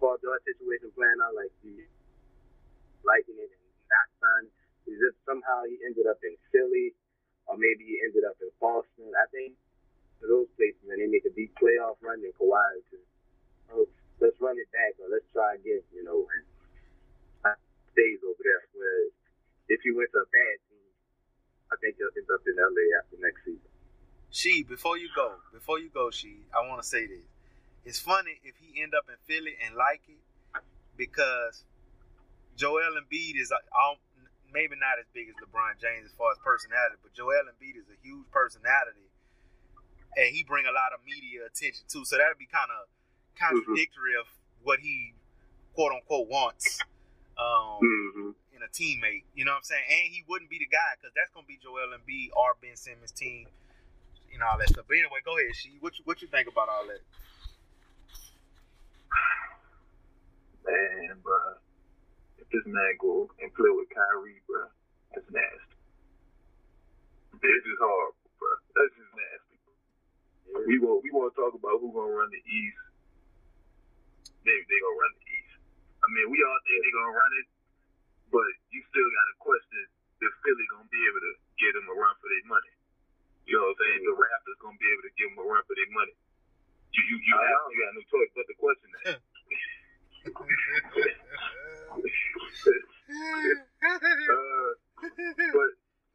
Paul 0.00 0.16
George 0.24 0.40
situation 0.48 0.88
playing 0.96 1.20
out 1.20 1.36
like 1.36 1.52
the 1.60 1.84
liking 3.04 3.36
it 3.36 3.52
and 3.52 3.64
not 3.92 4.08
signing, 4.16 4.52
is 4.88 4.96
if 4.96 5.14
somehow 5.28 5.68
he 5.68 5.76
ended 5.84 6.08
up 6.08 6.18
in 6.24 6.34
Philly 6.48 6.96
or 7.44 7.60
maybe 7.60 7.84
he 7.84 8.00
ended 8.00 8.24
up 8.24 8.40
in 8.40 8.48
Boston. 8.56 9.12
I 9.12 9.28
think 9.28 9.60
for 10.20 10.28
those 10.28 10.48
places, 10.56 10.80
and 10.88 11.00
they 11.00 11.08
make 11.08 11.28
a 11.28 11.32
deep 11.36 11.52
playoff 11.60 12.00
run, 12.00 12.24
then 12.24 12.32
Kawhi 12.36 12.80
just, 12.88 13.08
oh, 13.72 13.88
let's 14.20 14.36
run 14.40 14.56
it 14.56 14.68
back 14.72 14.96
or 15.00 15.08
let's 15.12 15.28
try 15.32 15.56
again, 15.56 15.84
you 15.92 16.04
know, 16.04 16.24
and 16.24 16.44
stays 17.92 18.20
over 18.24 18.40
there. 18.40 18.64
Whereas 18.72 19.12
if 19.68 19.80
he 19.84 19.90
went 19.92 20.12
to 20.16 20.24
a 20.24 20.28
bad 20.28 20.56
team, 20.68 20.88
I 21.72 21.76
think 21.80 21.96
he'll 21.96 22.12
end 22.12 22.28
up 22.28 22.44
in 22.44 22.56
LA 22.56 22.86
after 23.00 23.16
next 23.20 23.40
season. 23.44 23.70
She, 24.30 24.62
before 24.62 24.96
you 24.96 25.10
go, 25.14 25.42
before 25.52 25.80
you 25.80 25.90
go, 25.90 26.10
she, 26.10 26.46
I 26.54 26.62
want 26.68 26.82
to 26.82 26.86
say 26.86 27.06
this. 27.06 27.26
It's 27.84 27.98
funny 27.98 28.40
if 28.44 28.56
he 28.60 28.82
end 28.82 28.94
up 28.94 29.04
in 29.08 29.16
Philly 29.26 29.56
and 29.64 29.74
like 29.74 30.02
it, 30.08 30.20
because 30.96 31.64
Joel 32.56 32.96
Embiid 33.00 33.40
is 33.40 33.52
um, 33.52 33.96
maybe 34.52 34.76
not 34.76 35.00
as 35.00 35.06
big 35.14 35.28
as 35.28 35.34
LeBron 35.40 35.80
James 35.80 36.06
as 36.06 36.12
far 36.12 36.30
as 36.32 36.38
personality, 36.44 36.96
but 37.02 37.14
Joel 37.14 37.48
Embiid 37.48 37.80
is 37.80 37.88
a 37.88 37.96
huge 38.02 38.28
personality, 38.30 39.08
and 40.16 40.28
he 40.34 40.44
bring 40.44 40.66
a 40.66 40.72
lot 40.72 40.92
of 40.92 41.00
media 41.06 41.46
attention 41.46 41.84
too. 41.88 42.04
So 42.04 42.18
that'd 42.18 42.36
be 42.38 42.46
kind 42.46 42.68
of 42.68 42.84
contradictory 43.38 44.14
of 44.20 44.26
what 44.62 44.80
he 44.80 45.14
quote 45.74 45.92
unquote 45.92 46.28
wants. 46.28 46.78
Um, 47.38 47.80
Mm-hmm. 47.80 48.30
in 48.52 48.60
a 48.60 48.68
teammate. 48.68 49.24
You 49.32 49.46
know 49.48 49.52
what 49.56 49.64
I'm 49.64 49.70
saying? 49.72 49.88
And 49.88 50.12
he 50.12 50.22
wouldn't 50.28 50.50
be 50.50 50.58
the 50.58 50.68
guy 50.68 50.92
because 51.00 51.16
that's 51.16 51.30
gonna 51.32 51.48
be 51.48 51.56
Joel 51.56 51.96
Embiid 51.96 52.28
or 52.36 52.52
Ben 52.60 52.76
Simmons' 52.76 53.12
team 53.12 53.46
and 54.34 54.42
all 54.42 54.58
that 54.58 54.68
stuff. 54.68 54.84
But 54.86 55.00
anyway, 55.00 55.24
go 55.24 55.38
ahead, 55.38 55.56
She. 55.56 55.78
What 55.80 55.96
you, 55.96 56.04
what 56.04 56.20
you 56.20 56.28
think 56.28 56.48
about 56.52 56.68
all 56.68 56.84
that? 56.92 57.00
Man, 60.70 61.18
bro. 61.26 61.58
If 62.38 62.46
this 62.54 62.62
man 62.70 62.94
go 63.02 63.26
and 63.42 63.50
play 63.58 63.72
with 63.74 63.90
Kyrie, 63.90 64.38
bro, 64.46 64.70
that's 65.10 65.26
nasty. 65.34 65.74
It's 67.42 67.66
just 67.66 67.82
horrible, 67.82 68.30
bro. 68.38 68.54
That's 68.78 68.94
just 68.94 69.10
nasty. 69.18 69.56
We 70.70 70.78
will 70.78 71.02
we 71.02 71.10
won't 71.10 71.34
talk 71.34 71.58
about 71.58 71.82
who 71.82 71.90
gonna 71.90 72.14
run 72.14 72.30
the 72.30 72.42
East. 72.46 72.82
They 74.46 74.54
they 74.54 74.78
gonna 74.78 75.00
run 75.02 75.12
the 75.18 75.26
East. 75.26 75.54
I 76.02 76.06
mean, 76.14 76.26
we 76.30 76.38
all 76.38 76.60
think 76.62 76.78
they 76.86 76.92
gonna 76.94 77.18
run 77.18 77.32
it, 77.42 77.46
but 78.30 78.50
you 78.70 78.80
still 78.94 79.10
gotta 79.10 79.34
question 79.42 79.84
if 80.22 80.32
Philly 80.46 80.66
gonna 80.70 80.86
be 80.86 81.02
able 81.10 81.22
to 81.26 81.32
get 81.58 81.72
them 81.74 81.90
a 81.90 81.94
run 81.98 82.14
for 82.22 82.30
their 82.30 82.46
money. 82.46 82.74
You 83.50 83.58
know 83.58 83.66
what 83.66 83.74
I'm 83.74 83.82
saying? 83.82 84.06
The 84.06 84.14
Raptors 84.14 84.58
gonna 84.62 84.78
be 84.78 84.90
able 84.94 85.06
to 85.10 85.14
give 85.18 85.28
them 85.34 85.42
a 85.42 85.46
run 85.50 85.62
for 85.66 85.74
their 85.74 85.90
money. 85.90 86.14
You 86.94 87.02
you 87.10 87.16
you, 87.26 87.34
have, 87.34 87.66
you 87.74 87.78
got 87.82 87.94
no 87.98 88.02
choice 88.06 88.30
but 88.38 88.46
to 88.46 88.54
question 88.54 88.90
that. 89.02 89.18
uh, 90.20 90.32
but 95.50 95.70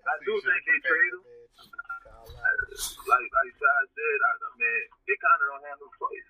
I 0.06 0.16
do 0.22 0.34
think 0.46 0.62
they 0.62 0.80
trade 0.86 1.14
him. 1.18 1.26
Like 1.66 3.28
like 3.34 3.54
said, 3.58 4.20
I, 4.22 4.32
I 4.46 4.50
mean, 4.62 4.82
they 5.10 5.18
kind 5.18 5.40
of 5.42 5.48
don't 5.50 5.66
have 5.66 5.80
no 5.82 5.90
choice, 5.98 6.30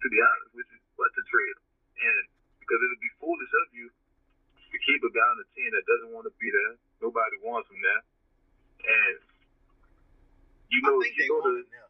to 0.00 0.06
be 0.08 0.16
honest 0.16 0.52
with 0.56 0.68
you, 0.72 0.80
but 0.96 1.12
to 1.12 1.22
trade 1.28 1.56
him. 1.60 1.64
And 1.98 2.24
because 2.64 2.80
it'd 2.80 3.04
be 3.04 3.12
foolish 3.20 3.52
of 3.52 3.68
you 3.76 3.92
to 3.92 4.76
keep 4.80 5.00
a 5.04 5.10
guy 5.12 5.28
on 5.28 5.36
the 5.40 5.48
team 5.52 5.68
that 5.76 5.84
doesn't 5.84 6.12
want 6.12 6.24
to 6.28 6.34
be 6.40 6.48
there. 6.48 6.80
Nobody 7.04 7.36
wants 7.44 7.68
him 7.68 7.80
there. 7.84 8.02
And 8.88 9.16
you 10.72 10.80
know, 10.84 10.96
I 10.96 11.04
think 11.04 11.16
they 11.20 11.28
want 11.28 11.60
him 11.60 11.68
now. 11.68 11.88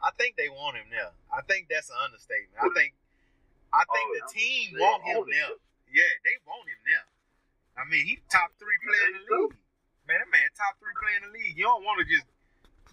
I 0.00 0.10
think 0.16 0.36
they 0.36 0.48
want 0.52 0.76
him 0.76 0.88
now. 0.92 1.16
I 1.32 1.40
think 1.44 1.68
that's 1.68 1.88
an 1.88 1.96
understatement. 2.00 2.60
I 2.60 2.68
think 2.76 2.96
I 3.76 3.84
think 3.92 4.06
Oh, 4.08 4.14
the 4.16 4.24
team 4.32 4.64
want 4.80 5.04
him 5.04 5.20
now. 5.28 5.52
Yeah, 5.92 6.12
they 6.24 6.36
want 6.48 6.64
him 6.64 6.80
now. 6.88 7.04
I 7.76 7.84
mean, 7.92 8.08
he's 8.08 8.24
top 8.32 8.48
three 8.56 8.78
player 8.80 9.04
in 9.12 9.20
the 9.20 9.24
league. 9.28 9.52
Man, 10.08 10.16
that 10.22 10.30
man 10.32 10.48
top 10.56 10.80
three 10.80 10.96
player 10.96 11.20
in 11.20 11.24
the 11.28 11.32
league. 11.36 11.52
You 11.60 11.68
don't 11.68 11.84
want 11.84 12.00
to 12.00 12.06
just 12.08 12.24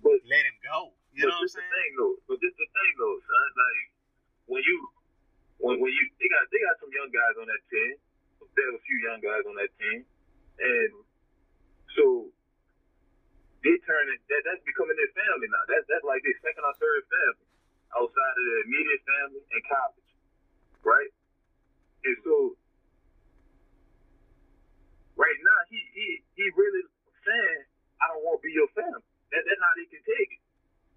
But 0.04 0.20
let 0.28 0.44
him 0.44 0.58
go. 0.60 0.92
You 1.16 1.30
know 1.30 1.40
what 1.40 1.40
I'm 1.40 1.48
this 1.48 1.56
the 1.56 1.64
saying? 1.64 1.72
thing 1.72 1.92
though. 1.96 2.16
But 2.28 2.38
this 2.44 2.52
is 2.52 2.60
the 2.60 2.68
thing 2.68 2.92
though, 3.00 3.18
son. 3.24 3.48
Like 3.56 3.86
when 4.52 4.62
you 4.68 4.78
when 5.64 5.74
when 5.80 5.92
you 5.94 6.04
they 6.20 6.28
got 6.28 6.44
they 6.52 6.60
got 6.68 6.76
some 6.84 6.92
young 6.92 7.10
guys 7.16 7.36
on 7.40 7.48
that 7.48 7.64
team. 7.72 7.96
There's 8.60 8.76
a 8.76 8.84
few 8.84 8.98
young 9.08 9.22
guys 9.24 9.42
on 9.48 9.56
that 9.56 9.72
team, 9.80 10.04
and 10.60 10.92
so 11.96 12.28
they 13.64 13.76
turn 13.88 14.06
it. 14.12 14.20
That 14.30 14.42
that's 14.46 14.62
becoming 14.68 14.94
their 15.00 15.14
family 15.16 15.48
now. 15.48 15.64
That's 15.72 15.86
that's 15.88 16.04
like 16.06 16.22
their 16.28 16.38
second 16.44 16.62
or 16.68 16.76
third 16.78 17.02
family 17.08 17.48
outside 17.96 18.36
of 18.36 18.44
their 18.44 18.62
immediate 18.68 19.02
family 19.08 19.42
and 19.54 19.62
college, 19.70 20.03
right? 20.84 21.12
And 22.04 22.18
so 22.24 22.56
right 25.16 25.40
now 25.40 25.60
he 25.72 25.80
he 25.96 26.08
he 26.36 26.46
really 26.56 26.84
saying 27.24 27.62
I 28.04 28.12
don't 28.12 28.24
want 28.28 28.40
to 28.40 28.44
be 28.44 28.52
your 28.52 28.70
family. 28.76 29.08
That, 29.32 29.42
that's 29.48 29.62
how 29.64 29.74
they 29.80 29.88
can 29.90 30.04
take 30.04 30.30
it. 30.36 30.44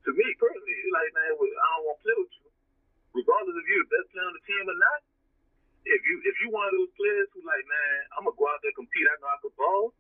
To 0.07 0.11
me 0.14 0.26
personally, 0.39 0.76
it's 0.82 0.95
like 0.95 1.11
man, 1.14 1.30
I 1.34 1.68
don't 1.78 1.84
want 1.87 1.99
to 1.99 2.03
play 2.03 2.16
with 2.18 2.34
you, 2.43 2.47
regardless 3.14 3.57
if 3.59 3.66
you're 3.66 3.87
the 3.87 3.93
best 3.95 4.07
player 4.11 4.26
on 4.26 4.34
the 4.34 4.45
team 4.47 4.64
or 4.66 4.78
not. 4.78 5.01
If 5.87 6.01
you 6.03 6.14
if 6.26 6.34
you 6.43 6.51
one 6.51 6.66
of 6.66 6.74
those 6.74 6.93
players 6.99 7.30
who 7.30 7.47
like 7.47 7.66
man, 7.66 7.97
I'm 8.18 8.26
gonna 8.26 8.34
go 8.34 8.47
out 8.51 8.59
there 8.62 8.74
compete. 8.74 9.07
I 9.07 9.14
know 9.22 9.30
I 9.30 9.39
ball. 9.55 9.95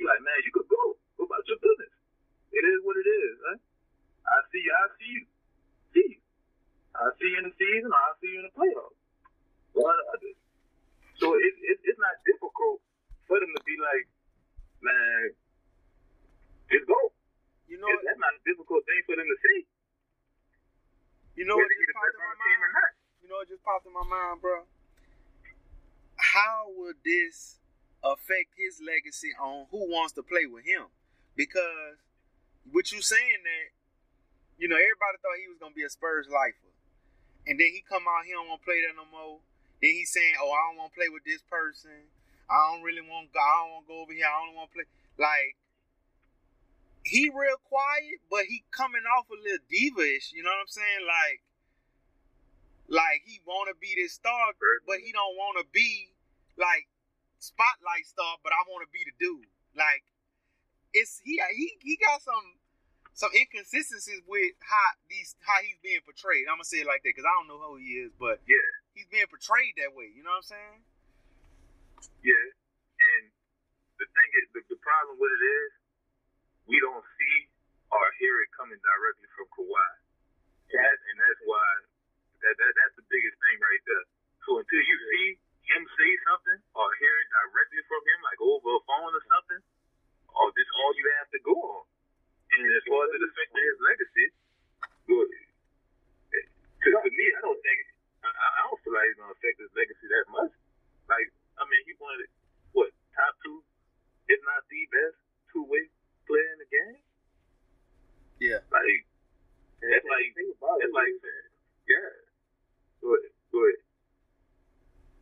You 0.00 0.08
like 0.08 0.24
man, 0.24 0.40
you 0.44 0.52
could 0.56 0.68
go. 0.68 0.96
Go 1.20 1.28
about 1.28 1.44
your 1.44 1.60
business. 1.60 1.92
It 2.54 2.64
is 2.64 2.80
what 2.86 2.96
it 2.96 3.08
is. 3.08 3.34
Huh? 3.44 3.58
I 4.24 4.38
see 4.48 4.62
you. 4.62 4.72
I 4.72 4.84
see 4.96 5.10
you. 5.12 5.24
See 5.92 6.08
you. 6.16 6.20
I 6.96 7.04
see 7.18 7.28
you 7.28 7.38
in 7.42 7.46
the 7.50 7.54
season. 7.58 7.90
I 7.92 8.08
see 8.22 8.30
you 8.32 8.40
in 8.40 8.46
the 8.48 8.54
playoffs. 8.56 8.97
One 9.78 9.94
or 9.94 10.02
the 10.02 10.06
other. 10.18 10.34
So 11.22 11.34
it, 11.34 11.54
it, 11.62 11.78
it's 11.86 11.98
not 11.98 12.14
difficult 12.26 12.78
for 13.26 13.38
them 13.38 13.50
to 13.54 13.62
be 13.66 13.74
like, 13.78 14.06
man, 14.82 15.34
just 16.70 16.86
go. 16.86 16.98
You 17.66 17.76
know, 17.78 17.90
It's, 17.90 18.02
that's 18.06 18.18
not 18.22 18.32
a 18.38 18.42
difficult 18.48 18.82
thing 18.86 19.00
for 19.04 19.14
them 19.14 19.28
to 19.28 19.36
see. 19.44 19.58
you 21.36 21.44
know 21.44 21.54
what 21.58 21.68
just 21.68 21.94
popped 21.94 22.16
in 22.16 22.22
my 22.22 22.34
mind? 22.38 22.72
not. 22.74 22.90
You 23.22 23.26
know 23.28 23.38
what 23.44 23.48
just 23.50 23.62
popped 23.62 23.86
in 23.86 23.92
my 23.92 24.06
mind, 24.08 24.40
bro? 24.40 24.64
How 26.16 26.70
would 26.80 26.96
this 27.04 27.60
affect 28.02 28.54
his 28.56 28.80
legacy 28.80 29.34
on 29.36 29.66
who 29.70 29.90
wants 29.90 30.14
to 30.16 30.22
play 30.22 30.46
with 30.46 30.64
him? 30.64 30.88
Because 31.36 32.00
with 32.72 32.90
you 32.92 33.02
saying 33.02 33.42
that, 33.44 33.66
you 34.58 34.66
know, 34.66 34.74
everybody 34.80 35.16
thought 35.22 35.38
he 35.38 35.46
was 35.46 35.58
gonna 35.60 35.76
be 35.76 35.84
a 35.86 35.90
Spurs 35.90 36.26
lifer. 36.26 36.72
And 37.46 37.58
then 37.60 37.70
he 37.70 37.84
come 37.86 38.02
out, 38.08 38.26
he 38.26 38.32
don't 38.32 38.48
wanna 38.48 38.64
play 38.64 38.80
there 38.82 38.96
no 38.96 39.06
more. 39.06 39.38
Then 39.80 39.94
he's 39.94 40.10
saying, 40.12 40.34
Oh, 40.42 40.50
I 40.50 40.70
don't 40.70 40.78
wanna 40.78 40.94
play 40.94 41.08
with 41.08 41.24
this 41.24 41.42
person. 41.46 42.10
I 42.50 42.72
don't 42.72 42.82
really 42.82 43.04
want 43.04 43.28
to 43.28 43.32
go, 43.36 43.40
I 43.40 43.54
don't 43.62 43.72
wanna 43.76 43.88
go 43.88 43.96
over 44.02 44.12
here, 44.12 44.26
I 44.26 44.38
don't 44.46 44.56
wanna 44.56 44.72
play 44.72 44.88
like 45.18 45.56
he 47.04 47.30
real 47.32 47.56
quiet, 47.64 48.20
but 48.28 48.44
he 48.48 48.64
coming 48.70 49.04
off 49.16 49.28
a 49.32 49.38
little 49.38 49.64
diva-ish, 49.68 50.32
you 50.32 50.42
know 50.42 50.52
what 50.52 50.68
I'm 50.68 50.72
saying? 50.72 51.04
Like 51.04 51.40
like 52.88 53.20
he 53.28 53.40
wanna 53.44 53.76
be 53.76 53.92
this 53.96 54.16
star, 54.16 54.56
but 54.58 54.98
he 55.04 55.12
don't 55.12 55.36
wanna 55.36 55.64
be 55.72 56.08
like 56.56 56.88
spotlight 57.38 58.08
star, 58.08 58.40
but 58.42 58.52
I 58.52 58.64
wanna 58.68 58.88
be 58.92 59.04
the 59.04 59.14
dude. 59.20 59.48
Like 59.76 60.02
it's 60.92 61.20
he 61.24 61.40
he 61.54 61.76
he 61.84 61.96
got 62.00 62.22
some 62.22 62.56
some 63.12 63.30
inconsistencies 63.34 64.22
with 64.26 64.56
how 64.62 64.96
these 65.10 65.36
how 65.44 65.60
he's 65.60 65.76
being 65.82 66.00
portrayed. 66.04 66.48
I'm 66.48 66.56
gonna 66.56 66.68
say 66.70 66.80
it 66.80 66.88
like 66.88 67.04
that 67.04 67.12
because 67.12 67.28
I 67.28 67.34
don't 67.36 67.48
know 67.48 67.60
who 67.60 67.76
he 67.76 68.08
is, 68.08 68.12
but 68.16 68.40
Yeah, 68.48 68.68
he's 68.98 69.06
being 69.14 69.30
portrayed 69.30 69.78
that 69.78 69.94
way. 69.94 70.10
You 70.10 70.26
know 70.26 70.34
what 70.34 70.42
I'm 70.42 70.58
saying? 70.58 70.80
yeah. 72.26 72.46
And 72.98 73.30
the 74.02 74.06
thing 74.10 74.30
is, 74.42 74.46
the, 74.58 74.60
the 74.74 74.80
problem 74.82 75.22
with 75.22 75.30
it 75.30 75.44
is, 75.46 75.70
we 76.66 76.76
don't 76.82 77.06
see 77.14 77.36
or 77.94 78.02
hear 78.18 78.34
it 78.42 78.50
coming 78.58 78.76
directly 78.82 79.28
from 79.38 79.46
Kawhi. 79.54 79.90
And, 80.74 80.82
that, 80.82 80.96
and 80.98 81.16
that's 81.22 81.42
why, 81.46 81.68
that, 82.42 82.54
that 82.58 82.72
that's 82.74 82.96
the 82.98 83.06
biggest 83.08 83.38
thing 83.38 83.56
right 83.62 83.82
there. 83.86 84.04
So 84.44 84.60
until 84.60 84.82
you 84.82 84.96
see 84.98 85.26
him 85.72 85.82
say 85.96 86.10
something 86.28 86.60
or 86.76 86.86
hear 87.00 87.14
it 87.22 87.28
directly 87.32 87.82
from 87.88 88.02
him, 88.02 88.18
like 88.26 88.40
over 88.42 88.68
a 88.76 88.82
phone 88.84 89.12
or 89.14 89.24
something, 89.30 89.62
or 90.34 90.46
this 90.52 90.68
all 90.82 90.92
you 90.98 91.06
have 91.22 91.30
to 91.32 91.40
go 91.40 91.56
on. 91.56 91.84
And 92.52 92.60
as 92.68 92.84
far 92.84 93.00
as 93.06 93.10
it 93.16 93.22
affecting 93.24 93.64
his 93.64 93.78
legacy, 93.80 94.26
good. 95.08 95.30
To, 96.34 96.88
to 97.00 97.10
me, 97.12 97.26
I 97.32 97.40
don't 97.40 97.60
think, 97.64 97.78
I, 98.38 98.46
I 98.46 98.60
don't 98.70 98.80
feel 98.86 98.94
like 98.94 99.08
it's 99.10 99.18
going 99.18 99.28
to 99.30 99.36
affect 99.36 99.56
his 99.58 99.72
legacy 99.74 100.06
that 100.08 100.26
much. 100.30 100.52
Like, 101.10 101.28
I 101.58 101.62
mean, 101.66 101.82
he 101.90 101.92
wanted, 101.98 102.30
what, 102.72 102.88
top 103.12 103.34
two, 103.42 103.60
if 104.30 104.38
not 104.46 104.62
the 104.70 104.82
best 104.94 105.18
two-way 105.50 105.84
player 106.30 106.48
in 106.54 106.58
the 106.62 106.70
game? 106.70 107.00
Yeah. 108.38 108.60
Like, 108.70 109.02
And 109.82 109.90
That's 109.90 110.04
the 110.06 110.10
like- 110.10 110.34
that's 110.38 110.94
like, 110.94 111.14
yeah. 111.88 112.10
Go 113.02 113.14
ahead, 113.14 113.32
go 113.50 113.58
ahead. 113.62 113.82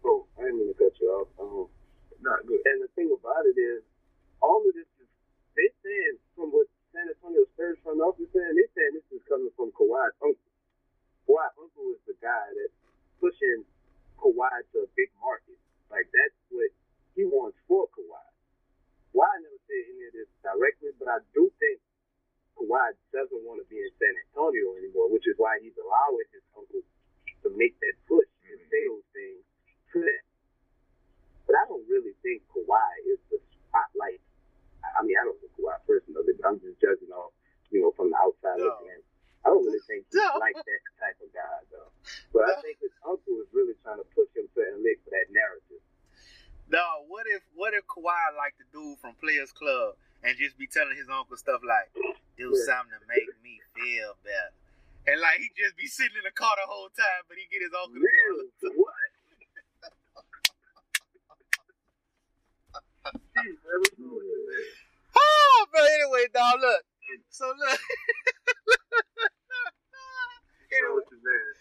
Oh, 0.04 0.20
I 0.38 0.48
didn't 0.48 0.58
mean 0.64 0.68
to 0.72 0.76
cut 0.76 0.92
you 1.00 1.08
off. 1.12 1.28
Um, 1.40 1.68
Not 2.20 2.44
good. 2.46 2.60
and 2.64 2.78
the 2.82 2.88
thing 2.96 3.10
about 3.12 3.44
it 3.46 3.56
is, 3.58 3.82
all 4.40 4.60
of 4.64 4.72
this 4.74 4.88
is 5.00 5.08
they 5.56 5.68
saying 5.84 6.16
from 6.36 6.50
what 6.52 6.66
San 6.92 7.08
Antonio 7.08 7.44
Spurs 7.54 7.78
front 7.84 8.00
office 8.00 8.28
saying, 8.32 8.54
they 8.56 8.68
saying 8.76 8.92
this 8.96 9.08
is 9.12 9.22
coming 9.28 9.52
from 9.56 9.72
Kawhi's 9.76 10.12
uncle. 10.20 10.52
Kawhi's 11.28 11.54
uncle 11.60 11.86
is 11.96 12.02
the 12.08 12.16
guy 12.20 12.44
that's 12.56 12.76
pushing 13.20 13.64
Kawhi 14.20 14.52
to 14.72 14.84
a 14.84 14.88
big 14.96 15.10
market. 15.20 15.58
Like 15.90 16.08
that's 16.10 16.36
what 16.50 16.70
he 17.14 17.24
wants 17.24 17.56
for 17.68 17.86
Kawhi. 17.94 18.26
Kawhi 19.12 19.32
never 19.40 19.60
said 19.64 19.82
any 19.92 20.04
of 20.08 20.12
this 20.12 20.30
directly, 20.42 20.92
but 21.00 21.08
I 21.08 21.18
do 21.32 21.48
think 21.60 21.80
Kawhi 22.56 22.96
doesn't 23.12 23.42
want 23.44 23.60
to 23.60 23.66
be 23.68 23.80
in 23.80 23.92
San 24.00 24.12
Antonio 24.28 24.76
anymore, 24.80 25.12
which 25.12 25.28
is 25.28 25.36
why 25.36 25.60
he's 25.60 25.76
allowing 25.76 26.28
his 26.32 26.44
uncle 26.56 26.82
to 27.44 27.48
make 27.54 27.76
that 27.80 27.96
push 28.08 28.28
and 28.48 28.58
say 28.68 28.82
mm-hmm. 28.84 28.96
those 28.96 29.08
things 29.12 29.42
to 29.92 29.98
them. 30.02 30.24
But 31.46 31.54
I 31.60 31.62
don't 31.70 31.86
really 31.86 32.16
think 32.26 32.42
Kawhi 32.50 32.90
is 33.06 33.20
the 33.30 33.38
spotlight. 33.70 34.20
I 34.82 34.88
I 34.98 35.00
mean, 35.06 35.14
I 35.14 35.24
don't 35.28 35.38
know 35.38 35.52
Kawhi 35.54 35.76
personally, 35.86 36.34
but 36.34 36.44
I'm 36.48 36.58
just 36.58 36.80
judging 36.82 37.12
off, 37.14 37.30
you 37.70 37.84
know, 37.84 37.94
from 37.94 38.10
the 38.10 38.18
outside 38.18 38.58
No. 38.58 38.74
looking 38.74 38.98
in. 38.98 39.02
I 39.46 39.54
don't 39.54 39.62
really 39.62 39.78
think 39.86 40.02
he's 40.10 40.18
No. 40.18 40.42
like 40.42 40.58
that 40.58 40.82
type 40.98 41.14
of 41.22 41.30
guy, 41.30 41.58
though. 41.70 41.90
But 42.34 42.50
I 42.50 42.58
think 42.66 42.82
his 42.82 42.90
uncle 43.06 43.38
is 43.38 43.46
really 43.54 43.78
trying 43.86 44.02
to 44.02 44.08
push 44.10 44.26
him 44.34 44.50
to 44.50 44.58
LA 44.74 44.98
for 45.06 45.10
that 45.14 45.30
narrative. 45.30 45.82
No, 46.66 47.06
what 47.06 47.30
if 47.30 47.46
what 47.54 47.70
if 47.78 47.86
Kawhi 47.86 48.34
like 48.34 48.58
the 48.58 48.66
dude 48.74 48.98
from 48.98 49.14
Players 49.22 49.54
Club 49.54 49.94
and 50.26 50.34
just 50.34 50.58
be 50.58 50.66
telling 50.66 50.98
his 50.98 51.06
uncle 51.06 51.38
stuff 51.38 51.62
like, 51.62 51.86
do 52.34 52.50
Yeah. 52.50 52.64
something 52.66 52.98
to 52.98 53.06
make 53.06 53.30
me 53.38 53.62
feel 53.70 54.18
better. 54.26 54.50
And 55.06 55.20
like 55.22 55.38
he 55.38 55.46
just 55.54 55.78
be 55.78 55.86
sitting 55.86 56.18
in 56.18 56.26
the 56.26 56.34
car 56.34 56.50
the 56.58 56.66
whole 56.66 56.90
time, 56.90 57.22
but 57.30 57.38
he 57.38 57.46
get 57.46 57.62
his 57.62 57.70
uncle 57.70 57.94
to 57.94 58.02
Really? 58.02 58.50
do 58.58 58.66
it. 58.66 58.74
What? 58.74 58.94
Oh, 65.16 65.66
but 65.72 65.80
anyway, 65.82 66.26
dog, 66.34 66.60
look. 66.60 66.82
So 67.30 67.46
look. 67.46 67.80
anyway, 70.72 70.92
What's 70.94 71.10
his 71.12 71.20
name? 71.22 71.54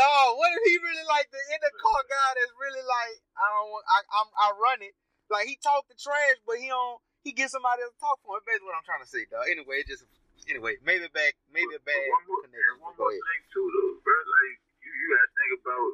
Dog, 0.00 0.40
what 0.40 0.48
if 0.56 0.62
he 0.64 0.80
really 0.80 1.04
like 1.04 1.28
the 1.28 1.40
in 1.52 1.60
the 1.60 1.72
car 1.76 2.00
guy 2.08 2.30
that's 2.40 2.54
really 2.56 2.84
like 2.84 3.16
I 3.36 3.44
don't 3.52 3.68
want 3.68 3.84
I 3.84 3.98
I'm, 4.16 4.28
I 4.32 4.46
run 4.56 4.80
it 4.80 4.96
like 5.28 5.44
he 5.44 5.60
talk 5.60 5.84
the 5.92 5.96
trash, 6.00 6.40
but 6.48 6.56
he 6.56 6.72
don't 6.72 6.98
he 7.20 7.36
get 7.36 7.52
somebody 7.52 7.84
else 7.84 7.92
to 7.92 8.00
talk 8.00 8.18
for 8.24 8.40
him. 8.40 8.44
That's 8.48 8.64
what 8.64 8.72
I'm 8.72 8.86
trying 8.88 9.04
to 9.04 9.10
say, 9.10 9.28
dog. 9.28 9.44
Anyway, 9.52 9.84
it 9.84 9.88
just 9.92 10.08
anyway 10.48 10.80
maybe 10.80 11.04
back 11.12 11.36
maybe 11.52 11.76
a 11.76 11.82
bad 11.84 12.00
one 12.08 12.24
more, 12.24 12.40
connection. 12.48 12.80
one 12.80 12.96
more 12.96 13.12
thing 13.12 13.42
too, 13.52 13.66
though, 13.68 14.00
bro. 14.00 14.16
Like 14.16 14.56
you, 14.80 14.88
you 14.88 15.06
got 15.12 15.22
to 15.28 15.32
think 15.36 15.52
about 15.60 15.90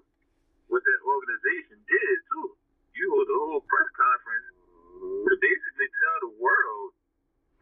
what 0.70 0.82
that 0.86 1.00
organization 1.02 1.82
did 1.82 2.16
too. 2.30 2.46
You 2.94 3.04
hold 3.11 3.26
the 3.26 3.36
whole 3.36 3.62
press 3.66 3.90
conference 3.92 4.46
to 5.02 5.32
basically 5.36 5.88
tell 5.98 6.16
the 6.30 6.32
world 6.38 6.88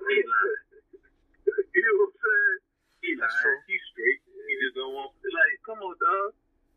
he 0.04 0.20
lying. 0.20 0.64
you 1.74 1.80
know 1.80 1.96
what 2.04 2.12
I'm 2.12 2.20
saying? 2.20 2.60
He 3.02 3.10
true. 3.18 3.58
He's 3.66 3.84
straight. 3.92 4.23
He 4.54 4.62
just 4.70 4.78
don't 4.78 4.94
want. 4.94 5.10
Like, 5.18 5.58
come 5.66 5.82
on, 5.82 5.98
dog. 5.98 6.30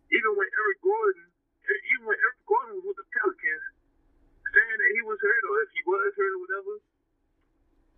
Even 0.09 0.33
when 0.33 0.49
Eric 0.49 0.81
Gordon, 0.81 1.29
even 1.93 2.09
when 2.09 2.17
Eric 2.17 2.41
Gordon 2.49 2.81
was 2.81 2.89
with 2.89 2.97
the 2.97 3.05
Pelicans, 3.13 3.65
saying 4.49 4.77
that 4.81 4.91
he 4.97 5.01
was 5.05 5.21
hurt 5.21 5.43
or 5.45 5.55
if 5.61 5.69
he 5.77 5.81
was 5.85 6.09
hurt 6.17 6.33
or 6.33 6.41
whatever, 6.41 6.73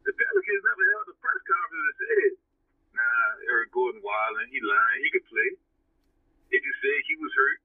the 0.04 0.12
Pelicans 0.12 0.64
never 0.68 0.84
held 0.84 1.08
a 1.08 1.16
press 1.16 1.42
conference 1.48 1.86
and 1.88 1.96
said, 1.96 2.32
Nah, 2.92 3.56
Eric 3.56 3.72
Gordon 3.72 4.04
wilding. 4.04 4.52
He 4.52 4.60
lying. 4.60 5.00
He 5.00 5.10
could 5.16 5.24
play. 5.32 5.50
They 6.52 6.60
just 6.60 6.80
said 6.84 7.00
he 7.08 7.16
was 7.16 7.32
hurt. 7.32 7.60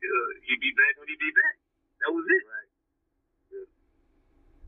Uh, 0.00 0.30
he'd 0.48 0.64
be 0.64 0.72
back 0.72 0.96
when 0.96 1.12
he'd 1.12 1.20
be 1.20 1.34
back. 1.44 1.60
That 2.00 2.10
was 2.16 2.24
it. 2.24 2.42
Right. 2.48 2.70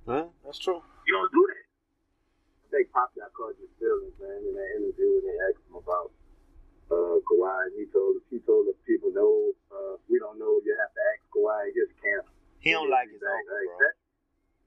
Huh? 0.04 0.26
That's 0.44 0.60
true. 0.60 0.84
You 1.08 1.12
don't 1.16 1.32
do 1.32 1.40
that. 1.40 1.64
I 1.64 2.66
think 2.68 2.92
Pop 2.92 3.16
got 3.16 3.32
caught 3.32 3.56
your 3.56 3.72
feelings, 3.80 4.12
man, 4.20 4.44
in 4.44 4.52
that 4.52 4.70
interview 4.76 5.08
when 5.16 5.24
they 5.24 5.36
asked 5.48 5.64
him 5.64 5.80
about 5.80 6.12
uh, 6.90 7.18
Kawhi. 7.26 7.56
And 7.70 7.74
he 7.78 7.84
told 7.92 8.16
he 8.30 8.38
told 8.44 8.66
the 8.70 8.74
people, 8.86 9.10
no, 9.14 9.52
uh, 9.72 9.96
we 10.08 10.18
don't 10.18 10.38
know. 10.38 10.60
You 10.64 10.72
have 10.80 10.92
to 10.92 11.02
ask 11.14 11.20
Kawhi 11.32 11.70
his 11.74 11.90
camp. 12.02 12.26
He 12.60 12.72
don't 12.72 12.90
like 12.90 13.06
his 13.10 13.22
uncle, 13.22 13.46
like, 13.54 13.68
bro. 13.70 13.78
That, 13.86 13.94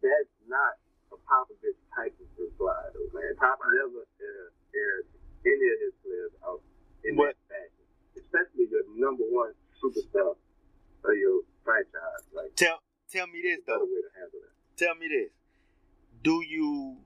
that's 0.04 0.32
not 0.48 0.74
a 1.12 1.18
Popovich 1.20 1.80
type 1.96 2.16
of 2.16 2.30
reply, 2.40 2.80
though, 2.96 3.10
man. 3.12 3.36
Pop 3.36 3.60
never 3.60 4.04
uh, 4.08 4.48
aired 4.78 5.06
any 5.44 5.68
of 5.68 5.78
his 5.84 5.96
players 6.04 6.34
out 6.48 6.62
in 7.04 7.16
What- 7.20 7.36
that 7.50 7.68
fashion, 7.68 7.86
especially 8.16 8.68
your 8.72 8.84
number 8.96 9.24
one 9.28 9.52
superstar 9.84 10.36
of 10.36 11.14
your 11.18 11.42
franchise. 11.64 12.24
Like, 12.32 12.56
Tell 12.56 12.80
tell 13.12 13.28
me 13.28 13.42
this 13.42 13.60
though. 13.68 13.80
way 13.84 14.02
to 14.04 14.12
handle 14.16 14.40
that. 14.44 14.56
Tell 14.78 14.96
me 14.96 15.08
this. 15.08 15.32
Do 16.24 16.44
you 16.46 16.98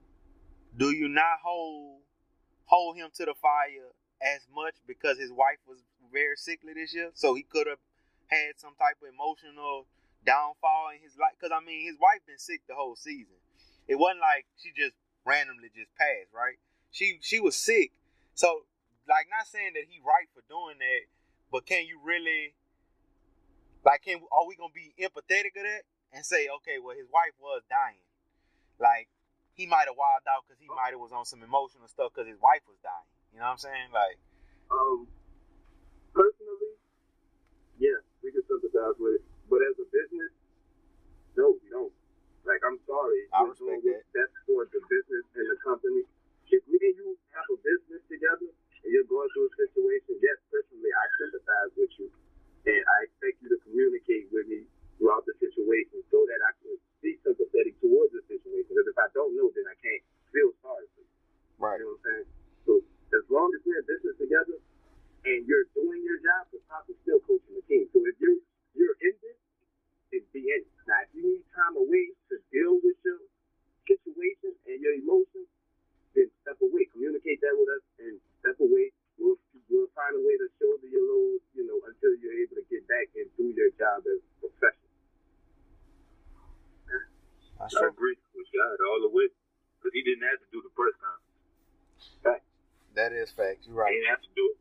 do 0.76 0.90
you 0.90 1.08
not 1.08 1.38
hold 1.42 2.02
hold 2.66 2.96
him 2.96 3.10
to 3.14 3.24
the 3.24 3.34
fire 3.34 3.90
as 4.22 4.46
much 4.54 4.74
because 4.86 5.18
his 5.18 5.32
wife 5.32 5.58
was 5.66 5.78
very 6.12 6.36
sickly 6.36 6.72
this 6.74 6.94
year, 6.94 7.10
so 7.14 7.34
he 7.34 7.42
could 7.42 7.66
have 7.66 7.82
had 8.28 8.56
some 8.56 8.74
type 8.78 8.96
of 9.02 9.08
emotional 9.12 9.86
downfall 10.24 10.94
in 10.94 11.02
his 11.02 11.16
life? 11.18 11.34
Because 11.38 11.52
I 11.54 11.64
mean, 11.64 11.84
his 11.84 11.98
wife 12.00 12.24
been 12.26 12.38
sick 12.38 12.62
the 12.68 12.74
whole 12.74 12.96
season. 12.96 13.36
It 13.86 13.96
wasn't 13.96 14.20
like 14.20 14.46
she 14.56 14.72
just 14.72 14.94
randomly 15.24 15.68
just 15.74 15.92
passed, 15.96 16.32
right? 16.32 16.56
She 16.90 17.18
she 17.20 17.40
was 17.40 17.56
sick, 17.56 17.92
so 18.34 18.64
like 19.08 19.28
not 19.28 19.46
saying 19.46 19.74
that 19.74 19.84
he 19.88 20.00
right 20.00 20.28
for 20.32 20.40
doing 20.48 20.78
that, 20.78 21.02
but 21.52 21.66
can 21.66 21.84
you 21.84 22.00
really 22.00 22.54
like 23.84 24.02
can 24.02 24.22
are 24.32 24.46
we 24.48 24.56
gonna 24.56 24.72
be 24.72 24.94
empathetic 24.96 25.52
of 25.58 25.64
that 25.64 25.84
and 26.12 26.24
say 26.24 26.48
okay, 26.62 26.80
well 26.80 26.96
his 26.96 27.10
wife 27.12 27.36
was 27.40 27.62
dying, 27.68 28.00
like 28.78 29.08
he 29.54 29.66
might 29.66 29.86
have 29.86 29.98
wilded 29.98 30.26
out 30.26 30.42
because 30.46 30.58
he 30.58 30.68
might 30.68 30.90
have 30.90 31.00
was 31.00 31.12
on 31.12 31.24
some 31.24 31.42
emotional 31.42 31.86
stuff 31.86 32.10
because 32.14 32.26
his 32.26 32.40
wife 32.40 32.62
was 32.66 32.78
dying. 32.82 33.13
You 33.34 33.42
know 33.42 33.50
what 33.50 33.58
I'm 33.58 33.66
saying? 33.66 33.90
Like 33.90 34.16
Um, 34.70 35.10
personally, 36.14 36.78
yeah, 37.82 37.98
we 38.22 38.30
can 38.30 38.46
sympathize 38.46 38.94
with 39.02 39.18
it. 39.18 39.24
But 39.50 39.58
as 39.66 39.74
a 39.82 39.86
business, 39.90 40.30
no, 41.34 41.58
we 41.58 41.66
don't. 41.66 41.90
Like, 42.46 42.62
I'm 42.62 42.78
sorry. 42.86 43.26
I 43.34 43.42
You're 43.42 43.58
doing 43.58 43.82
respect 43.82 43.90
what's 43.90 44.14
best 44.14 44.34
for 44.46 44.60
the 44.70 44.80
business 44.86 45.26
and 45.34 45.46
the 45.50 45.58
company. 45.66 46.06
If 46.54 46.62
me 46.70 46.78
and 46.78 46.94
you 46.94 47.18
have 47.34 47.48
a 47.50 47.58
business 47.58 48.02
together 48.06 48.46
and 48.54 48.88
you're 48.94 49.08
going 49.10 49.26
through 49.34 49.50
a 49.50 49.54
situation, 49.66 50.14
yes, 50.22 50.38
personally, 50.54 50.92
I 50.94 51.04
sympathize 51.18 51.72
with 51.74 51.90
you. 51.98 52.08
And 52.70 52.82
I 52.86 52.96
expect 53.10 53.42
you 53.42 53.50
to 53.50 53.58
communicate 53.66 54.30
with 54.30 54.46
me 54.46 54.62
throughout 55.02 55.26
the 55.26 55.34
situation 55.42 56.06
so 56.14 56.22
that 56.22 56.38
I 56.38 56.52
can 56.62 56.78
be 57.02 57.18
sympathetic 57.26 57.74
towards 57.82 58.14
the 58.14 58.22
situation. 58.30 58.70
Because 58.70 58.86
if 58.86 58.98
I 59.00 59.10
don't 59.10 59.34
know, 59.34 59.50
then 59.58 59.66
I 59.66 59.74
can't 59.82 60.04
feel 60.30 60.54
sorry 60.62 60.86
for 60.94 61.02
you. 61.02 61.10
right. 61.58 61.82
You 61.82 61.90
know 61.90 61.98
what 61.98 61.98
I'm 61.98 62.06
saying? 62.22 62.26
So 62.68 62.72
as 63.14 63.24
long 63.30 63.48
as 63.56 63.60
we're 63.64 63.78
in 63.80 63.86
business 63.88 64.16
together 64.20 64.58
and 65.24 65.38
you're 65.48 65.68
doing 65.72 66.02
your 66.04 66.18
job, 66.20 66.48
the 66.52 66.60
Pop 66.68 66.84
is 66.92 66.96
still 67.06 67.20
coaching 67.24 67.54
the 67.56 67.64
team. 67.70 67.88
So 67.94 68.02
if 68.04 68.16
you're 68.20 68.40
you're 68.74 68.98
in 69.00 69.14
this, 69.22 69.38
it 70.18 70.22
be 70.34 70.42
in 70.50 70.60
it. 70.66 70.72
Now 70.88 70.98
if 71.06 71.10
you 71.14 71.22
need 71.24 71.44
time 71.54 71.76
away 71.78 72.10
to 72.32 72.34
deal 72.50 72.76
with 72.82 72.98
your 73.06 73.20
situation 73.86 74.52
and 74.66 74.76
your 74.82 74.96
emotions, 74.98 75.48
then 76.16 76.26
step 76.42 76.58
away. 76.64 76.88
Communicate 76.90 77.38
that 77.44 77.54
with 77.54 77.70
us 77.70 77.84
and 78.02 78.14
step 78.42 78.58
away. 78.58 78.90
We'll 79.20 79.38
we'll 79.70 79.92
find 79.94 80.16
a 80.18 80.22
way 80.24 80.34
to 80.40 80.46
shoulder 80.58 80.88
your 80.90 81.04
load, 81.06 81.38
you 81.54 81.64
know, 81.70 81.78
until 81.86 82.12
you're 82.18 82.34
able 82.42 82.58
to 82.58 82.66
get 82.66 82.82
back 82.90 83.06
and 83.14 83.30
do 83.38 83.54
your 83.54 83.70
job 83.78 84.02
as 84.10 84.18
a 84.18 84.28
professional. 84.42 84.90
That's 87.60 87.74
I 87.78 87.86
true. 87.86 87.94
agree 87.94 88.18
with 88.34 88.50
God 88.50 88.76
all 88.90 89.00
the 89.06 89.12
way. 89.14 89.30
Because 89.78 89.94
he 89.94 90.02
didn't 90.02 90.26
have 90.26 90.40
to 90.42 90.48
do 90.50 90.60
the 90.64 90.72
press 90.74 90.96
conference. 90.98 92.40
That 92.94 93.10
is 93.12 93.30
facts. 93.34 93.66
You're 93.66 93.74
He 93.74 93.80
right. 93.82 93.90
didn't 93.90 94.10
have 94.10 94.22
to 94.22 94.32
do 94.38 94.54
it. 94.54 94.58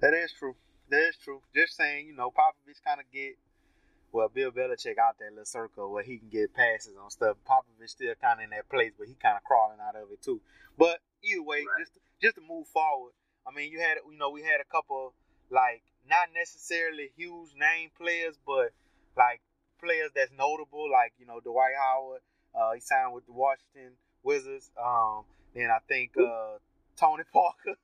That 0.00 0.14
is 0.14 0.32
true. 0.32 0.56
That 0.88 1.02
is 1.04 1.16
true. 1.22 1.42
Just 1.54 1.76
saying, 1.76 2.06
you 2.08 2.09
know, 2.20 2.30
Popovich 2.30 2.78
kind 2.84 3.00
of 3.00 3.06
get 3.12 3.34
well, 4.12 4.28
Bill 4.28 4.50
Belichick 4.50 4.98
out 4.98 5.18
that 5.20 5.30
little 5.30 5.44
circle 5.44 5.90
where 5.92 6.02
he 6.02 6.18
can 6.18 6.28
get 6.28 6.52
passes 6.52 6.94
on 7.00 7.10
stuff. 7.10 7.36
Popovich 7.48 7.90
still 7.90 8.14
kind 8.20 8.40
of 8.40 8.44
in 8.44 8.50
that 8.50 8.68
place, 8.68 8.92
but 8.98 9.06
he 9.06 9.14
kind 9.14 9.36
of 9.36 9.44
crawling 9.44 9.78
out 9.80 9.94
of 9.96 10.10
it 10.12 10.20
too. 10.22 10.40
But 10.76 10.98
either 11.22 11.42
way, 11.42 11.58
Right. 11.66 11.78
just 11.80 11.92
just 12.20 12.34
to 12.36 12.42
move 12.42 12.66
forward. 12.68 13.12
I 13.46 13.54
mean, 13.54 13.70
you 13.72 13.80
had 13.80 13.98
you 14.10 14.18
know 14.18 14.30
we 14.30 14.42
had 14.42 14.60
a 14.60 14.64
couple 14.70 15.14
like 15.50 15.82
not 16.08 16.28
necessarily 16.34 17.10
huge 17.16 17.50
name 17.56 17.90
players, 17.96 18.36
but 18.46 18.70
like 19.16 19.40
players 19.80 20.10
that's 20.14 20.32
notable, 20.36 20.90
like 20.90 21.12
you 21.18 21.26
know 21.26 21.40
Dwight 21.40 21.74
Howard. 21.78 22.20
Uh, 22.54 22.72
he 22.74 22.80
signed 22.80 23.14
with 23.14 23.26
the 23.26 23.32
Washington 23.32 23.94
Wizards. 24.24 24.70
Um, 24.76 25.22
then 25.54 25.70
I 25.70 25.78
think 25.86 26.12
uh, 26.18 26.58
Tony 26.96 27.22
Parker. 27.32 27.78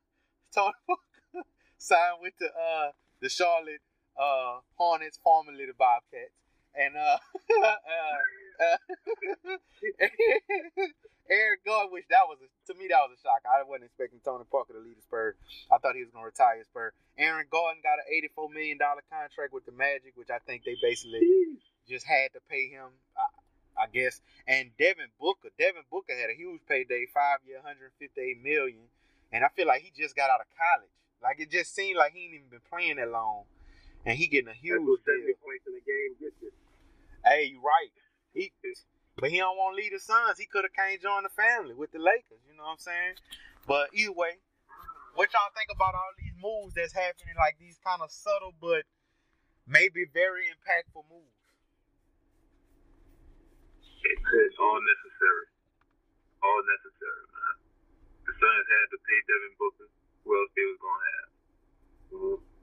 Tony 0.53 0.74
Parker 0.87 1.47
signed 1.78 2.18
with 2.20 2.34
the 2.41 2.47
uh, 2.47 2.91
the 3.20 3.28
Charlotte 3.28 3.80
uh, 4.19 4.61
Hornets, 4.77 5.19
formerly 5.23 5.67
the 5.67 5.75
Bobcats, 5.75 6.33
and 6.75 6.97
uh, 6.97 7.19
uh, 7.64 8.19
Eric 11.29 11.64
Gordon, 11.67 11.93
which 11.93 12.07
that 12.09 12.25
was 12.29 12.39
a, 12.41 12.49
to 12.71 12.79
me 12.79 12.87
that 12.89 13.03
was 13.03 13.19
a 13.19 13.21
shock. 13.21 13.43
I 13.45 13.62
wasn't 13.67 13.91
expecting 13.91 14.21
Tony 14.25 14.45
Parker 14.51 14.75
to 14.75 14.81
lead 14.81 14.97
the 14.97 15.03
Spurs. 15.03 15.35
I 15.73 15.79
thought 15.79 15.99
he 15.99 16.05
was 16.05 16.12
going 16.14 16.23
to 16.23 16.31
retire 16.31 16.62
Spurs. 16.64 16.95
Aaron 17.19 17.47
Gordon 17.51 17.83
got 17.83 17.99
an 17.99 18.07
eighty-four 18.12 18.49
million 18.51 18.79
dollar 18.79 19.03
contract 19.11 19.53
with 19.53 19.67
the 19.67 19.73
Magic, 19.73 20.14
which 20.14 20.31
I 20.31 20.39
think 20.47 20.62
they 20.64 20.77
basically 20.81 21.21
just 21.89 22.07
had 22.07 22.33
to 22.35 22.41
pay 22.49 22.69
him. 22.69 22.95
I, 23.17 23.27
I 23.77 23.87
guess. 23.93 24.21
And 24.47 24.71
Devin 24.79 25.12
Booker, 25.21 25.51
Devin 25.59 25.85
Booker 25.91 26.17
had 26.17 26.31
a 26.31 26.37
huge 26.39 26.62
payday, 26.69 27.07
five 27.12 27.45
year, 27.45 27.61
hundred 27.61 27.93
fifty-eight 27.99 28.41
million, 28.43 28.89
and 29.33 29.45
I 29.45 29.49
feel 29.49 29.67
like 29.67 29.83
he 29.83 29.93
just 29.97 30.14
got 30.17 30.31
out 30.31 30.41
of 30.41 30.47
college. 30.55 30.95
Like 31.23 31.41
it 31.41 31.51
just 31.51 31.75
seemed 31.75 31.99
like 31.99 32.12
he 32.14 32.25
ain't 32.31 32.35
even 32.35 32.49
been 32.49 32.67
playing 32.71 32.97
that 32.97 33.11
long, 33.11 33.45
and 34.07 34.15
he 34.17 34.31
getting 34.31 34.49
a 34.49 34.55
huge 34.55 34.79
deal. 34.79 34.97
70 35.03 35.35
points 35.43 35.67
in 35.67 35.75
the 35.75 35.83
game 35.83 36.11
gets 36.23 36.39
you. 36.39 36.55
Hey, 37.27 37.51
you 37.51 37.59
right. 37.59 37.91
He, 38.33 38.55
but 39.19 39.35
he 39.35 39.43
don't 39.43 39.59
want 39.59 39.75
to 39.75 39.83
lead 39.83 39.91
the 39.91 39.99
Suns. 39.99 40.39
He 40.39 40.47
could 40.47 40.63
have 40.63 40.73
came 40.73 41.03
join 41.03 41.27
the 41.27 41.35
family 41.35 41.75
with 41.75 41.91
the 41.91 41.99
Lakers. 41.99 42.39
You 42.47 42.55
know 42.55 42.71
what 42.71 42.79
I'm 42.79 42.87
saying? 42.87 43.19
But 43.67 43.91
either 43.91 44.15
way, 44.15 44.39
what 45.19 45.35
y'all 45.35 45.51
think 45.59 45.75
about 45.75 45.99
all 45.99 46.15
these 46.15 46.39
moves 46.39 46.79
that's 46.79 46.95
happening? 46.95 47.35
Like 47.35 47.59
these 47.59 47.83
kind 47.83 47.99
of 47.99 48.15
subtle 48.15 48.55
but 48.55 48.87
maybe 49.67 50.07
very 50.07 50.47
impactful 50.47 51.03
moves. 51.11 51.35
It's 54.07 54.59
all 54.63 54.79
necessary. 54.79 55.47
All 56.47 56.63
necessary, 56.63 57.25
man. 57.35 57.55
The 58.23 58.33
Suns 58.39 58.67
had 58.71 58.87
to 58.95 58.99
pay 59.03 59.19
Devin 59.27 59.55
Booker. 59.59 59.89
Who 60.23 60.31
else 60.31 60.53
they 60.55 60.67
was 60.71 60.79
gonna 60.79 61.03
have? 61.11 61.31
Mhm. 62.07 62.56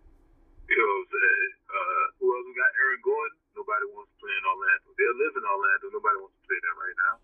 You 0.74 0.82
know 0.82 0.89
what 0.89 1.05
I'm 1.05 1.13
saying? 1.13 1.53
Uh, 1.69 2.05
who 2.17 2.26
else 2.34 2.45
we 2.49 2.53
got? 2.57 2.71
Aaron 2.82 3.01
Gordon. 3.05 3.38
Nobody 3.53 3.86
wants 3.93 4.09
to 4.09 4.17
play 4.17 4.34
in 4.34 4.41
Orlando. 4.41 4.88
They're 4.97 5.17
living 5.21 5.45
in 5.45 5.53
Orlando. 5.53 5.86
Nobody 5.93 6.17
wants 6.17 6.34
to 6.34 6.43
play 6.49 6.59
there 6.65 6.78
right 6.82 6.97
now. 6.97 7.15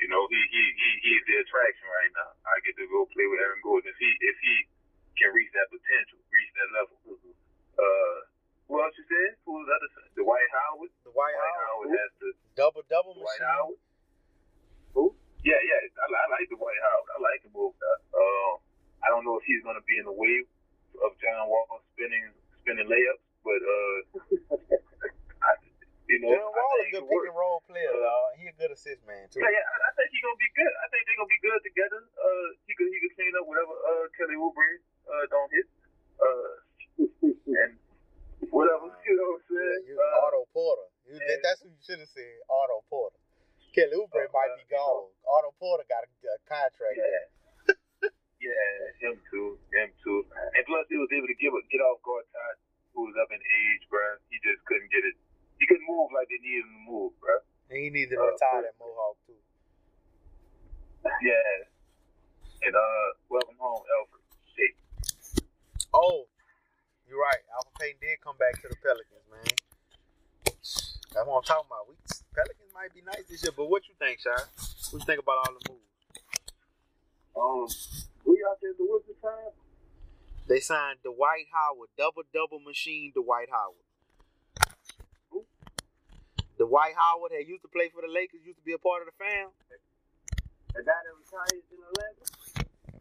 You 0.00 0.08
know, 0.08 0.24
he 0.32 0.40
he 0.48 0.62
he 0.72 0.88
he's 1.04 1.24
the 1.28 1.36
attraction 1.44 1.84
right 1.92 2.12
now. 2.16 2.32
I 2.48 2.56
get 2.64 2.72
to 2.80 2.88
go 2.88 3.04
play 3.12 3.28
with 3.28 3.36
Aaron 3.36 3.60
Gordon 3.60 3.92
if 3.92 4.00
he 4.00 4.08
if 4.24 4.36
he 4.40 4.54
can 5.20 5.28
reach 5.36 5.52
that 5.52 5.68
potential, 5.68 6.24
reach 6.32 6.50
that 6.56 6.68
level. 6.72 6.96
Uh, 7.76 8.16
who 8.64 8.80
else 8.80 8.96
you 8.96 9.04
said? 9.04 9.36
Who 9.44 9.60
was 9.60 9.68
the 9.68 9.76
other? 9.76 9.92
Dwight 10.16 10.48
Howard. 10.56 10.88
The 11.04 11.12
White 11.12 11.36
Dwight 11.36 11.52
House 11.52 11.68
Howard 11.68 11.88
has 12.00 12.10
to 12.24 12.28
double 12.56 12.80
double 12.88 13.12
Dwight 13.12 13.28
machine. 13.28 13.76
Howard. 13.76 13.80
Who? 14.96 15.04
Yeah, 15.44 15.60
yeah. 15.60 15.80
I, 16.00 16.06
I 16.08 16.26
like 16.32 16.48
the 16.48 16.56
Dwight 16.56 16.80
Howard. 16.80 17.08
I 17.12 17.18
like 17.20 17.40
the 17.44 17.52
move. 17.52 17.76
Uh, 17.76 18.56
I 19.04 19.12
don't 19.12 19.28
know 19.28 19.36
if 19.36 19.44
he's 19.44 19.60
going 19.60 19.76
to 19.76 19.84
be 19.84 20.00
in 20.00 20.08
the 20.08 20.16
wave 20.16 20.48
of 21.00 21.10
John 21.22 21.48
Wall 21.48 21.66
spinning 21.94 22.26
spinning 22.60 22.88
layups, 22.88 23.24
but 23.46 23.60
uh, 23.62 23.98
I, 25.42 25.50
you 26.10 26.18
know, 26.22 26.30
John 26.36 26.50
Wall 26.52 26.76
a 26.82 26.86
good 26.92 27.06
pick 27.08 27.24
and 27.28 27.36
roll 27.36 27.62
player, 27.66 27.92
dog. 27.96 28.36
He 28.38 28.46
a 28.50 28.54
good 28.58 28.70
assist 28.74 29.02
man 29.08 29.26
too. 29.32 29.40
Yeah, 29.40 29.50
yeah. 29.50 29.64
I, 29.72 29.76
I 29.88 29.90
think 29.96 30.12
he's 30.12 30.22
gonna 30.22 30.38
be 30.38 30.50
good. 30.54 30.72
I 30.82 30.86
think 30.92 31.00
they're 31.08 31.18
gonna 31.18 31.32
be 31.32 31.42
good 31.42 31.60
together. 31.64 32.00
Uh, 32.16 32.46
he 32.68 32.72
could 32.76 32.88
he 32.92 32.98
could 33.02 33.14
clean 33.16 33.32
up 33.38 33.44
whatever 33.48 33.72
uh 33.74 34.04
Kelly 34.18 34.36
Oubre 34.36 34.68
uh 35.08 35.24
don't 35.32 35.50
hit. 35.50 35.66
Uh, 36.22 36.52
and 37.02 37.72
whatever 38.52 38.86
you 39.08 39.14
know 39.18 39.30
what 39.34 39.42
I'm 39.42 39.50
Yeah, 39.50 39.58
saying. 39.58 39.84
you, 39.90 39.94
Uh, 39.98 40.22
Otto 40.28 40.42
Porter. 40.54 40.86
You, 41.08 41.18
yeah. 41.18 41.40
That's 41.42 41.60
who 41.66 41.70
you 41.74 41.82
should 41.82 41.98
have 41.98 42.12
said. 42.12 42.36
Otto 42.46 42.84
Porter. 42.86 43.18
Kelly 43.74 43.96
Oubre 43.98 44.22
Oh, 44.28 44.36
might 44.36 44.52
uh, 44.54 44.60
be 44.60 44.66
gone. 44.70 45.10
Otto 45.26 45.50
Porter 45.58 45.82
got 45.88 46.04
a, 46.04 46.08
a 46.12 46.36
contract. 46.46 46.94
Yeah. 47.00 47.26
Yeah, 48.42 49.06
him 49.06 49.14
too, 49.30 49.54
him 49.70 49.88
too. 50.02 50.26
And 50.34 50.62
plus, 50.66 50.82
he 50.90 50.98
was 50.98 51.06
able 51.14 51.30
to 51.30 51.38
get 51.38 51.54
get 51.70 51.78
off 51.86 52.02
Gortat, 52.02 52.58
who 52.90 53.06
was 53.06 53.14
up 53.22 53.30
in 53.30 53.38
age, 53.38 53.82
bro. 53.86 54.02
He 54.34 54.42
just 54.42 54.58
couldn't 54.66 54.90
get 54.90 55.06
it. 55.06 55.14
He 55.62 55.64
couldn't 55.70 55.86
move 55.86 56.10
like 56.10 56.26
they 56.26 56.42
needed 56.42 56.66
him 56.66 56.74
to 56.74 56.82
move, 56.90 57.12
bro. 57.22 57.38
And 57.70 57.78
he 57.78 57.86
needed 57.94 58.18
to 58.18 58.20
Uh, 58.20 58.34
retire 58.34 58.66
that 58.66 58.74
Mohawk 58.82 59.14
too. 59.30 59.38
Yeah. 61.22 62.66
And 62.66 62.74
uh, 62.74 63.06
welcome 63.30 63.54
home, 63.62 63.86
Elfrid. 63.86 64.26
Hey, 64.58 64.70
Oh, 65.94 66.26
you're 67.06 67.22
right. 67.22 67.42
Elfrid 67.54 67.78
Payton 67.78 68.00
did 68.02 68.18
come 68.26 68.34
back 68.42 68.58
to 68.62 68.66
the 68.66 68.78
Pelicans, 68.82 69.22
man. 69.30 69.54
That's 71.14 71.26
what 71.30 71.38
I'm 71.38 71.46
talking 71.46 71.70
about. 71.70 71.86
We 71.86 71.94
Pelicans 72.34 72.74
might 72.74 72.90
be 72.90 73.02
nice 73.06 73.22
this 73.30 73.42
year, 73.46 73.54
but 73.54 73.70
what 73.70 73.86
you 73.86 73.94
think, 74.02 74.18
Shy? 74.18 74.34
What 74.34 74.98
you 74.98 75.06
think 75.06 75.22
about 75.22 75.46
all 75.46 75.54
the 75.54 75.62
moves? 75.70 75.86
Um, 77.38 77.66
who 78.24 78.36
y'all 78.38 78.56
said 78.60 78.74
the 78.78 78.86
Wizards 78.86 79.18
signed? 79.20 79.56
They 80.48 80.60
signed 80.60 80.98
Dwight 81.02 81.46
Howard, 81.54 81.90
double 81.96 82.22
double 82.32 82.58
machine 82.60 83.12
Dwight 83.14 83.48
Howard. 83.50 83.86
Who? 85.30 85.46
Dwight 86.58 86.94
Howard 86.98 87.32
had 87.32 87.46
used 87.46 87.62
to 87.62 87.70
play 87.70 87.88
for 87.94 88.02
the 88.02 88.10
Lakers, 88.12 88.42
used 88.44 88.58
to 88.58 88.64
be 88.66 88.74
a 88.74 88.82
part 88.82 89.02
of 89.02 89.06
the 89.06 89.16
fam. 89.16 89.48
The 90.74 90.82
guy 90.82 90.98
that 90.98 91.14
retired 91.14 91.62
in 91.68 91.78
Orlando? 91.78 92.24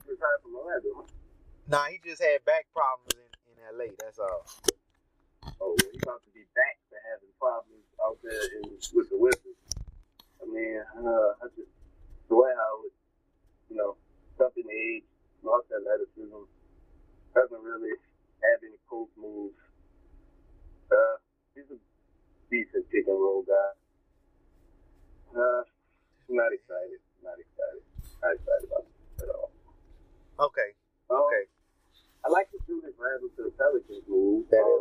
Retired 0.06 0.40
from 0.44 0.56
Orlando. 0.56 0.90
huh? 1.02 1.08
Nah, 1.68 1.86
he 1.88 2.00
just 2.04 2.22
had 2.22 2.44
back 2.46 2.68
problems 2.76 3.16
in, 3.16 3.30
in 3.48 3.56
LA. 3.72 3.96
That's 3.98 4.20
all. 4.20 4.44
Oh, 5.60 5.74
well, 5.74 5.76
he's 5.92 6.04
about 6.04 6.22
to 6.28 6.32
be 6.36 6.44
back 6.54 6.78
to 6.92 6.96
having 7.10 7.32
problems 7.40 7.88
out 8.04 8.18
there 8.22 8.44
in, 8.60 8.76
with 8.94 9.08
the 9.10 9.18
Wizards. 9.18 9.62
I 10.42 10.46
mean, 10.46 10.84
uh, 11.00 11.42
I 11.42 11.48
just, 11.56 11.72
Dwight 12.28 12.54
Howard, 12.60 12.94
you 13.70 13.76
know, 13.78 13.96
something 14.38 14.64
to 14.68 14.74
age, 14.74 15.08
lost 15.44 15.68
athleticism, 15.72 16.42
doesn't 17.36 17.64
really 17.64 17.96
have 18.44 18.60
any 18.64 18.78
post 18.90 19.12
moves. 19.18 19.56
Uh, 20.92 21.16
he's 21.56 21.70
a 21.72 21.80
decent 22.50 22.84
pick 22.92 23.08
and 23.08 23.16
roll 23.20 23.44
guy. 23.48 23.72
Uh, 25.32 25.64
not 26.30 26.52
excited. 26.52 27.00
Not 27.24 27.38
excited. 27.40 27.84
Not 28.22 28.34
excited 28.36 28.66
about 28.68 28.84
it 28.88 29.24
at 29.24 29.30
all. 29.36 29.52
Okay, 30.50 30.74
Um, 31.10 31.22
okay, 31.28 31.46
I 32.26 32.30
like 32.30 32.50
the 32.52 32.58
Julius 32.66 32.98
Randle 32.98 33.30
to 33.38 33.44
the 33.46 33.54
Pelicans 33.54 34.04
move. 34.10 34.50
that 34.50 34.58
Um, 34.66 34.81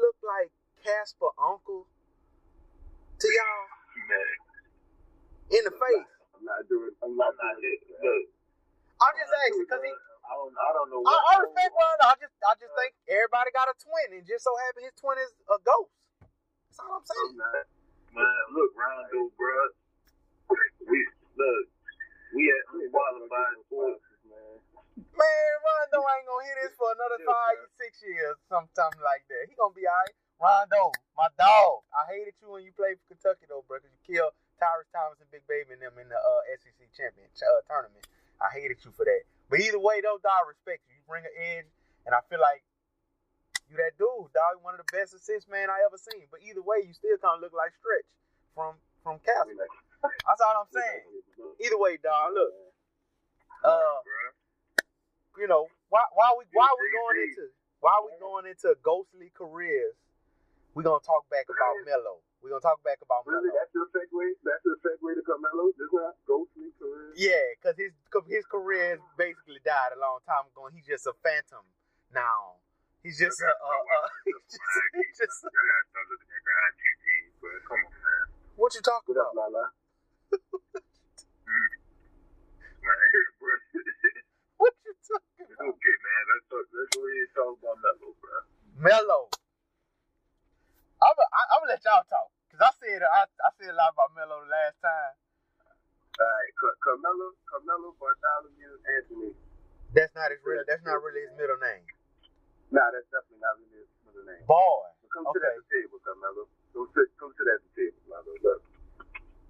look 0.00 0.18
like 0.22 0.50
Casper 0.82 1.30
Uncle 1.38 1.86
to 3.18 3.26
y'all 3.28 3.66
Man, 4.08 4.38
in 5.58 5.62
the 5.66 5.74
face? 5.74 6.08
I'm 6.34 6.44
not 6.46 6.62
doing. 6.70 6.94
I'm 7.02 7.12
I'm 7.12 7.18
not, 7.18 7.34
not 7.34 7.56
doing 7.58 7.82
it. 7.82 8.26
I'm 9.02 9.14
just 9.18 9.32
asking 9.32 9.66
because 9.66 9.82
he. 9.84 9.92
I 10.28 10.32
don't, 10.36 10.52
I 10.54 10.70
don't 10.76 10.90
know. 10.92 11.00
I, 11.02 11.10
what- 11.10 11.24
I 11.24 11.34
respect 11.46 11.72
Rondo. 11.74 12.04
I 12.08 12.14
just, 12.20 12.34
I 12.44 12.52
just 12.60 12.74
think 12.78 12.92
everybody 13.08 13.50
got 13.56 13.70
a 13.72 13.76
twin, 13.80 14.18
and 14.18 14.24
just 14.28 14.44
so 14.44 14.52
happen 14.68 14.84
his 14.86 14.94
twin 14.98 15.16
is 15.18 15.32
a 15.50 15.58
ghost. 15.62 15.92
That's 16.70 16.80
all 16.84 16.98
I'm 16.98 17.02
I'm 17.02 17.08
saying. 17.08 17.38
not. 17.40 17.64
Man, 18.14 18.42
look, 18.54 18.72
Rondo, 18.76 19.20
bruh. 19.34 19.70
We 20.88 20.98
look. 21.36 21.64
We 22.34 22.42
had 22.50 22.64
we 22.76 22.86
qualified 22.92 23.60
for. 23.70 23.98
Man. 25.18 25.52
Rondo 25.66 26.00
ain't 26.14 26.26
gonna 26.26 26.46
hit 26.46 26.56
this 26.62 26.74
for 26.78 26.88
another 26.94 27.18
five, 27.26 27.58
six 27.76 27.98
years, 28.02 28.38
something 28.48 29.02
like 29.02 29.26
that. 29.28 29.50
He 29.50 29.54
gonna 29.58 29.74
be 29.74 29.84
alright. 29.86 30.14
Rondo, 30.38 30.94
my 31.18 31.26
dog. 31.34 31.82
I 31.90 32.06
hated 32.06 32.38
you 32.38 32.54
when 32.54 32.62
you 32.62 32.70
played 32.72 32.96
for 33.02 33.14
Kentucky 33.14 33.46
though, 33.50 33.64
bro, 33.66 33.82
'cause 33.82 33.90
you 33.90 34.00
killed 34.06 34.32
Tyrus 34.62 34.86
Thomas 34.94 35.18
and 35.20 35.30
Big 35.30 35.42
Baby 35.50 35.74
and 35.74 35.82
them 35.82 35.98
in 35.98 36.08
the 36.08 36.18
uh, 36.18 36.42
SEC 36.62 36.78
championship 36.94 37.42
uh, 37.42 37.62
tournament. 37.66 38.06
I 38.40 38.48
hated 38.54 38.78
you 38.86 38.92
for 38.94 39.04
that. 39.04 39.22
But 39.50 39.60
either 39.60 39.78
way, 39.82 40.00
though, 40.00 40.18
dog, 40.22 40.46
I 40.46 40.48
respect 40.48 40.86
you. 40.86 40.94
You 40.98 41.04
bring 41.10 41.26
an 41.26 41.34
edge, 41.34 41.70
and 42.06 42.14
I 42.14 42.20
feel 42.30 42.38
like 42.38 42.62
you 43.66 43.76
that 43.82 43.98
dude, 43.98 44.30
dog. 44.32 44.62
One 44.62 44.78
of 44.78 44.82
the 44.86 44.90
best 44.94 45.14
assist 45.14 45.50
man 45.50 45.70
I 45.70 45.82
ever 45.86 45.98
seen. 45.98 46.26
But 46.30 46.40
either 46.46 46.62
way, 46.62 46.86
you 46.86 46.92
still 46.94 47.18
kind 47.18 47.36
of 47.36 47.42
look 47.42 47.52
like 47.56 47.74
Stretch 47.74 48.06
from 48.54 48.78
from 49.02 49.18
Casper. 49.26 49.66
That's 50.02 50.40
all 50.42 50.62
I'm 50.62 50.70
saying. 50.70 51.02
Either 51.64 51.78
way, 51.78 51.98
dog. 51.98 52.34
Look, 52.34 52.52
uh. 53.64 53.98
You 55.38 55.46
know, 55.46 55.70
why 55.88 56.02
why 56.12 56.34
we 56.34 56.44
why 56.52 56.66
we 56.66 56.86
going 56.90 57.18
into 57.30 57.46
why 57.80 57.94
we 58.02 58.12
going 58.18 58.46
into 58.50 58.74
ghostly 58.82 59.30
careers? 59.32 59.94
We're 60.74 60.86
gonna 60.86 61.02
talk 61.02 61.26
back 61.30 61.46
about 61.46 61.74
Melo. 61.86 62.20
We're 62.42 62.50
gonna 62.54 62.62
talk 62.62 62.82
back 62.82 62.98
about 63.02 63.26
Really, 63.26 63.50
Melo. 63.50 63.58
that's 63.58 63.72
your 63.74 63.86
segue. 63.90 64.34
That's 64.42 64.62
your 64.66 64.78
segue 64.82 65.10
to 65.14 65.22
Carmelo. 65.22 65.70
This 65.74 65.90
not 65.94 66.18
ghostly 66.26 66.70
career. 66.78 67.14
Yeah, 67.14 67.54
cause 67.62 67.78
his 67.78 67.94
his 68.26 68.44
career 68.46 68.98
has 68.98 69.02
basically 69.16 69.62
died 69.62 69.94
a 69.94 69.98
long 69.98 70.18
time 70.26 70.46
ago. 70.50 70.66
And 70.66 70.74
he's 70.74 70.86
just 70.86 71.06
a 71.06 71.14
phantom 71.22 71.66
now. 72.14 72.58
He's 73.02 73.18
just 73.18 73.38
a, 73.40 73.46
uh, 73.46 73.50
uh, 73.94 74.08
he's 74.26 74.42
just, 74.50 74.58
he's 74.94 75.16
just 75.22 75.38
I 75.46 75.54
gotta 75.54 75.86
start 75.90 76.06
looking 76.10 76.30
at 76.34 76.42
the 76.42 76.54
IGP, 76.66 77.06
but 77.42 77.58
come 77.62 77.78
on, 77.86 77.94
man. 77.94 78.24
what 78.58 78.74
you 78.74 78.82
talking 78.82 79.14
about? 79.14 79.34
okay, 85.58 85.96
man. 86.02 86.22
Let's, 86.30 86.46
let's 86.50 86.90
go 86.94 87.00
ahead 87.02 87.22
and 87.26 87.32
talk 87.34 87.52
about 87.58 87.76
Melo, 87.82 88.08
bro. 88.22 88.36
Melo. 88.78 89.20
I'm 90.98 91.14
gonna 91.14 91.70
let 91.70 91.82
y'all 91.86 92.02
talk 92.10 92.28
because 92.50 92.62
I 92.62 92.72
said 92.82 93.02
I, 93.06 93.26
I 93.26 93.50
said 93.54 93.70
a 93.70 93.76
lot 93.78 93.94
about 93.94 94.10
Melo 94.18 94.42
the 94.42 94.50
last 94.50 94.78
time. 94.82 95.14
All 96.18 96.26
right, 96.26 96.50
Carmelo 96.82 97.38
Carmelo 97.46 97.94
Bartholomew 98.02 98.82
Anthony. 98.98 99.30
That's 99.94 100.10
not 100.18 100.34
his 100.34 100.42
real. 100.42 100.66
That's 100.66 100.82
not 100.82 100.98
really 100.98 101.22
his 101.22 101.34
middle 101.38 101.58
name. 101.62 101.86
Nah, 102.74 102.90
that's 102.90 103.06
definitely 103.14 103.38
not 103.40 103.54
really 103.62 103.86
his 103.86 103.92
middle 104.02 104.26
name. 104.26 104.42
Boy, 104.50 104.90
come 105.14 105.30
okay. 105.30 105.38
to 105.38 105.40
that 105.46 105.58
table, 105.70 105.98
Carmelo. 106.02 106.50
Come 106.74 106.90
to 106.90 107.02
come 107.16 107.30
to 107.30 107.42
that 107.46 107.60
table, 107.78 108.02
Carmelo. 108.10 108.34
Look, 108.42 108.60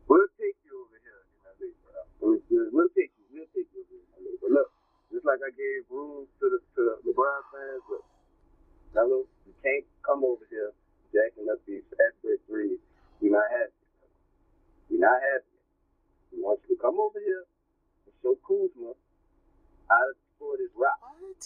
we'll 0.04 0.32
take 0.36 0.60
you 0.68 0.72
over 0.84 0.98
here 1.00 1.22
in 1.24 1.38
LA, 1.48 1.68
bro. 1.80 2.00
We'll, 2.20 2.40
we'll 2.76 2.92
take 2.92 3.16
you. 3.16 3.24
We'll 3.32 3.50
take 3.56 3.68
you 3.72 3.80
over 3.82 3.96
here 3.96 4.36
in 4.36 4.52
look. 4.52 4.68
Just 5.12 5.24
like 5.24 5.40
I 5.40 5.52
gave 5.56 5.88
rules 5.88 6.28
to 6.40 6.46
the 6.52 6.60
to 6.76 6.80
the 6.84 6.94
LeBron 7.08 7.40
fans, 7.48 7.82
but 7.88 8.02
fellas, 8.92 9.28
you 9.48 9.54
can't 9.64 9.84
come 10.04 10.24
over 10.24 10.44
here 10.52 10.72
jacking 11.12 11.48
up 11.48 11.60
these 11.64 11.84
fast 11.90 12.16
break 12.20 12.40
threes. 12.46 12.78
You're 13.20 13.32
not 13.32 13.48
happy. 13.48 13.82
You're 14.92 15.02
not 15.02 15.16
happy. 15.16 15.58
We 16.32 16.44
want 16.44 16.60
you 16.68 16.76
to 16.76 16.80
come 16.80 17.00
over 17.00 17.18
here 17.18 17.44
and 18.06 18.14
show 18.22 18.36
Kuzma 18.44 18.94
how 19.88 20.02
to 20.04 20.14
score 20.36 20.54
this 20.60 20.70
rock. 20.76 21.00
What? 21.00 21.42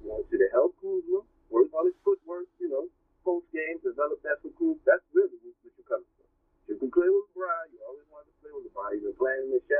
We 0.00 0.08
want 0.08 0.26
you 0.32 0.38
to 0.40 0.48
help 0.50 0.74
Kuzma 0.80 1.22
work 1.52 1.70
on 1.76 1.86
his 1.86 1.98
footwork, 2.02 2.48
you 2.58 2.72
know, 2.72 2.88
post 3.24 3.46
game, 3.52 3.78
develop 3.84 4.18
that 4.24 4.40
for 4.42 4.50
Kuzma. 4.56 4.82
That's 4.88 5.04
really 5.14 5.36
what 5.44 5.54
you're 5.76 5.86
coming 5.86 6.08
for. 6.16 6.26
You 6.66 6.76
can 6.80 6.90
play 6.90 7.08
with 7.08 7.30
LeBron. 7.36 7.68
You 7.70 7.78
always 7.84 8.08
wanted 8.10 8.32
to 8.32 8.36
play 8.42 8.52
with 8.52 8.66
LeBron. 8.72 8.96
You've 8.96 9.12
been 9.12 9.20
playing 9.20 9.42
in 9.48 9.50
the 9.54 9.62
shadow. 9.68 9.77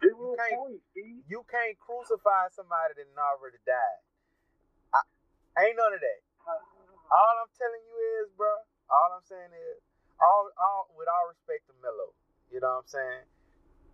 You 0.00 0.36
can't 0.38 0.56
points, 0.56 0.84
you 1.28 1.40
can't 1.50 1.76
crucify 1.76 2.48
somebody 2.54 2.96
that 2.96 3.06
already 3.18 3.60
died. 3.68 4.00
I 5.52 5.68
ain't 5.68 5.76
none 5.76 5.92
of 5.92 6.00
that. 6.00 6.20
All 7.12 7.34
I'm 7.44 7.52
telling 7.60 7.84
you 7.84 7.96
is, 8.24 8.32
bro. 8.40 8.48
All 8.88 9.10
I'm 9.12 9.24
saying 9.28 9.52
is, 9.52 9.84
all, 10.16 10.48
all 10.56 10.88
with 10.96 11.08
all 11.12 11.28
respect 11.28 11.68
to 11.68 11.76
Melo, 11.84 12.16
you 12.48 12.60
know 12.60 12.80
what 12.80 12.88
I'm 12.88 12.92
saying? 12.92 13.24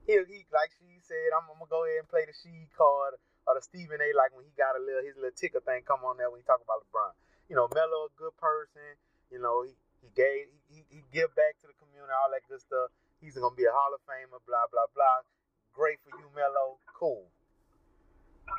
He, 0.07 0.15
he 0.31 0.39
like 0.55 0.71
she 0.79 1.03
said, 1.03 1.35
I'm, 1.35 1.51
I'm 1.51 1.59
gonna 1.59 1.71
go 1.71 1.83
ahead 1.83 2.07
and 2.07 2.11
play 2.11 2.25
the 2.25 2.35
she 2.35 2.71
card 2.79 3.19
or 3.47 3.59
the 3.59 3.63
Stephen 3.63 3.99
A. 3.99 4.15
Like 4.15 4.31
when 4.33 4.47
he 4.47 4.55
got 4.55 4.79
a 4.79 4.83
little 4.83 5.03
his 5.03 5.19
little 5.19 5.35
ticker 5.35 5.61
thing 5.63 5.83
come 5.83 6.07
on 6.07 6.17
there 6.17 6.31
when 6.31 6.39
he 6.39 6.47
talk 6.47 6.63
about 6.63 6.87
LeBron. 6.89 7.13
You 7.51 7.59
know, 7.59 7.67
Melo 7.75 8.07
a 8.07 8.13
good 8.15 8.35
person. 8.39 8.97
You 9.35 9.43
know, 9.43 9.67
he 9.67 9.75
he 10.01 10.09
gave 10.15 10.49
he, 10.71 10.87
he 10.89 11.03
give 11.11 11.35
back 11.35 11.59
to 11.61 11.67
the 11.67 11.77
community, 11.77 12.15
all 12.15 12.31
that 12.31 12.47
good 12.47 12.63
stuff. 12.63 12.95
He's 13.19 13.35
gonna 13.35 13.59
be 13.59 13.67
a 13.67 13.75
Hall 13.75 13.93
of 13.93 14.01
Famer, 14.07 14.39
blah 14.47 14.71
blah 14.71 14.89
blah. 14.95 15.27
Great 15.73 15.99
for 16.03 16.13
you, 16.19 16.27
Melo. 16.35 16.79
Cool. 16.95 17.29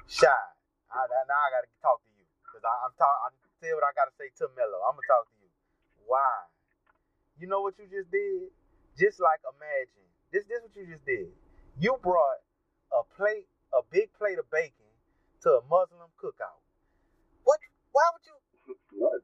Shy. 0.08 0.28
I, 0.90 1.06
now 1.06 1.38
I 1.38 1.50
gotta 1.54 1.70
talk 1.82 2.02
to 2.02 2.12
you 2.18 2.26
because 2.42 2.66
I'm 2.66 2.94
talk. 2.98 3.14
I'm 3.30 3.36
tell 3.60 3.76
what 3.76 3.86
I 3.86 3.94
gotta 3.94 4.16
say 4.16 4.32
to 4.42 4.48
Melo. 4.56 4.80
I'm 4.88 4.96
gonna 4.96 5.12
talk 5.12 5.28
to 5.30 5.38
you. 5.38 5.52
Why? 6.08 6.48
You 7.38 7.48
know 7.48 7.62
what 7.62 7.78
you 7.78 7.86
just 7.92 8.10
did? 8.10 8.50
Just 8.98 9.20
like 9.20 9.44
imagine 9.46 10.08
this. 10.32 10.48
This 10.48 10.64
what 10.64 10.74
you 10.76 10.88
just 10.88 11.06
did. 11.06 11.30
You 11.80 12.00
brought 12.02 12.42
a 12.92 13.04
plate, 13.16 13.48
a 13.72 13.84
big 13.92 14.12
plate 14.18 14.40
of 14.40 14.48
bacon 14.52 14.90
to 15.46 15.60
a 15.60 15.64
Muslim 15.70 16.10
cookout. 16.20 16.60
What? 17.44 17.60
Why 17.92 18.06
would 18.16 18.26
you? 18.26 18.36
What? 18.98 19.22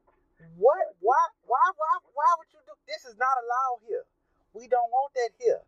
What? 0.56 0.86
Why? 1.00 1.22
Why? 1.44 1.66
Why? 1.76 1.94
Why 2.12 2.30
would 2.40 2.50
you 2.52 2.60
do? 2.64 2.72
This 2.88 3.04
is 3.04 3.16
not 3.18 3.36
allowed 3.36 3.84
here. 3.88 4.04
We 4.54 4.68
don't 4.68 4.88
want 4.88 5.12
that 5.16 5.36
here. 5.36 5.60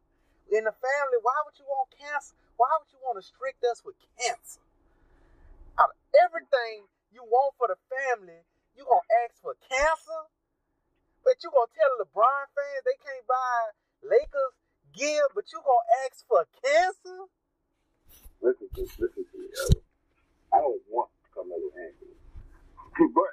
In 0.48 0.64
the 0.64 0.72
family, 0.72 1.18
why 1.20 1.36
would 1.44 1.60
you 1.60 1.68
want 1.68 1.92
cancer? 1.92 2.32
Why 2.56 2.72
would 2.80 2.88
you 2.88 2.96
want 3.04 3.20
to 3.20 3.22
restrict 3.22 3.60
us 3.68 3.84
with 3.84 4.00
cancer? 4.16 4.64
Out 5.76 5.92
of 5.92 6.00
everything 6.24 6.88
you 7.12 7.20
want 7.20 7.52
for 7.60 7.68
the 7.68 7.76
family, 7.92 8.40
you 8.72 8.88
gonna 8.88 9.04
ask 9.28 9.36
for 9.44 9.52
cancer? 9.68 10.20
But 11.20 11.44
you 11.44 11.52
gonna 11.52 11.68
tell 11.76 11.92
LeBron 12.00 12.48
fans 12.56 12.82
they 12.88 12.96
can't 12.96 13.28
buy 13.28 13.76
Lakers 14.00 14.56
gear, 14.96 15.28
but 15.36 15.44
you 15.52 15.60
gonna 15.60 15.92
ask 16.08 16.24
for 16.24 16.48
cancer? 16.64 17.28
Listen 18.40 18.72
to 18.72 18.82
listen 19.04 19.24
to 19.28 19.36
me. 19.36 19.52
I 20.48 20.64
don't 20.64 20.80
want 20.88 21.12
Carmelo 21.36 21.68
Anthony. 21.76 22.16
but 23.12 23.32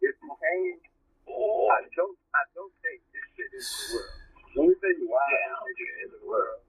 if 0.00 0.16
he 0.16 0.30
came, 0.40 0.80
I 1.28 1.84
don't 1.92 2.16
I 2.32 2.42
don't 2.56 2.72
think 2.80 3.04
this 3.12 3.26
shit 3.36 3.52
is 3.52 3.68
the 3.68 4.00
world. 4.00 4.25
Let 4.56 4.64
me 4.72 4.74
tell 4.80 4.94
you 4.96 5.06
why 5.12 5.20
Yeah, 5.28 5.68
it 5.68 6.08
is 6.08 6.10
the 6.16 6.22
world. 6.24 6.60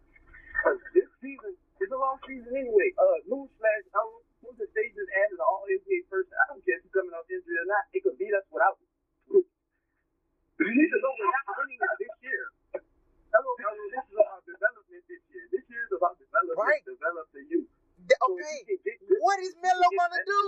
Because 0.51 0.79
this 0.91 1.07
season 1.23 1.55
is 1.55 1.89
a 1.89 1.97
long 1.99 2.19
season 2.27 2.51
anyway. 2.51 2.89
Uh 2.99 3.17
newsflash, 3.31 3.85
I 3.95 4.01
don't 4.03 4.23
who's 4.43 4.57
the 4.59 4.67
they 4.75 4.91
just 4.91 5.11
added 5.15 5.39
an 5.39 5.45
all 5.47 5.63
NBA 5.65 6.11
person. 6.11 6.35
I 6.35 6.43
don't 6.51 6.61
care 6.67 6.77
if 6.77 6.83
he's 6.83 6.93
coming 6.93 7.15
off 7.15 7.25
injury 7.31 7.57
or 7.57 7.67
not, 7.71 7.83
it 7.95 8.03
could 8.03 8.17
beat 8.19 8.35
us 8.35 8.43
without 8.51 8.75
him. 8.77 8.89
You 10.57 10.73
need 10.73 10.89
to 10.91 10.99
know 10.99 11.13
happening 11.47 11.79
this 12.01 12.15
year. 12.25 12.43
Hello, 13.29 13.51
hello, 13.61 13.83
this 13.93 14.05
is 14.09 14.17
about 14.17 14.41
development 14.47 15.03
this 15.05 15.21
year. 15.29 15.45
This 15.53 15.65
year 15.69 15.83
is 15.85 15.93
about 15.93 16.15
development, 16.17 16.57
Right. 16.57 16.81
develop 16.87 17.27
the 17.35 17.43
youth. 17.45 17.69
Th- 18.07 18.17
So 18.17 18.33
Okay, 18.33 18.57
get 18.81 18.97
what 19.21 19.37
is 19.39 19.53
Melo 19.61 19.87
gonna 19.93 20.23
do? 20.25 20.41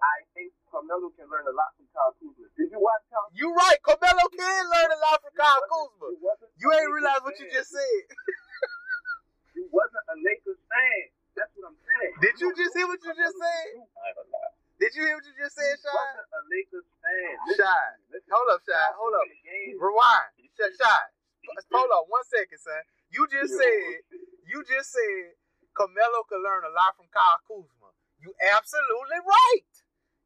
I 0.00 0.16
think 0.36 0.52
Carmelo 0.68 1.08
can 1.16 1.26
learn 1.28 1.46
a 1.48 1.54
lot 1.54 1.72
from 1.76 1.86
Kyle 1.92 2.12
Kuzma. 2.20 2.46
Did 2.56 2.68
you 2.72 2.80
watch 2.80 3.02
Kyle? 3.08 3.28
You 3.32 3.52
right, 3.52 3.78
Carmelo 3.82 4.26
can 4.32 4.62
learn 4.68 4.90
a 4.92 5.00
lot 5.00 5.18
from 5.24 5.32
Kyle 5.36 5.62
Kuzma. 5.64 6.08
You 6.60 6.68
ain't 6.72 6.90
realize 6.92 7.22
what 7.24 7.36
you 7.40 7.48
just 7.52 7.72
said. 7.72 8.02
You 9.56 9.64
wasn't 9.72 10.04
a 10.12 10.16
Lakers 10.20 10.60
fan. 10.68 11.02
That's 11.32 11.52
what 11.56 11.72
I'm 11.72 11.78
saying. 11.80 12.14
Did 12.20 12.34
you 12.40 12.48
just 12.56 12.72
hear 12.76 12.88
what 12.88 13.00
you 13.00 13.12
just 13.12 13.36
said? 13.36 13.68
I 13.76 14.12
ain't 14.12 14.16
gonna 14.16 14.32
lie. 14.32 14.52
Did 14.76 14.92
you 14.92 15.08
hear 15.08 15.16
what 15.16 15.24
you 15.24 15.32
just 15.36 15.56
said, 15.56 15.72
You 15.72 15.88
Shy? 15.88 15.96
wasn't 15.96 16.28
a 16.32 16.42
Lakers 16.52 16.88
fan. 17.00 17.32
Shy. 17.56 17.84
Hold 18.28 18.48
up, 18.52 18.60
Shy. 18.64 18.76
Hold 18.96 19.16
up. 19.16 19.24
Rewind. 19.80 20.28
Shy. 20.56 20.68
Shy. 20.76 21.02
Hold 21.72 21.92
up. 21.96 22.04
One 22.12 22.24
second, 22.28 22.60
son. 22.60 22.80
You 23.08 23.24
just 23.32 23.56
said. 23.56 24.04
You 24.44 24.60
just 24.68 24.92
said. 24.92 25.36
Carmelo 25.76 26.24
could 26.24 26.40
learn 26.40 26.64
a 26.64 26.72
lot 26.72 26.96
from 26.96 27.04
Kyle 27.12 27.40
Kuzma. 27.44 27.92
You 28.20 28.32
absolutely 28.48 29.20
right. 29.24 29.72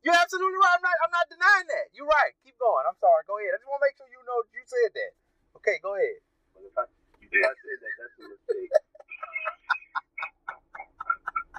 You're 0.01 0.17
absolutely 0.17 0.57
right. 0.57 0.77
I'm 0.81 0.85
not. 0.85 0.97
I'm 1.05 1.13
not 1.13 1.27
denying 1.29 1.69
that. 1.69 1.93
You're 1.93 2.09
right. 2.09 2.33
Keep 2.41 2.57
going. 2.57 2.89
I'm 2.89 2.97
sorry. 2.97 3.21
Go 3.29 3.37
ahead. 3.37 3.53
I 3.53 3.61
just 3.61 3.69
want 3.69 3.85
to 3.85 3.87
make 3.87 3.97
sure 4.01 4.09
you 4.09 4.21
know 4.25 4.41
you 4.49 4.65
said 4.65 4.91
that. 4.97 5.13
Okay, 5.61 5.77
go 5.85 5.93
ahead. 5.93 6.25
But 6.57 6.65
if 6.65 6.75
I, 6.77 6.85
if 7.21 7.29
I 7.29 7.53
said 7.53 7.79
that, 7.85 7.95
that's 8.01 8.17
a 8.17 8.25
mistake. 8.33 8.73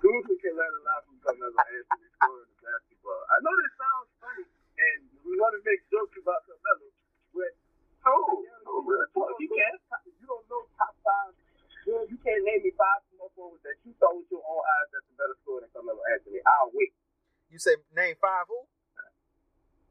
Kuzma 0.01 0.33
can 0.41 0.53
learn 0.57 0.73
a 0.73 0.81
lot 0.81 1.05
from 1.05 1.17
Carmelo 1.21 1.53
Anthony 1.53 2.09
scoring 2.17 2.49
the 2.49 2.57
basketball. 2.65 3.21
I 3.29 3.37
know 3.45 3.53
this 3.53 3.73
sounds 3.77 4.09
funny, 4.17 4.45
and 4.49 4.99
we 5.21 5.37
want 5.37 5.53
to 5.53 5.61
make 5.61 5.85
jokes 5.93 6.17
about 6.17 6.41
Carmelo, 6.49 6.89
but 7.37 7.53
Oh, 8.01 8.41
oh, 8.65 8.81
real 8.81 9.05
talk. 9.13 9.37
You 9.37 9.45
can. 9.45 9.77
You 10.17 10.25
don't 10.25 10.41
know 10.49 10.65
top 10.73 10.97
five. 11.05 11.37
Well, 11.85 12.05
you 12.09 12.17
can't 12.25 12.41
name 12.41 12.65
me 12.65 12.73
five 12.73 13.05
small 13.13 13.29
forwards 13.37 13.61
that 13.61 13.77
you 13.85 13.93
saw 14.01 14.09
with 14.17 14.25
your 14.33 14.41
own 14.41 14.61
eyes 14.65 14.89
that's 14.89 15.05
a 15.05 15.15
better 15.17 15.37
scorer 15.45 15.61
than 15.61 15.69
Carmelo 15.69 16.01
Anthony. 16.09 16.41
I'll 16.45 16.73
wait. 16.73 16.93
You 17.62 17.70
say 17.70 17.78
name 17.93 18.18
five 18.18 18.49
who? 18.49 18.57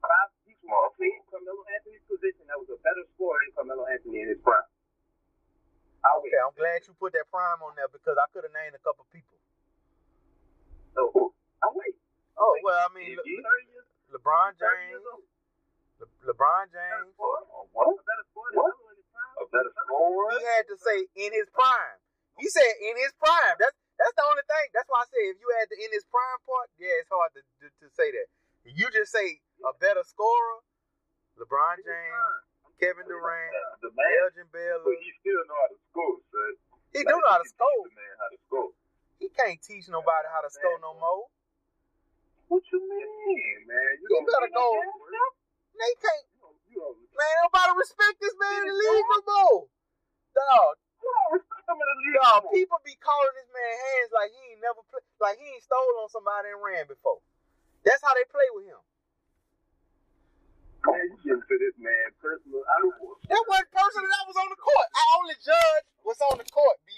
Five 0.03 0.35
people 0.43 0.75
played 0.99 1.23
Carmelo 1.31 1.63
Anthony's 1.71 2.03
position 2.11 2.43
that 2.51 2.59
was 2.59 2.67
a 2.67 2.75
better 2.83 3.07
scorer 3.15 3.39
than 3.47 3.55
Carmelo 3.55 3.87
Anthony 3.87 4.27
in 4.27 4.35
his 4.35 4.43
prime. 4.43 4.67
I'll 6.03 6.19
wait. 6.19 6.35
Okay, 6.35 6.43
I'm 6.43 6.51
glad 6.59 6.83
you 6.91 6.99
put 6.99 7.15
that 7.15 7.31
prime 7.31 7.63
on 7.63 7.79
there 7.79 7.87
because 7.87 8.19
I 8.19 8.27
could 8.35 8.43
have 8.43 8.51
named 8.59 8.75
a 8.75 8.83
couple 8.83 9.07
people. 9.15 9.39
Oh, 10.99 11.15
so, 11.15 11.31
I'll 11.63 11.71
wait. 11.79 11.95
Oh 12.35 12.51
well, 12.67 12.75
I 12.75 12.91
mean, 12.91 13.15
Le- 13.15 13.23
he- 13.23 13.39
Thirty 13.39 13.67
years, 13.71 13.87
Le- 14.11 14.19
LeBron 14.19 14.51
James. 14.59 15.07
Le- 16.03 16.11
LeBron 16.27 16.75
James. 16.75 17.15
What? 17.15 17.47
A 17.87 18.03
better 18.03 18.27
scorer 18.35 18.51
than 18.51 18.67
Melo 18.67 18.83
in 18.91 18.99
his 18.99 19.07
prime. 19.15 19.35
A 19.39 19.47
better 19.47 19.71
scorer? 19.79 20.35
He 20.35 20.43
had 20.59 20.67
to 20.67 20.77
say 20.83 20.99
in 21.23 21.31
his 21.39 21.47
prime. 21.55 22.03
He 22.43 22.51
said 22.51 22.73
in 22.83 22.99
his 22.99 23.15
prime. 23.15 23.55
That's 23.63 23.79
that's 24.01 24.17
the 24.17 24.25
only 24.25 24.43
thing. 24.49 24.67
That's 24.73 24.89
why 24.89 25.05
I 25.05 25.07
say 25.13 25.23
if 25.29 25.37
you 25.37 25.49
add 25.61 25.69
the 25.69 25.77
in 25.77 25.93
his 25.93 26.09
prime 26.09 26.41
part, 26.49 26.73
yeah, 26.81 26.97
it's 27.05 27.13
hard 27.13 27.31
to 27.37 27.41
to, 27.45 27.67
to 27.69 27.87
say 27.93 28.09
that. 28.11 28.29
You 28.65 28.89
just 28.93 29.13
say 29.13 29.41
a 29.65 29.73
better 29.77 30.01
scorer, 30.05 30.65
LeBron 31.41 31.81
James, 31.85 32.41
Kevin 32.81 33.05
Durant, 33.09 33.53
The 33.85 33.93
man, 33.93 34.13
Elgin 34.25 34.49
Baylor. 34.53 34.85
but 34.85 34.97
he 35.01 35.09
still 35.21 35.41
know 35.49 35.57
how 35.61 35.69
to 35.73 35.79
score, 35.93 36.17
son. 36.33 36.53
He 36.97 37.01
do 37.05 37.13
know 37.13 37.25
how 37.29 37.41
to 37.41 37.45
Like, 37.45 37.57
score. 37.57 37.85
Man 37.93 38.15
how 38.21 38.29
to 38.33 38.39
score. 38.49 38.71
He 39.21 39.29
can't 39.33 39.61
teach 39.61 39.85
nobody 39.93 40.27
how 40.33 40.41
to 40.45 40.51
score 40.53 40.81
no 40.81 40.97
more. 40.97 41.29
What 42.49 42.65
you 42.73 42.81
mean, 42.83 43.69
man? 43.69 43.93
You 44.01 44.25
better 44.27 44.51
go. 44.51 44.69
They 45.77 45.93
can't. 46.03 46.27
You 46.35 46.41
know, 46.43 46.53
you 46.69 46.79
know, 46.81 46.93
Man, 47.15 47.35
nobody 47.47 47.73
respect 47.79 48.17
this 48.21 48.35
man 48.41 48.65
in 48.65 48.69
the 48.69 48.77
league 48.77 49.09
no 49.13 49.19
more. 49.25 49.61
Dog, 50.35 50.75
You 51.01 51.09
don't 51.09 51.33
respect 51.41 51.65
him 51.65 51.77
in 51.81 51.87
the 51.89 51.97
league. 52.05 52.21
dog. 52.21 52.45
no. 52.45 52.53
People 52.53 52.79
be 52.85 52.97
calling 53.01 53.35
this 53.37 53.49
man 53.51 53.73
hands 53.73 54.11
like 54.13 54.31
he 54.33 54.41
ain't 54.53 54.63
never 54.63 54.85
play, 54.93 55.03
like 55.21 55.37
he 55.41 55.47
ain't 55.49 55.65
stole 55.65 56.05
on 56.05 56.09
somebody 56.13 56.53
and 56.53 56.61
ran 56.61 56.85
before. 56.87 57.25
That's 57.85 58.05
how 58.05 58.13
they 58.13 58.29
play 58.29 58.49
with 58.53 58.69
him. 58.69 58.81
man, 60.85 61.17
you 61.25 61.41
to 61.41 61.57
this 61.57 61.77
man 61.81 62.07
personal. 62.21 62.61
I 62.61 62.77
That 63.33 63.43
wasn't 63.49 63.73
person 63.73 64.01
that 64.05 64.25
was 64.29 64.37
on 64.37 64.49
the 64.53 64.61
court. 64.61 64.89
I 64.93 65.03
only 65.21 65.37
judge 65.41 65.85
what's 66.05 66.21
on 66.21 66.37
the 66.37 66.49
court, 66.53 66.77
B. 66.85 66.93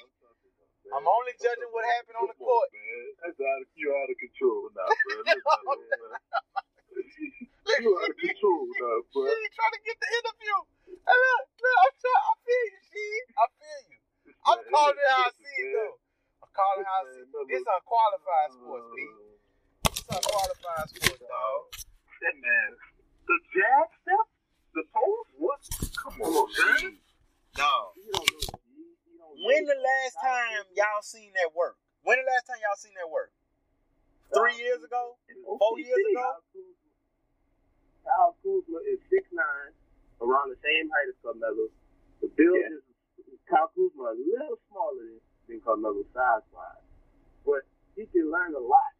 I'm 0.92 1.06
only 1.06 1.32
judging 1.38 1.70
what 1.70 1.86
happened 1.96 2.18
on 2.20 2.28
the 2.28 2.36
court. 2.36 2.68
man. 2.74 3.06
That's 3.22 3.38
out 3.38 3.62
of, 3.62 3.68
you 3.78 3.94
out 3.94 4.10
of 4.10 4.18
control 4.18 4.68
now, 4.74 4.90
bro. 4.90 5.22
Look 7.62 7.78
at 7.78 7.82
that, 7.82 7.82
man. 7.82 7.82
You 7.82 7.90
out 7.98 8.10
of 8.10 8.16
control 8.18 8.62
now, 8.66 8.96
bro. 9.12 9.22
She 9.28 9.48
trying 9.54 9.74
to 9.76 9.82
get 9.86 9.96
the 10.00 10.08
interview. 10.12 10.56
Hey, 11.02 11.18
look, 11.18 11.42
look, 11.62 11.76
I'm 11.82 11.94
trying, 11.98 12.24
I 12.26 12.32
feel 12.42 12.66
you, 12.72 12.80
she. 12.90 13.04
I 13.32 13.44
feel 13.52 13.80
you. 13.86 13.98
I'm 14.42 14.60
calling 14.66 14.98
it 14.98 15.08
how 15.12 15.22
I 15.22 15.32
see 15.32 15.56
it, 15.62 15.70
though. 15.72 15.94
I'm 16.42 16.52
calling 16.52 16.82
it 16.82 16.88
how 16.90 16.98
I 16.98 17.10
see 17.10 17.22
it. 17.22 17.46
This 17.52 17.62
unqualified 17.62 18.50
sports, 18.54 18.88
B. 18.92 18.98
This 19.92 20.08
unqualified 20.10 20.86
sports, 20.90 21.22
dog. 21.22 21.60
That 22.22 22.34
man. 22.38 22.70
The 23.22 23.36
jab 23.54 23.86
step? 24.02 24.26
The 24.74 24.84
post? 24.90 25.30
What? 25.38 25.60
Come 25.94 26.16
on, 26.22 26.46
man. 26.50 26.98
Dog. 27.54 27.94
You 27.94 28.10
don't 28.10 28.26
know. 28.26 28.58
You, 28.72 28.84
you 29.06 29.14
don't 29.20 29.36
When 29.38 29.62
the 29.68 29.78
last 29.78 30.14
time 30.18 30.66
y'all 30.74 31.04
seen 31.06 31.30
that 31.38 31.54
work? 31.54 31.78
When 32.02 32.18
the 32.18 32.26
last 32.26 32.50
time 32.50 32.58
y'all 32.58 32.78
seen 32.78 32.94
that 32.98 33.06
work? 33.06 33.30
Three 34.32 34.56
years 34.58 34.82
ago? 34.82 35.20
Four 35.44 35.78
years 35.78 35.92
ago? 35.92 36.40
Kyle 38.04 38.34
Kuzma 38.42 38.78
is 38.86 38.98
six 39.10 39.26
nine, 39.32 39.72
around 40.20 40.50
the 40.50 40.58
same 40.62 40.90
height 40.90 41.08
as 41.10 41.18
Carmelo. 41.22 41.70
The 42.20 42.28
build 42.34 42.58
Yeah. 42.58 42.78
is 42.78 43.40
Kyle 43.48 43.70
Kuzma 43.74 44.12
a 44.12 44.16
little 44.18 44.58
smaller 44.70 45.06
than, 45.06 45.20
than 45.48 45.58
Carmelo 45.62 46.02
size 46.14 46.46
wise, 46.52 46.86
but 47.46 47.62
he 47.96 48.06
can 48.10 48.30
learn 48.30 48.54
a 48.54 48.62
lot 48.62 48.92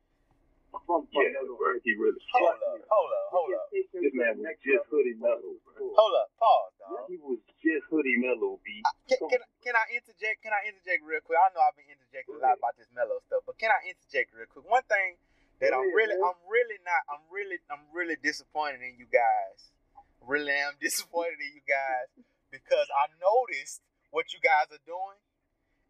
from 0.86 1.07
Yeah, 1.12 1.30
Carmelo. 1.36 1.57
bro. 1.59 1.78
He 1.84 1.94
really 1.94 2.18
Hold 2.32 2.59
smart. 2.59 2.80
up, 2.80 2.80
hold 2.88 3.11
up, 3.12 3.26
hold 3.30 3.50
up. 3.55 3.66
This 3.70 4.14
man 4.16 4.38
was 4.40 4.57
just 4.64 4.86
hoodie 4.88 5.14
Melo, 5.20 5.55
bro. 5.62 5.78
Hold 5.94 6.14
up, 6.16 6.28
pause, 6.40 6.72
dog. 6.80 7.07
He 7.11 7.18
was 7.20 7.38
just 7.62 7.84
hoodie 7.92 8.16
Melo, 8.18 8.59
B. 8.64 8.82
Can, 9.09 9.18
can, 9.28 9.40
can 9.62 9.74
I 9.76 9.84
interject? 9.94 10.42
Can 10.42 10.53
I 10.57 10.64
interject 10.66 11.05
real 11.05 11.20
quick? 11.22 11.38
I 11.38 11.53
know 11.55 11.61
I've 11.62 11.76
been 11.76 11.90
interjecting 11.92 12.34
a 12.34 12.42
lot 12.42 12.57
about 12.59 12.74
this 12.80 12.88
Melo 12.94 13.20
stuff, 13.28 13.44
but 13.46 13.59
can 13.61 13.70
I 13.70 13.84
interject 13.84 14.32
real 14.34 14.48
quick? 14.48 14.64
One 14.66 14.82
thing 14.88 15.20
that 15.62 15.70
I'm 15.70 15.94
really. 15.94 16.18
I'm 16.18 16.42
really 16.50 16.82
not, 16.82 17.06
I'm 17.06 17.22
really, 17.30 17.62
I'm 17.70 17.86
really 17.94 18.18
disappointed 18.18 18.82
in 18.82 18.98
you 18.98 19.06
guys. 19.06 19.70
Really 20.18 20.50
I'm 20.50 20.74
disappointed 20.82 21.38
in 21.38 21.54
you 21.54 21.64
guys 21.64 22.10
because 22.50 22.90
I 22.90 23.06
noticed 23.22 23.78
what 24.10 24.34
you 24.34 24.42
guys 24.42 24.74
are 24.74 24.82
doing, 24.82 25.22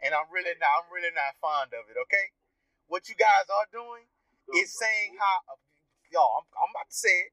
and 0.05 0.13
I'm 0.13 0.29
really 0.29 0.53
not, 0.61 0.85
I'm 0.85 0.89
really 0.93 1.11
not 1.17 1.41
fond 1.41 1.73
of 1.73 1.89
it. 1.89 1.97
Okay, 2.05 2.37
what 2.93 3.09
you 3.09 3.17
guys 3.17 3.49
are 3.49 3.69
doing 3.73 4.05
is 4.61 4.77
saying 4.77 5.17
how, 5.17 5.57
y'all, 6.13 6.45
I'm, 6.45 6.47
I'm 6.53 6.71
about 6.77 6.93
to 6.93 6.99
say 7.01 7.33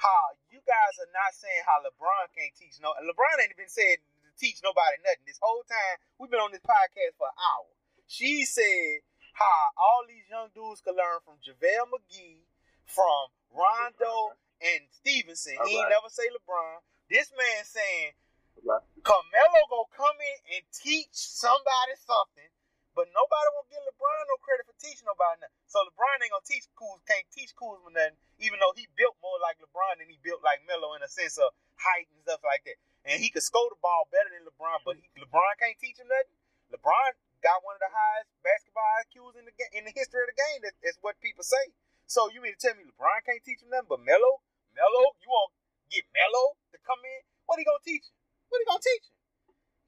How 0.00 0.34
you 0.48 0.58
guys 0.64 0.98
are 0.98 1.12
not 1.12 1.36
saying 1.36 1.62
how 1.68 1.84
LeBron 1.84 2.32
can't 2.32 2.56
teach 2.56 2.80
no. 2.80 2.96
LeBron 2.96 3.44
ain't 3.44 3.54
even 3.54 3.68
said 3.68 4.00
to 4.24 4.32
teach 4.40 4.58
nobody 4.64 4.98
nothing. 5.04 5.28
This 5.28 5.38
whole 5.38 5.62
time 5.68 6.00
we've 6.16 6.32
been 6.32 6.42
on 6.42 6.50
this 6.50 6.64
podcast 6.64 7.14
for 7.20 7.28
an 7.28 7.38
hour. 7.38 7.70
She 8.08 8.42
said 8.48 9.04
how 9.32 9.72
all 9.76 10.04
these 10.08 10.24
young 10.28 10.48
dudes 10.54 10.80
could 10.80 10.96
learn 10.96 11.20
from 11.24 11.40
JaVale 11.40 11.88
McGee, 11.90 12.44
from 12.86 13.32
Rondo 13.52 14.36
and 14.60 14.84
Stephenson. 14.92 15.56
He 15.66 15.76
ain't 15.76 15.90
never 15.90 16.08
say 16.08 16.28
LeBron. 16.30 16.84
This 17.10 17.32
man 17.34 17.64
saying 17.64 18.12
Right. 18.60 18.84
Carmelo 19.02 19.60
gonna 19.72 19.96
come 19.96 20.18
in 20.20 20.38
and 20.54 20.62
teach 20.70 21.16
somebody 21.16 21.96
something, 22.04 22.46
but 22.94 23.08
nobody 23.10 23.48
will 23.56 23.66
give 23.66 23.82
LeBron 23.82 24.22
no 24.28 24.36
credit 24.44 24.68
for 24.68 24.76
teaching 24.78 25.08
nobody 25.08 25.42
nothing. 25.42 25.56
So 25.66 25.82
LeBron 25.88 26.22
ain't 26.22 26.30
gonna 26.30 26.46
teach 26.46 26.68
Kuz, 26.78 27.00
can't 27.08 27.26
teach 27.32 27.56
Kuzma 27.58 27.90
nothing, 27.90 28.20
even 28.38 28.60
though 28.62 28.76
he 28.76 28.86
built 28.94 29.18
more 29.24 29.40
like 29.42 29.58
LeBron 29.58 29.98
than 29.98 30.06
he 30.12 30.20
built 30.22 30.44
like 30.46 30.62
Melo 30.68 30.94
in 30.94 31.02
a 31.02 31.10
sense 31.10 31.40
of 31.40 31.50
height 31.74 32.06
and 32.12 32.22
stuff 32.22 32.44
like 32.46 32.62
that. 32.68 32.78
And 33.02 33.18
he 33.18 33.34
could 33.34 33.42
score 33.42 33.66
the 33.66 33.80
ball 33.82 34.06
better 34.14 34.30
than 34.30 34.46
LeBron, 34.46 34.86
but 34.86 34.94
he, 35.00 35.10
LeBron 35.18 35.58
can't 35.58 35.78
teach 35.80 35.98
him 35.98 36.06
nothing. 36.06 36.38
LeBron 36.70 37.18
got 37.42 37.60
one 37.66 37.74
of 37.76 37.82
the 37.82 37.90
highest 37.90 38.30
basketball 38.46 38.86
IQs 39.02 39.34
in 39.36 39.44
the 39.44 39.52
ga- 39.58 39.74
in 39.74 39.82
the 39.84 39.90
history 39.92 40.22
of 40.22 40.30
the 40.30 40.38
game. 40.38 40.62
That, 40.62 40.74
that's 40.82 40.98
what 41.02 41.18
people 41.20 41.42
say. 41.42 41.74
So 42.06 42.30
you 42.30 42.40
mean 42.40 42.54
to 42.54 42.60
tell 42.62 42.74
me 42.78 42.86
LeBron 42.86 43.26
can't 43.26 43.42
teach 43.42 43.60
him 43.62 43.70
nothing, 43.74 43.90
but 43.90 44.00
Melo, 44.02 44.40
Melo, 44.74 45.02
you 45.20 45.28
want 45.28 45.50
get 45.90 46.06
Melo 46.14 46.54
to 46.72 46.78
come 46.86 47.02
in? 47.02 47.20
What 47.46 47.58
he 47.58 47.64
gonna 47.66 47.82
teach 47.84 48.06
him? 48.06 48.14
What 48.48 48.62
he 48.62 48.66
gonna 48.70 48.80
teach 48.82 49.04
him? 49.10 49.16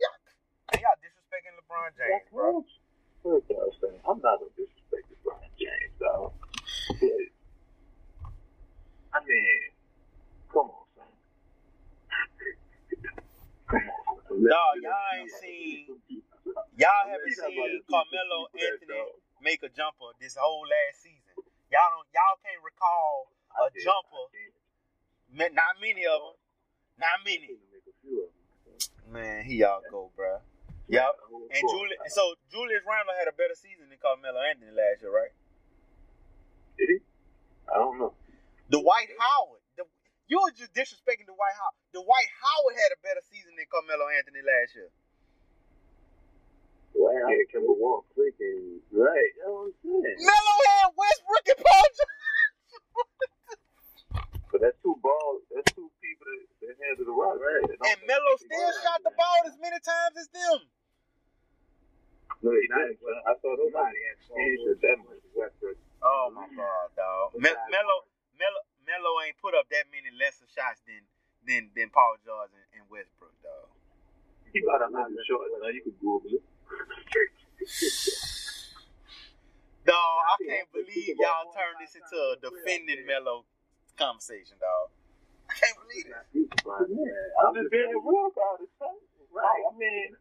Y'all, 0.02 0.18
man, 0.74 0.82
y'all 0.82 0.98
disrespecting 1.00 1.55
LeBron 1.62 1.90
James, 1.94 2.26
bro. 2.34 2.66
I'm 4.05 4.18
not 4.20 4.42
gonna 4.42 4.50
disrespect 4.59 5.07
LeBron 5.14 5.46
James. 5.57 5.94
But, 6.02 6.34
I 9.14 9.18
mean, 9.24 9.70
come 10.52 10.70
on, 10.74 10.84
son. 10.98 11.07
Come 13.70 13.80
on, 14.09 14.16
son. 14.28 14.44
Dog, 14.44 14.74
y'all 14.82 15.20
ain't 15.20 15.30
seen- 15.40 15.86
Y'all 16.78 17.07
haven't 17.07 17.34
seen 17.34 17.50
see 17.50 17.82
Carmelo 17.90 18.46
Anthony 18.55 19.02
make 19.42 19.62
a 19.62 19.70
jumper 19.70 20.14
this 20.20 20.38
whole 20.38 20.62
last 20.62 21.02
season. 21.02 21.34
Y'all 21.70 21.90
don't, 21.90 22.07
y'all 22.14 22.38
can't 22.42 22.62
recall 22.62 23.30
a 23.59 23.70
did, 23.70 23.82
jumper. 23.82 24.24
Not 25.34 25.78
many 25.82 26.07
of 26.07 26.18
them. 26.22 26.36
Not 26.98 27.18
many. 27.26 27.50
Need 27.50 27.59
to 27.59 27.68
make 27.74 27.86
a 27.90 27.94
few 28.02 28.14
of 28.22 28.30
them. 28.30 28.38
Man, 29.11 29.44
he 29.44 29.62
y'all 29.66 29.82
go, 29.90 30.11
bro. 30.14 30.38
Yep. 30.86 31.11
And 31.50 31.64
Julius, 31.64 31.98
so 32.12 32.36
Julius 32.52 32.84
Randle 32.84 33.16
had 33.18 33.26
a 33.26 33.34
better 33.34 33.57
season 33.57 33.88
than 33.88 33.98
Carmelo 33.98 34.38
Anthony 34.44 34.70
last 34.70 35.00
year, 35.00 35.11
right? 35.11 35.32
Did 36.78 36.88
he? 36.90 36.98
I 37.66 37.80
don't 37.80 37.98
know. 37.98 38.12
Dwight 38.68 39.11
Howard. 39.16 39.62
The, 39.74 39.88
you 40.28 40.38
were 40.38 40.52
just 40.52 40.76
disrespecting 40.76 41.26
Dwight 41.26 41.57
Howard. 41.57 41.78
Dwight 41.96 42.28
Howard 42.42 42.76
had 42.76 42.92
a 42.92 43.00
better 43.00 43.24
season 43.26 43.57
than 43.57 43.64
Carmelo 43.72 44.07
Anthony 44.12 44.44
last 44.44 44.76
year. 44.76 44.90
Melo 47.14 47.30
had 47.30 47.46
Kemba 47.54 47.74
Walk 47.78 48.10
freaking 48.18 48.82
right. 48.90 49.32
You 49.38 49.46
know 49.46 49.70
what 49.70 49.70
I'm 49.70 50.02
saying? 50.02 50.18
Melo 50.18 50.54
had 50.66 50.88
Westbrook 50.98 51.46
and 51.54 51.60
Paul 51.62 51.86
but 54.54 54.62
that's 54.62 54.78
two 54.86 54.94
balls. 55.02 55.42
That's 55.50 55.66
two 55.74 55.90
people 55.98 56.30
that, 56.30 56.46
that 56.62 56.74
handle 56.78 57.10
the 57.10 57.16
rock. 57.18 57.42
Right. 57.42 57.74
And 57.74 57.98
Melo 58.06 58.38
still 58.38 58.70
shot 58.86 59.02
the 59.02 59.10
ball 59.18 59.50
as 59.50 59.58
many 59.58 59.82
times 59.82 60.14
as 60.14 60.30
them. 60.30 60.62
No, 62.38 62.54
he 62.54 62.62
didn't. 62.70 63.02
I 63.02 63.34
saw 63.42 63.50
somebody 63.58 63.98
answer 64.14 64.78
that 64.78 64.98
much. 65.02 65.18
Oh 66.06 66.30
my 66.30 66.46
god, 66.54 66.86
dog. 66.94 67.34
Me- 67.34 67.50
Melo, 67.50 67.96
Melo, 68.38 69.10
ain't 69.26 69.34
put 69.42 69.58
up 69.58 69.66
that 69.74 69.90
many 69.90 70.14
lesser 70.22 70.46
shots 70.54 70.86
than 70.86 71.02
than 71.42 71.74
than 71.74 71.90
Paul 71.90 72.14
George 72.22 72.54
and, 72.54 72.78
and 72.78 72.86
Westbrook, 72.86 73.34
dog. 73.42 73.74
He 74.54 74.62
got 74.62 74.86
a 74.86 74.88
hundred 74.92 75.18
short. 75.26 75.50
Now 75.58 75.74
you 75.74 75.82
could 75.82 75.98
Google 75.98 76.30
it. 76.30 76.43
Y'all 81.85 81.93
turned 81.93 82.01
this 82.01 82.01
into 82.01 82.16
a 82.16 82.37
defending 82.41 83.07
Melo 83.07 83.45
conversation, 83.97 84.57
dog. 84.61 84.89
I 85.51 85.55
can't 85.61 85.76
believe 85.85 86.09
it. 86.09 86.16
I'm 87.37 87.53
just 87.55 87.70
being 87.70 87.93
real 87.93 88.32
about 88.32 88.64
it, 88.64 88.70
son. 88.80 88.97
Right. 89.28 89.62
I 89.68 89.72
mean, 89.76 90.16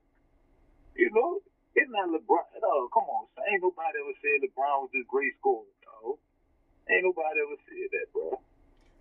you 0.99 1.09
know, 1.15 1.39
it's 1.75 1.89
not 1.89 2.11
LeBron. 2.11 2.43
Oh, 2.59 2.89
come 2.91 3.07
on, 3.07 3.31
son. 3.35 3.47
Ain't 3.47 3.63
nobody 3.63 3.95
ever 4.03 4.15
said 4.19 4.43
LeBron 4.43 4.83
was 4.83 4.91
this 4.91 5.07
great 5.07 5.31
scorer, 5.39 5.69
dog. 5.85 6.19
Ain't 6.91 7.07
nobody 7.07 7.39
ever 7.39 7.57
said 7.63 7.87
that, 7.95 8.07
bro. 8.11 8.35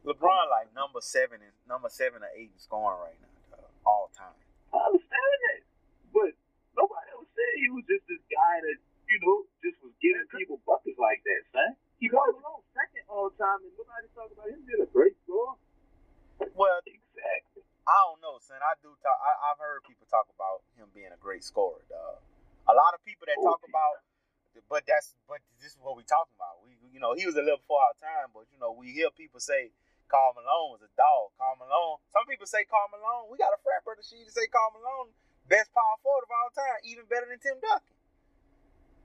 LeBron 0.07 0.47
like 0.51 0.71
number 0.75 1.03
seven 1.03 1.43
and 1.43 1.55
number 1.67 1.91
seven 1.91 2.23
or 2.23 2.31
eight 2.39 2.51
in 2.55 2.61
scoring 2.63 2.99
right 3.03 3.19
now, 3.23 3.59
dog, 3.59 3.71
all 3.87 4.11
time. 4.15 4.35
I 4.71 4.79
understand 4.91 5.39
that, 5.51 5.61
but 6.15 6.31
nobody 6.79 7.07
ever 7.19 7.27
said 7.35 7.51
he 7.59 7.71
was 7.71 7.87
just 7.87 8.07
this 8.07 8.23
guy 8.31 8.55
that 8.67 8.79
you 9.11 9.19
know 9.23 9.47
just 9.63 9.79
was 9.83 9.95
giving 10.03 10.27
people 10.35 10.59
buckets 10.67 10.99
like 10.99 11.23
that, 11.27 11.43
son. 11.55 11.71
He 12.03 12.11
was 12.11 12.35
on 12.35 12.59
second 12.75 13.07
all 13.07 13.31
time, 13.39 13.63
and 13.63 13.71
nobody 13.79 14.11
talking 14.11 14.35
about 14.35 14.51
him 14.51 14.59
being 14.67 14.83
a 14.83 14.91
great 14.91 15.15
scorer. 15.23 15.55
Well, 16.59 16.83
Exactly. 16.83 17.63
I 17.87 17.95
don't 18.11 18.19
know, 18.19 18.43
son. 18.43 18.59
I 18.59 18.75
do 18.83 18.91
talk. 18.99 19.19
I, 19.23 19.31
I've 19.55 19.61
heard 19.63 19.87
people 19.87 20.11
talk 20.11 20.27
about 20.35 20.67
him 20.75 20.91
being 20.91 21.15
a 21.15 21.21
great 21.23 21.47
scorer, 21.47 21.79
dog. 21.87 22.19
A 22.67 22.75
lot 22.75 22.95
of 22.95 23.03
people 23.07 23.27
that 23.31 23.39
talk 23.39 23.63
oh, 23.63 23.63
Okay. 23.63 23.71
about, 23.71 23.95
but 24.67 24.83
that's 24.87 25.15
but 25.31 25.39
this 25.63 25.75
is 25.75 25.81
what 25.83 25.95
we 25.95 26.03
talking 26.03 26.35
about. 26.35 26.59
We, 26.67 26.75
you 26.91 26.99
know, 26.99 27.15
he 27.15 27.23
was 27.27 27.39
a 27.39 27.43
little 27.43 27.63
before 27.63 27.83
our 27.83 27.95
time, 28.03 28.35
but 28.35 28.51
you 28.51 28.59
know, 28.59 28.75
we 28.75 28.91
hear 28.91 29.11
people 29.15 29.39
say 29.39 29.71
Karl 30.11 30.35
Malone 30.35 30.75
was 30.75 30.83
a 30.83 30.91
dog. 30.99 31.35
Karl 31.39 31.55
Malone. 31.59 32.03
Some 32.11 32.27
people 32.27 32.47
say 32.51 32.67
Karl 32.67 32.87
Malone. 32.91 33.31
We 33.31 33.39
got 33.39 33.55
a 33.55 33.59
frat 33.63 33.83
brother 33.87 34.03
to 34.03 34.07
say 34.31 34.47
Karl 34.51 34.75
Malone 34.75 35.15
best 35.47 35.71
power 35.75 35.99
forward 36.03 36.27
of 36.27 36.31
all 36.35 36.51
time, 36.55 36.83
even 36.87 37.07
better 37.11 37.27
than 37.31 37.39
Tim 37.43 37.59
Duncan. 37.63 37.95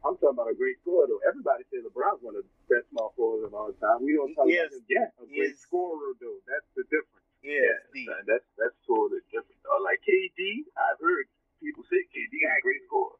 I'm 0.06 0.14
talking 0.22 0.38
about 0.38 0.54
a 0.54 0.58
great 0.58 0.78
scorer, 0.86 1.10
though. 1.10 1.22
Everybody 1.26 1.66
says 1.74 1.82
LeBron's 1.82 2.22
one 2.22 2.38
of 2.38 2.45
the 2.45 2.54
best 2.68 2.88
small 2.91 3.11
forwards 3.15 3.47
of 3.47 3.53
all 3.55 3.72
time. 3.80 4.03
We 4.03 4.13
don't 4.13 4.36
talk 4.36 4.47
Yes. 4.47 4.72
about 4.72 4.78
him 4.78 4.86
being 4.88 5.03
a 5.03 5.26
great 5.26 5.51
Yes. 5.55 5.59
scorer, 5.59 6.13
though. 6.20 6.39
That's 6.47 6.68
the 6.76 6.84
difference. 6.91 7.26
Yes, 7.43 7.80
Yeah, 7.93 8.11
son, 8.11 8.24
that's 8.28 8.47
that's 8.57 8.76
totally 8.86 9.22
different. 9.32 9.61
Dog. 9.63 9.82
Like 9.86 10.01
KD, 10.03 10.65
I've 10.76 10.99
heard 10.99 11.28
people 11.61 11.84
say 11.88 12.03
KD 12.11 12.34
is 12.43 12.49
a 12.51 12.61
great 12.61 12.84
scorer. 12.86 13.15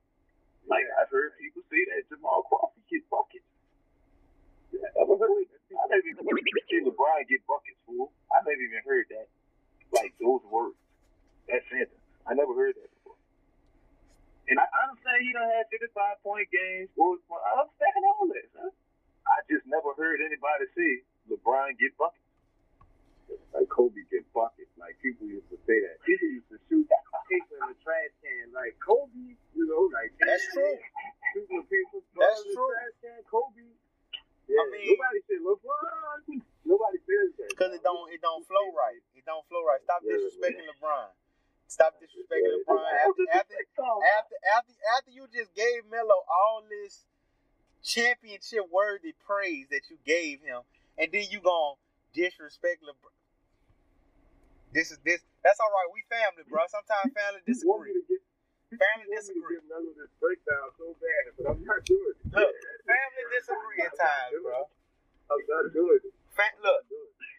Like 0.68 0.84
I've 1.00 1.10
heard 1.10 1.38
people 1.40 1.64
say 1.72 1.80
that 1.96 2.10
Jamal 2.10 2.44
Crawford 2.44 2.84
get 2.90 3.08
buckets. 3.10 3.46
Yeah, 4.74 4.90
I've 5.00 5.08
never 5.08 5.28
heard. 5.32 5.48
That. 5.48 5.80
I 5.80 5.86
never 5.88 6.08
even 6.08 6.26
heard 6.28 6.84
LeBron 6.92 7.28
get 7.30 7.46
buckets, 7.48 7.80
fool. 7.86 8.12
I 8.34 8.42
never 8.44 8.60
even 8.60 8.82
heard 8.84 9.06
that. 9.16 9.28
Like 9.94 10.12
those 10.20 10.44
words, 10.50 10.76
that 11.48 11.64
sentence. 11.72 11.96
I 12.28 12.34
never 12.34 12.52
heard 12.58 12.76
that 12.76 12.90
before. 13.00 13.16
And 14.50 14.60
I, 14.60 14.66
I 14.68 14.80
understand 14.92 15.24
he 15.24 15.32
done 15.32 15.48
had 15.48 15.70
55 15.72 16.20
point 16.26 16.50
games. 16.52 16.90
Scores, 16.92 17.22
point- 17.30 17.46
I 17.48 17.62
understand 17.64 18.04
all 18.12 18.28
that. 18.34 18.48
Huh? 18.60 18.72
I 19.28 19.38
just 19.52 19.66
never 19.68 19.92
heard 19.98 20.20
anybody 20.24 20.66
say 20.76 21.04
LeBron 21.30 21.76
get 21.78 21.94
buckets. 22.00 22.24
Like 23.52 23.68
Kobe 23.68 24.00
get 24.08 24.24
buckets. 24.32 24.72
Like 24.80 24.96
people 25.04 25.28
used 25.28 25.50
to 25.52 25.58
say 25.68 25.78
that. 25.84 26.00
People 26.08 26.30
used 26.32 26.50
to 26.52 26.58
shoot 26.72 26.88
paper 27.28 27.60
in 27.60 27.76
the 27.76 27.78
trash 27.84 28.14
can. 28.24 28.56
Like 28.56 28.80
Kobe, 28.80 29.36
you 29.52 29.66
know, 29.68 29.92
like 29.92 30.16
That's 30.16 30.48
true. 30.56 30.80
Shooting 31.36 31.60
the 31.60 31.68
paper, 31.68 32.00
That's 32.16 32.40
in 32.40 32.48
the 32.48 32.56
true. 32.56 32.72
trash 32.72 32.96
can. 33.04 33.20
Kobe. 33.28 33.68
Yeah, 34.48 34.64
mean- 34.72 34.96
nobody 34.96 35.20
said 35.28 35.44
LeBron. 35.44 36.40
Nobody 36.64 37.00
says 37.04 37.30
that. 37.36 37.50
Because 37.52 37.72
it 37.76 37.84
don't 37.84 38.08
it 38.16 38.22
don't 38.24 38.48
flow 38.48 38.72
right. 38.72 39.00
It 39.16 39.28
don't 39.28 39.44
flow 39.52 39.64
right. 39.68 39.84
Stop 39.84 40.04
Yeah. 40.08 40.16
disrespecting 40.24 40.64
LeBron. 40.80 41.12
Stop 41.68 42.00
disrespecting 42.00 42.48
Yeah. 42.48 42.64
LeBron. 42.64 42.80
After, 43.04 43.24
after 43.36 43.56
after 43.60 44.36
after 44.56 44.76
after 44.96 45.12
you 45.12 45.28
just 45.28 45.52
gave 45.52 45.84
Melo 45.92 46.24
all 46.32 46.64
this 46.64 47.04
championship 47.84 48.66
worthy 48.72 49.16
praise 49.26 49.68
that 49.72 49.90
you 49.90 49.98
gave 50.06 50.42
him, 50.42 50.62
and 50.98 51.12
then 51.12 51.26
you 51.30 51.42
gonna 51.42 51.78
disrespect 52.14 52.84
LeBron. 52.84 53.14
This 54.74 54.92
is 54.92 55.00
this. 55.06 55.24
That's 55.44 55.60
all 55.60 55.72
right. 55.72 55.90
We 55.96 56.04
family, 56.12 56.44
bro. 56.50 56.64
Sometimes 56.68 57.14
family 57.16 57.42
He 57.48 57.56
want 57.64 57.88
me 57.88 57.96
disagree. 57.96 58.20
get, 58.20 58.22
Family 58.84 59.08
he 59.08 59.10
want 59.10 59.10
me 59.10 59.10
to 59.10 59.16
disagree. 59.16 59.58
Melo 59.72 59.92
this 59.96 60.12
breakdown 60.20 60.68
so 60.76 60.92
bad, 61.00 61.24
but 61.40 61.44
I'm 61.56 61.62
not 61.64 61.82
doing 61.88 62.14
it. 62.14 62.20
Look, 62.36 62.54
family 62.84 63.26
disagree 63.32 63.80
at 63.88 63.94
times, 63.96 64.36
bro. 64.44 64.68
I'm 65.32 65.44
not 65.48 65.66
doing 65.72 66.02
it. 66.04 66.14
Fa- 66.36 66.60
look, 66.62 66.84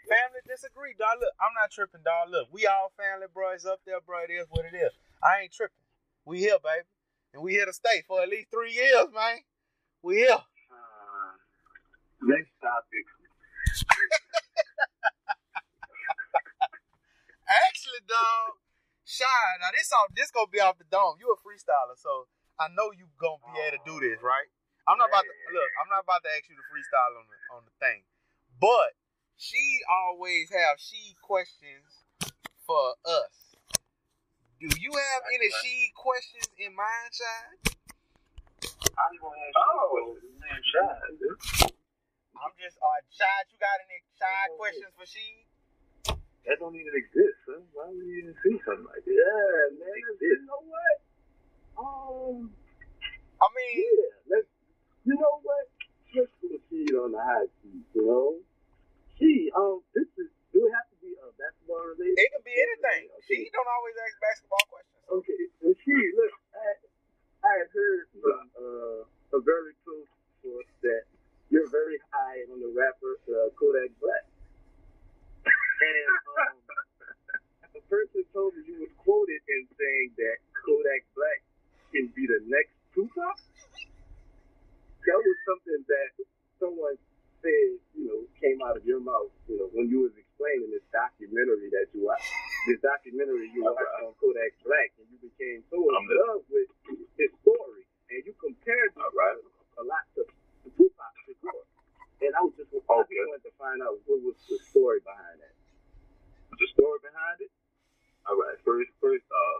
family 0.08 0.42
disagree, 0.48 0.96
dog. 0.96 1.20
Look, 1.20 1.34
I'm 1.38 1.54
not 1.54 1.68
tripping, 1.70 2.02
dog. 2.02 2.32
Look, 2.32 2.48
we 2.50 2.64
all 2.66 2.90
family, 2.96 3.28
bro. 3.28 3.52
It's 3.52 3.68
up 3.68 3.80
there, 3.84 4.00
bro. 4.00 4.24
It 4.24 4.32
is 4.32 4.48
what 4.48 4.64
it 4.64 4.74
is. 4.76 4.92
I 5.20 5.44
ain't 5.46 5.52
tripping. 5.52 5.84
We 6.24 6.40
here, 6.40 6.60
baby, 6.60 6.88
and 7.34 7.42
we 7.44 7.52
here 7.54 7.66
to 7.68 7.72
stay 7.76 8.02
for 8.08 8.20
at 8.24 8.28
least 8.28 8.48
three 8.50 8.72
years, 8.72 9.08
man. 9.14 9.44
Here. 10.06 10.30
Uh, 10.30 11.34
next 12.22 12.54
topic. 12.62 13.02
Actually, 17.66 18.06
dog, 18.06 18.62
shy. 19.02 19.26
Now 19.58 19.74
this 19.74 19.90
off. 19.90 20.14
This 20.14 20.30
gonna 20.30 20.46
be 20.46 20.62
off 20.62 20.78
the 20.78 20.86
dome. 20.86 21.18
You 21.18 21.34
a 21.34 21.38
freestyler, 21.42 21.98
so 21.98 22.30
I 22.60 22.68
know 22.78 22.92
you 22.94 23.10
gonna 23.18 23.42
be 23.50 23.58
able 23.58 23.74
to 23.74 23.82
do 23.82 23.98
this, 23.98 24.22
right? 24.22 24.46
I'm 24.86 24.94
not 24.96 25.10
about 25.10 25.26
to 25.26 25.34
look. 25.52 25.70
I'm 25.82 25.90
not 25.90 26.06
about 26.06 26.22
to 26.24 26.30
ask 26.32 26.48
you 26.48 26.54
to 26.54 26.62
freestyle 26.70 27.18
on 27.18 27.26
the 27.26 27.34
on 27.58 27.66
the 27.66 27.74
thing, 27.82 28.06
but 28.62 28.94
she 29.36 29.82
always 29.90 30.54
have 30.54 30.78
she 30.78 31.18
questions 31.20 32.06
for 32.62 32.94
us. 33.04 33.58
Do 34.60 34.68
you 34.78 34.92
have 34.94 35.22
any 35.34 35.50
she 35.62 35.90
questions 35.94 36.48
in 36.58 36.74
mind, 36.74 37.12
shy? 37.12 37.67
I'm 38.64 39.14
gonna 39.20 39.38
ask 39.38 39.56
a 39.56 39.86
question. 39.88 40.30
Man, 40.42 40.60
Shad, 40.62 40.98
I'm 42.38 42.54
just 42.58 42.76
uh, 42.78 43.00
shy. 43.10 43.38
You 43.50 43.56
got 43.58 43.78
any 43.86 43.98
shy 44.18 44.42
questions 44.58 44.92
for 44.98 45.06
she? 45.06 45.48
that 46.48 46.56
don't 46.64 46.72
even 46.72 46.96
exist, 46.96 47.36
son. 47.44 47.60
Why 47.76 47.92
would 47.92 48.00
you 48.00 48.24
even 48.24 48.34
see 48.40 48.56
something 48.64 48.88
like 48.88 49.04
that? 49.04 49.12
Yeah, 49.12 49.76
man. 49.76 50.00
You 50.16 50.48
know 50.48 50.62
what? 50.64 50.96
Um, 51.76 52.36
I 53.36 53.46
mean, 53.52 53.72
yeah. 53.76 54.32
Let's. 54.32 54.48
You 55.04 55.14
know 55.20 55.34
what? 55.44 55.64
Let's 56.16 56.32
put 56.40 56.56
a 56.56 56.60
seed 56.72 56.96
on 56.96 57.12
the 57.12 57.20
high 57.20 57.52
seat. 57.60 57.84
You 57.92 58.02
know. 58.08 58.40
She. 59.20 59.52
Um. 59.52 59.84
This 59.92 60.08
is. 60.16 60.32
Do 60.56 60.64
it 60.64 60.72
have 60.72 60.88
to 60.88 60.96
be 61.04 61.12
a 61.12 61.28
basketball 61.36 61.84
related? 61.92 62.16
it 62.16 62.32
can 62.32 62.40
be 62.40 62.56
anything. 62.56 63.12
She 63.28 63.52
don't 63.52 63.68
always 63.68 63.94
ask 64.00 64.16
basketball 64.16 64.64
questions. 64.72 65.04
Okay. 65.20 65.42
And 65.68 65.76
she. 65.84 65.96
Look. 66.16 66.32
I. 67.48 67.64
Had 67.64 67.72
heard 67.72 68.04
from 68.12 68.44
uh, 68.60 69.36
a 69.36 69.40
very 69.40 69.72
close 69.80 70.12
source 70.44 70.68
that 70.84 71.02
you're 71.48 71.68
very 71.72 71.96
high 72.12 72.44
on 72.52 72.60
the 72.60 72.68
rapper 72.76 73.16
uh, 73.24 73.48
Kodak 73.56 73.88
Black. 74.04 74.24
And 75.48 76.08
um, 76.44 76.56
a 77.72 77.82
person 77.88 78.20
told 78.36 78.52
me 78.52 78.68
you 78.68 78.84
was 78.84 78.92
quoted 79.00 79.40
in 79.48 79.64
saying 79.80 80.12
that 80.20 80.36
Kodak 80.60 81.08
Black 81.16 81.40
can 81.96 82.12
be 82.12 82.28
the 82.28 82.44
next 82.44 82.76
Tupac. 82.92 83.40
That 85.08 85.16
was 85.16 85.38
something 85.48 85.80
that 85.88 86.08
someone 86.60 87.00
said, 87.40 87.80
you 87.96 88.04
know, 88.12 88.20
came 88.44 88.60
out 88.60 88.76
of 88.76 88.84
your 88.84 89.00
mouth, 89.00 89.32
you 89.48 89.56
know, 89.56 89.72
when 89.72 89.88
you 89.88 90.04
was 90.04 90.12
explaining 90.20 90.68
this 90.68 90.84
documentary 90.92 91.72
that 91.72 91.88
you 91.96 92.04
watched, 92.04 92.28
this 92.68 92.80
documentary 92.84 93.48
you 93.56 93.64
watched 93.64 94.04
on 94.04 94.12
Kodak 94.20 94.52
Black, 94.60 94.92
and 95.00 95.08
you 95.08 95.16
became 95.24 95.64
so 95.72 95.80
in 95.80 96.04
love 96.28 96.44
with 96.52 96.68
his 97.16 97.32
story, 97.40 97.88
and 98.12 98.20
you 98.28 98.36
compared 98.36 98.92
it 98.92 99.00
right. 99.16 99.40
a 99.80 99.84
lot 99.88 100.04
to, 100.20 100.28
to 100.28 100.68
Tupac, 100.76 101.14
story. 101.40 101.68
And 102.20 102.34
I 102.36 102.44
was 102.44 102.52
just, 102.60 102.68
I 102.68 102.76
just 102.76 103.08
Okay. 103.08 103.24
wanted 103.24 103.46
to 103.48 103.54
find 103.56 103.80
out 103.80 103.96
what 104.04 104.20
was 104.20 104.36
the 104.52 104.58
story 104.68 105.00
behind 105.00 105.40
that. 105.40 105.54
The 106.52 106.68
story 106.76 106.98
behind 107.00 107.38
it. 107.40 107.52
All 108.26 108.36
right. 108.36 108.58
First, 108.66 108.90
first, 109.00 109.24
uh, 109.24 109.58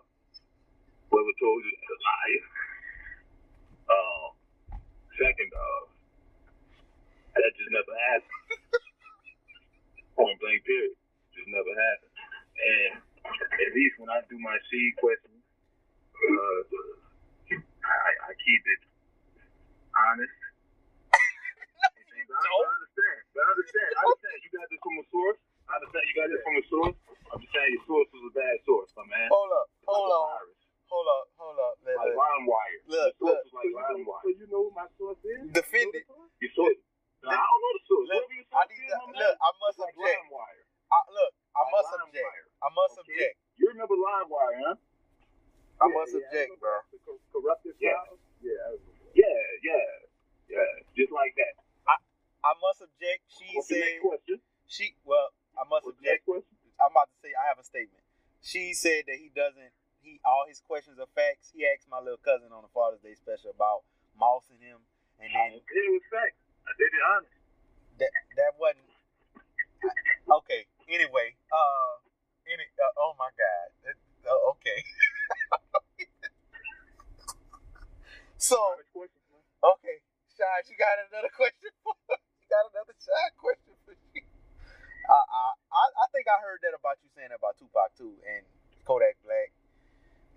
whoever 1.09 1.33
told 1.41 1.63
you 1.65 1.71
that's 1.73 1.89
a 1.89 1.99
liar. 2.03 2.45
Um, 3.89 4.29
second, 5.17 5.51
uh, 5.55 5.83
that 7.39 7.53
just 7.57 7.71
never 7.73 7.95
happened. 8.13 8.39
Point 10.19 10.37
blank, 10.43 10.61
period. 10.67 10.99
Just 11.33 11.47
never 11.47 11.71
happened. 11.71 12.15
And 12.59 12.91
at 13.39 13.71
least 13.75 13.98
when 14.09 14.17
I 14.17 14.25
do 14.25 14.41
my 14.41 14.57
seed 14.73 14.97
questions, 15.05 15.37
uh, 16.17 16.61
I, 17.53 18.11
I 18.25 18.33
keep 18.41 18.63
it 18.65 18.81
honest. 19.93 20.33
I 21.13 22.49
understand. 22.49 23.21
I 23.37 23.45
understand. 23.53 23.91
I 23.93 24.01
understand. 24.09 24.37
You 24.41 24.51
got 24.57 24.67
this 24.73 24.81
from 24.81 24.97
a 24.97 25.05
source. 25.13 25.41
I 25.69 25.73
understand 25.77 26.05
you 26.09 26.15
got 26.17 26.29
this 26.33 26.41
from 26.41 26.57
a 26.57 26.65
source. 26.73 26.97
I'm 27.29 27.41
just 27.45 27.53
saying 27.53 27.69
your 27.77 27.85
source 27.85 28.09
was 28.17 28.25
a 28.33 28.33
bad 28.33 28.57
source, 28.65 28.89
my 28.97 29.05
man. 29.13 29.29
Hold 29.29 29.53
up, 29.53 29.69
hold 29.85 30.09
Like 30.09 30.25
on, 30.25 30.41
hold 30.89 31.09
up, 31.13 31.25
hold 31.37 31.59
up. 31.61 31.75
Like 31.85 32.01
let- 32.01 32.17
LimeWire. 32.17 32.81
Look, 32.89 33.13
look. 33.21 33.45
like 33.53 33.69
so, 33.69 33.93
you 33.93 34.09
know, 34.09 34.17
so 34.25 34.29
you 34.33 34.47
know 34.49 34.63
who 34.65 34.73
my 34.73 34.89
source 34.97 35.21
is? 35.21 35.53
Defend 35.53 35.93
it. 35.93 36.09
Your 36.41 36.53
source. 36.57 36.81
Nah, 37.21 37.37
I 37.37 37.45
don't 37.45 37.61
know 37.61 37.73
the 37.77 37.85
source. 37.85 38.09
Look, 38.09 38.25
I 38.57 38.63
need 38.73 38.89
to, 38.89 38.97
look. 39.21 39.37
I 39.37 39.49
must 39.61 39.77
it's 39.77 39.93
object. 40.01 40.25
I, 40.89 40.99
look, 41.13 41.33
I 41.59 41.65
must 41.75 41.91
object. 41.99 42.35
I 42.63 42.69
must 42.71 42.95
okay. 43.03 43.03
object. 43.03 43.35
You 43.59 43.67
remember 43.75 43.99
LimeWire, 43.99 44.59
huh? 44.63 44.77
I 45.83 45.87
yeah, 45.91 45.99
must 45.99 46.15
yeah, 46.15 46.23
object, 46.23 46.49
bro. 46.63 46.75
this 47.67 47.75
yeah. 47.83 47.99
yeah. 48.43 48.79
Yeah, 49.15 49.41
yeah, 49.67 49.87
yeah. 50.47 50.71
Just 50.95 51.11
like 51.11 51.35
that. 51.35 51.59
I 51.91 51.99
I 52.47 52.53
must 52.63 52.87
object. 52.87 53.27
She 53.27 53.51
What's 53.55 53.67
said. 53.67 53.99
She 54.71 54.95
well, 55.03 55.35
I 55.59 55.67
must 55.67 55.87
What's 55.87 55.99
object. 55.99 56.23
I'm 56.79 56.95
about 56.95 57.11
to 57.11 57.19
say 57.19 57.35
I 57.35 57.51
have 57.51 57.59
a 57.59 57.67
statement. 57.67 58.07
She 58.39 58.75
said 58.75 59.11
that 59.11 59.19
he 59.19 59.35
doesn't. 59.35 59.75
He 59.99 60.23
all 60.23 60.47
his 60.47 60.63
questions 60.63 61.03
are 61.03 61.11
facts. 61.19 61.51
He 61.51 61.67
asked 61.67 61.91
my 61.91 61.99
little 61.99 62.23
cousin 62.23 62.55
on 62.55 62.63
the 62.63 62.71
Father's 62.71 63.03
Day 63.03 63.19
special 63.19 63.51
about 63.51 63.83
mousing 64.15 64.63
him, 64.63 64.79
and 65.19 65.27
then 65.27 65.59
it 65.59 65.91
was 65.91 66.07
facts. 66.07 66.39
I 66.63 66.71
did 66.79 66.91
it 66.95 67.03
honest. 67.03 67.39
That 67.99 68.13
that 68.39 68.53
wasn't 68.63 68.87
I, 69.83 69.91
okay. 70.43 70.63
Anyway, 70.89 71.36
uh, 71.52 71.93
any 72.48 72.65
uh, 72.81 72.93
oh 73.05 73.12
my 73.20 73.28
god, 73.36 73.69
It- 73.93 74.01
uh, 74.24 74.51
okay. 74.56 74.81
so 78.40 78.56
Next 78.81 78.93
question, 78.97 79.20
man. 79.28 79.44
okay, 79.77 80.01
Shad, 80.32 80.65
you 80.69 80.77
got 80.81 80.97
another 81.12 81.28
question? 81.36 81.69
For, 81.85 81.93
you 82.40 82.47
got 82.48 82.65
another 82.73 82.97
Shad 82.97 83.36
question 83.36 83.77
for 83.85 83.93
you? 84.16 84.24
Uh, 85.09 85.24
I, 85.73 85.85
I 86.05 86.06
think 86.12 86.24
I 86.28 86.36
heard 86.44 86.60
that 86.65 86.73
about 86.77 86.97
you 87.05 87.09
saying 87.16 87.32
about 87.36 87.56
Tupac 87.60 87.93
too, 87.97 88.16
and 88.24 88.44
Kodak 88.89 89.16
Black, 89.24 89.52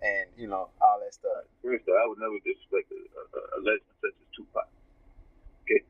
and 0.03 0.27
you 0.35 0.47
know 0.51 0.67
all 0.83 0.99
that 1.03 1.11
stuff. 1.15 1.47
First, 1.63 1.87
I 1.87 2.03
would 2.07 2.19
never 2.19 2.39
disrespect 2.43 2.91
a, 2.91 2.99
a, 2.99 3.39
a 3.55 3.59
legend 3.63 3.91
such 4.03 4.15
as 4.19 4.27
Tupac. 4.35 4.67
Okay. 5.63 5.83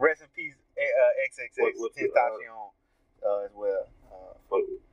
Rest 0.00 0.20
in 0.24 0.28
peace, 0.36 0.56
uh, 0.76 1.12
XXX 1.32 1.80
What- 1.80 1.92
uh, 1.92 1.96
Tentacion 1.96 2.72
uh, 3.24 3.46
as 3.46 3.52
well. 3.54 3.86
Uh, 4.10 4.34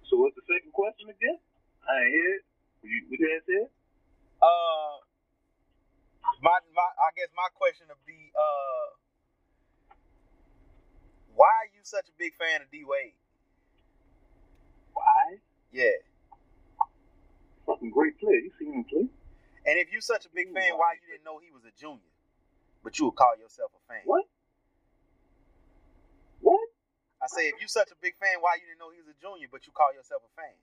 so 0.08 0.18
what's 0.18 0.36
the 0.36 0.46
second 0.48 0.72
question 0.74 1.10
again? 1.10 1.38
I 1.86 1.94
ain't 2.06 2.14
hear 2.14 2.30
it. 2.40 2.44
What 2.82 2.90
you, 2.90 3.00
what 3.10 3.20
you 3.20 3.30
had 3.30 3.44
said? 3.46 3.68
Uh, 4.42 4.96
my 6.42 6.56
my 6.74 6.90
I 6.98 7.10
guess 7.18 7.30
my 7.36 7.50
question 7.54 7.88
would 7.92 8.06
be, 8.08 8.32
uh, 8.34 8.88
why 11.36 11.52
are 11.68 11.72
you 11.76 11.82
such 11.84 12.08
a 12.08 12.16
big 12.18 12.34
fan 12.40 12.62
of 12.62 12.72
D 12.72 12.84
Wade? 12.88 13.18
Why? 14.94 15.40
Yeah, 15.72 15.98
Fucking 17.66 17.92
great 17.92 18.18
player. 18.20 18.42
You 18.42 18.52
seen 18.58 18.74
him 18.74 18.84
play? 18.86 19.06
and 19.68 19.78
if 19.78 19.92
you're 19.92 20.02
such 20.02 20.26
a 20.26 20.30
big 20.34 20.50
fan, 20.54 20.74
why 20.78 20.98
you 20.98 21.06
didn't 21.14 21.24
know 21.26 21.38
he 21.38 21.52
was 21.52 21.62
a 21.66 21.74
junior, 21.78 22.10
but 22.84 22.98
you 22.98 23.06
would 23.06 23.16
call 23.16 23.38
yourself 23.38 23.72
a 23.76 23.82
fan? 23.86 24.02
What? 24.06 24.26
What? 24.26 24.29
I 27.20 27.28
say, 27.28 27.52
if 27.52 27.60
you 27.60 27.68
such 27.68 27.92
a 27.92 27.98
big 28.00 28.16
fan, 28.16 28.40
why 28.40 28.56
you 28.60 28.66
didn't 28.68 28.80
know 28.80 28.92
he 28.96 29.04
was 29.04 29.12
a 29.12 29.18
junior, 29.20 29.52
but 29.52 29.68
you 29.68 29.76
call 29.76 29.92
yourself 29.92 30.24
a 30.24 30.32
fan? 30.40 30.56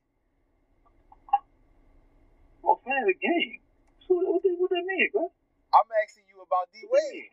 A 2.64 2.74
fan 2.82 3.00
of 3.04 3.08
the 3.12 3.18
game. 3.20 3.60
So 4.08 4.16
what, 4.16 4.40
that- 4.42 4.56
what 4.58 4.70
that 4.72 4.84
mean, 4.88 5.10
bro? 5.12 5.28
I'm 5.74 5.88
asking 6.00 6.24
you 6.32 6.40
about 6.40 6.72
D 6.72 6.80
Wade. 6.88 7.30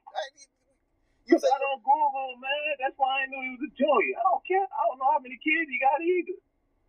You 1.24 1.40
said 1.40 1.48
I 1.56 1.60
don't 1.64 1.80
Google, 1.80 2.36
man. 2.44 2.72
That's 2.84 2.98
why 3.00 3.24
I 3.24 3.32
knew 3.32 3.40
he 3.40 3.52
was 3.56 3.64
a 3.64 3.72
junior. 3.72 4.16
I 4.20 4.24
don't 4.28 4.44
care. 4.44 4.68
I 4.68 4.82
don't 4.92 5.00
know 5.00 5.08
how 5.08 5.24
many 5.24 5.40
kids 5.40 5.72
he 5.72 5.80
got 5.80 6.04
either. 6.04 6.36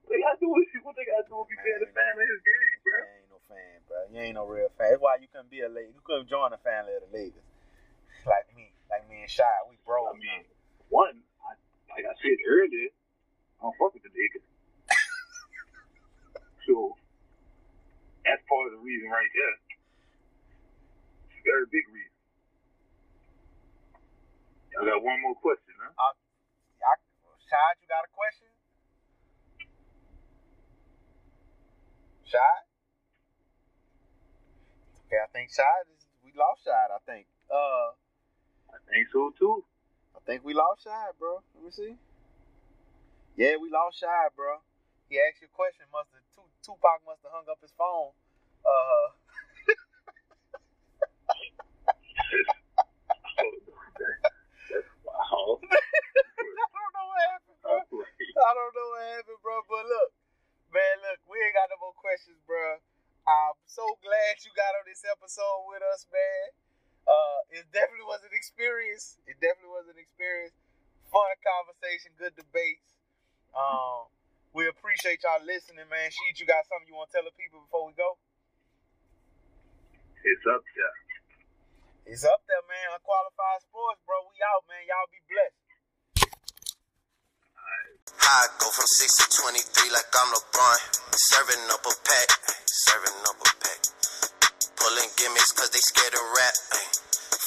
What 0.02 0.10
they 0.10 0.20
got 0.20 0.34
to 0.34 0.40
do 0.42 0.50
with 0.50 0.66
what 0.82 0.98
they 0.98 1.06
got 1.06 1.22
to 1.22 1.28
do 1.30 1.38
with 1.38 1.48
be 1.54 1.56
being 1.62 1.78
a 1.86 1.90
fan 1.94 2.12
of 2.18 2.26
his 2.26 2.42
game, 2.42 2.76
bro? 2.82 2.98
You 2.98 3.14
ain't 3.14 3.30
no 3.30 3.38
fan, 3.46 3.76
bro. 3.86 3.98
You 4.10 4.18
ain't 4.18 4.34
no 4.34 4.44
real 4.50 4.70
fan. 4.74 4.90
That's 4.90 5.04
why 5.04 5.22
you 5.22 5.30
couldn't 5.30 5.54
be 5.54 5.62
a 5.62 5.70
Lakers. 5.70 5.94
You 5.94 6.02
couldn't 6.02 6.26
join 6.26 6.50
the 6.50 6.58
family 6.66 6.98
of 6.98 7.06
the 7.06 7.12
Lakers. 7.14 7.46
Like 8.26 8.50
me. 8.58 8.74
Like 8.90 9.06
me 9.06 9.22
and 9.22 9.30
Shy. 9.30 9.46
We 9.70 9.78
bro. 9.86 10.10
I 10.10 10.18
mean, 10.18 10.42
one, 10.90 11.22
I, 11.38 11.54
like 11.94 12.04
I 12.10 12.13
said 12.24 12.40
earlier, 12.48 12.88
I 13.60 13.68
don't 13.68 13.76
fuck 13.76 13.92
with 13.92 14.00
the 14.08 14.12
Lakers. 14.16 14.48
so 16.64 16.96
that's 18.24 18.40
part 18.48 18.72
of 18.72 18.80
the 18.80 18.82
reason 18.82 19.12
right 19.12 19.28
there. 19.36 19.56
It's 21.28 21.36
a 21.36 21.44
very 21.44 21.68
big 21.68 21.84
reason. 21.92 22.16
I 24.80 24.88
got 24.88 25.04
one 25.04 25.20
more 25.20 25.36
question, 25.36 25.76
huh? 25.76 25.92
I, 26.00 26.08
Shy, 27.44 27.68
you 27.78 27.86
got 27.86 28.08
a 28.08 28.12
question? 28.16 28.48
Shy? 32.24 32.54
Okay, 35.06 35.20
I 35.20 35.28
think 35.30 35.52
Shy, 35.52 35.62
is- 35.92 36.08
we 36.24 36.32
lost 36.34 36.64
Shy, 36.64 36.72
I 36.72 36.98
think. 37.04 37.28
Uh, 37.52 37.92
I 38.72 38.80
think 38.90 39.06
so 39.12 39.30
too. 39.38 39.62
I 40.16 40.20
think 40.26 40.42
we 40.42 40.54
lost 40.54 40.82
Shy, 40.82 41.06
bro. 41.20 41.44
Let 41.54 41.64
me 41.64 41.70
see. 41.70 41.94
Yeah, 43.34 43.58
we 43.58 43.66
lost 43.66 43.98
Shy, 43.98 44.26
bro. 44.38 44.62
He 45.10 45.18
asked 45.18 45.42
you 45.42 45.50
a 45.50 45.54
question. 45.54 45.90
Must 45.90 46.06
have 46.14 46.22
Tupac 46.62 47.02
must 47.02 47.20
have 47.26 47.34
hung 47.34 47.50
up 47.50 47.58
his 47.58 47.74
phone. 47.74 48.14
Uh, 48.62 49.06
wow. 55.02 55.58
I 55.66 56.78
don't 56.78 56.94
know 56.94 57.06
what 57.10 57.22
happened, 57.26 57.58
bro. 57.58 57.74
I 57.74 58.50
don't 58.54 58.74
know 58.74 58.88
what 58.94 59.04
happened, 59.18 59.40
bro. 59.42 59.56
But 59.66 59.82
look, 59.82 60.10
man, 60.70 60.94
look, 61.02 61.18
we 61.26 61.36
ain't 61.42 61.58
got 61.58 61.74
no 61.74 61.78
more 61.82 61.96
questions, 61.98 62.38
bro. 62.46 62.78
I'm 63.26 63.58
so 63.66 63.82
glad 63.98 64.40
you 64.46 64.54
got 64.54 64.78
on 64.78 64.86
this 64.86 65.02
episode 65.02 65.66
with 65.74 65.82
us, 65.90 66.06
man. 66.14 66.46
Uh, 67.04 67.38
it 67.50 67.66
definitely 67.74 68.06
was 68.06 68.22
an 68.22 68.32
experience. 68.32 69.18
It 69.26 69.42
definitely 69.42 69.74
was 69.74 69.90
an 69.90 69.98
experience. 69.98 70.54
Fun 71.10 71.34
conversation, 71.42 72.14
good 72.16 72.38
debates. 72.38 72.93
Um, 73.54 74.10
we 74.50 74.66
appreciate 74.66 75.22
y'all 75.22 75.42
listening, 75.46 75.86
man. 75.86 76.10
Sheet, 76.10 76.42
you 76.42 76.46
got 76.46 76.66
something 76.66 76.90
you 76.90 76.98
want 76.98 77.10
to 77.10 77.14
tell 77.18 77.26
the 77.26 77.34
people 77.38 77.62
before 77.62 77.86
we 77.86 77.94
go? 77.94 78.18
It's 80.26 80.46
up 80.50 80.62
there. 80.74 80.96
It's 82.10 82.24
up 82.26 82.42
there, 82.50 82.64
man. 82.66 82.98
Unqualified 82.98 83.62
sports, 83.62 84.02
bro. 84.02 84.18
We 84.26 84.36
out, 84.42 84.66
man. 84.66 84.82
Y'all 84.90 85.08
be 85.10 85.22
blessed. 85.30 85.58
I 88.20 88.46
go 88.58 88.68
from 88.68 88.88
6 88.88 89.20
to 89.22 89.26
23 89.42 89.90
like 89.94 90.10
I'm 90.12 90.28
LeBron. 90.34 90.78
Serving 91.34 91.62
up 91.70 91.84
a 91.86 91.94
pack, 92.04 92.28
serving 92.66 93.20
up 93.24 93.38
a 93.38 93.50
pack. 93.62 93.80
Pulling 94.76 95.10
gimmicks 95.16 95.52
cause 95.52 95.70
they 95.70 95.80
scared 95.80 96.12
to 96.12 96.22
rap. 96.36 96.54
ay. 96.72 96.84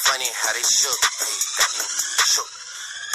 Funny 0.08 0.26
how 0.34 0.52
they 0.54 0.66
shook, 0.66 0.98
ay, 0.98 1.34
shook. 2.26 2.57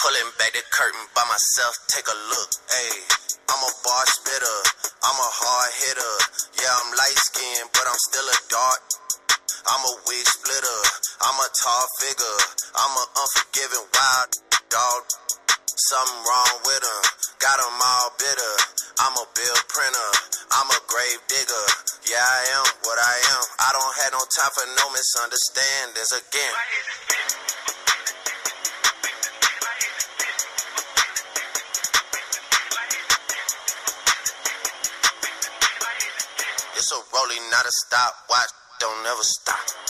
Pulling 0.02 0.32
back 0.40 0.54
the 0.54 0.64
curtain 0.72 1.06
by 1.16 1.24
myself, 1.30 1.74
take 1.88 2.08
a 2.08 2.18
look. 2.32 2.50
Ay. 2.72 3.24
I'm 3.54 3.60
a 3.60 3.72
bar 3.86 4.04
spitter, 4.08 4.60
I'm 5.06 5.20
a 5.20 5.30
hard 5.30 5.72
hitter. 5.78 6.16
Yeah, 6.58 6.74
I'm 6.74 6.90
light 6.98 7.20
skinned, 7.30 7.70
but 7.76 7.86
I'm 7.86 8.02
still 8.10 8.26
a 8.26 8.38
dart. 8.50 8.82
I'm 9.70 9.84
a 9.84 9.94
wig 10.10 10.26
splitter, 10.26 10.80
I'm 11.22 11.38
a 11.38 11.48
tall 11.54 11.86
figure. 12.02 12.40
I'm 12.74 12.94
a 12.98 13.06
unforgiving 13.14 13.86
wild 13.94 14.30
dog. 14.74 15.02
Something 15.92 16.18
wrong 16.26 16.54
with 16.66 16.82
him, 16.82 17.04
got 17.38 17.62
him 17.62 17.78
all 17.78 18.10
bitter. 18.18 18.54
I'm 19.06 19.16
a 19.22 19.26
bill 19.38 19.60
printer, 19.70 20.10
I'm 20.56 20.70
a 20.74 20.80
grave 20.90 21.22
digger. 21.30 21.66
Yeah, 22.10 22.24
I 22.24 22.42
am 22.58 22.66
what 22.90 22.98
I 22.98 23.16
am. 23.38 23.44
I 23.60 23.70
don't 23.76 23.94
have 24.02 24.12
no 24.18 24.24
time 24.34 24.54
for 24.56 24.66
no 24.82 24.86
misunderstandings 24.98 26.12
again. 26.16 26.56
It's 37.66 37.86
a 37.92 37.96
rolling, 37.96 38.12
not 38.12 38.12
a 38.12 38.14
stop. 38.14 38.14
Watch, 38.30 38.50
don't 38.80 39.04
never 39.04 39.24
stop. 39.24 39.83